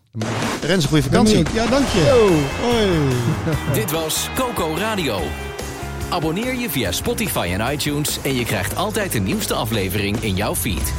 Rens, 0.61 0.83
een 0.83 0.89
goede 0.89 1.03
vakantie. 1.03 1.45
Ja, 1.53 1.67
dank 1.67 1.87
je. 1.87 2.29
Hoi. 2.63 2.89
Dit 3.81 3.91
was 3.91 4.29
Coco 4.35 4.75
Radio. 4.77 5.21
Abonneer 6.09 6.55
je 6.55 6.71
via 6.71 6.93
Spotify 6.93 7.51
en 7.59 7.73
iTunes 7.73 8.19
en 8.23 8.35
je 8.35 8.45
krijgt 8.45 8.77
altijd 8.77 9.13
de 9.13 9.19
nieuwste 9.19 9.55
aflevering 9.55 10.17
in 10.21 10.35
jouw 10.35 10.55
feed. 10.55 10.93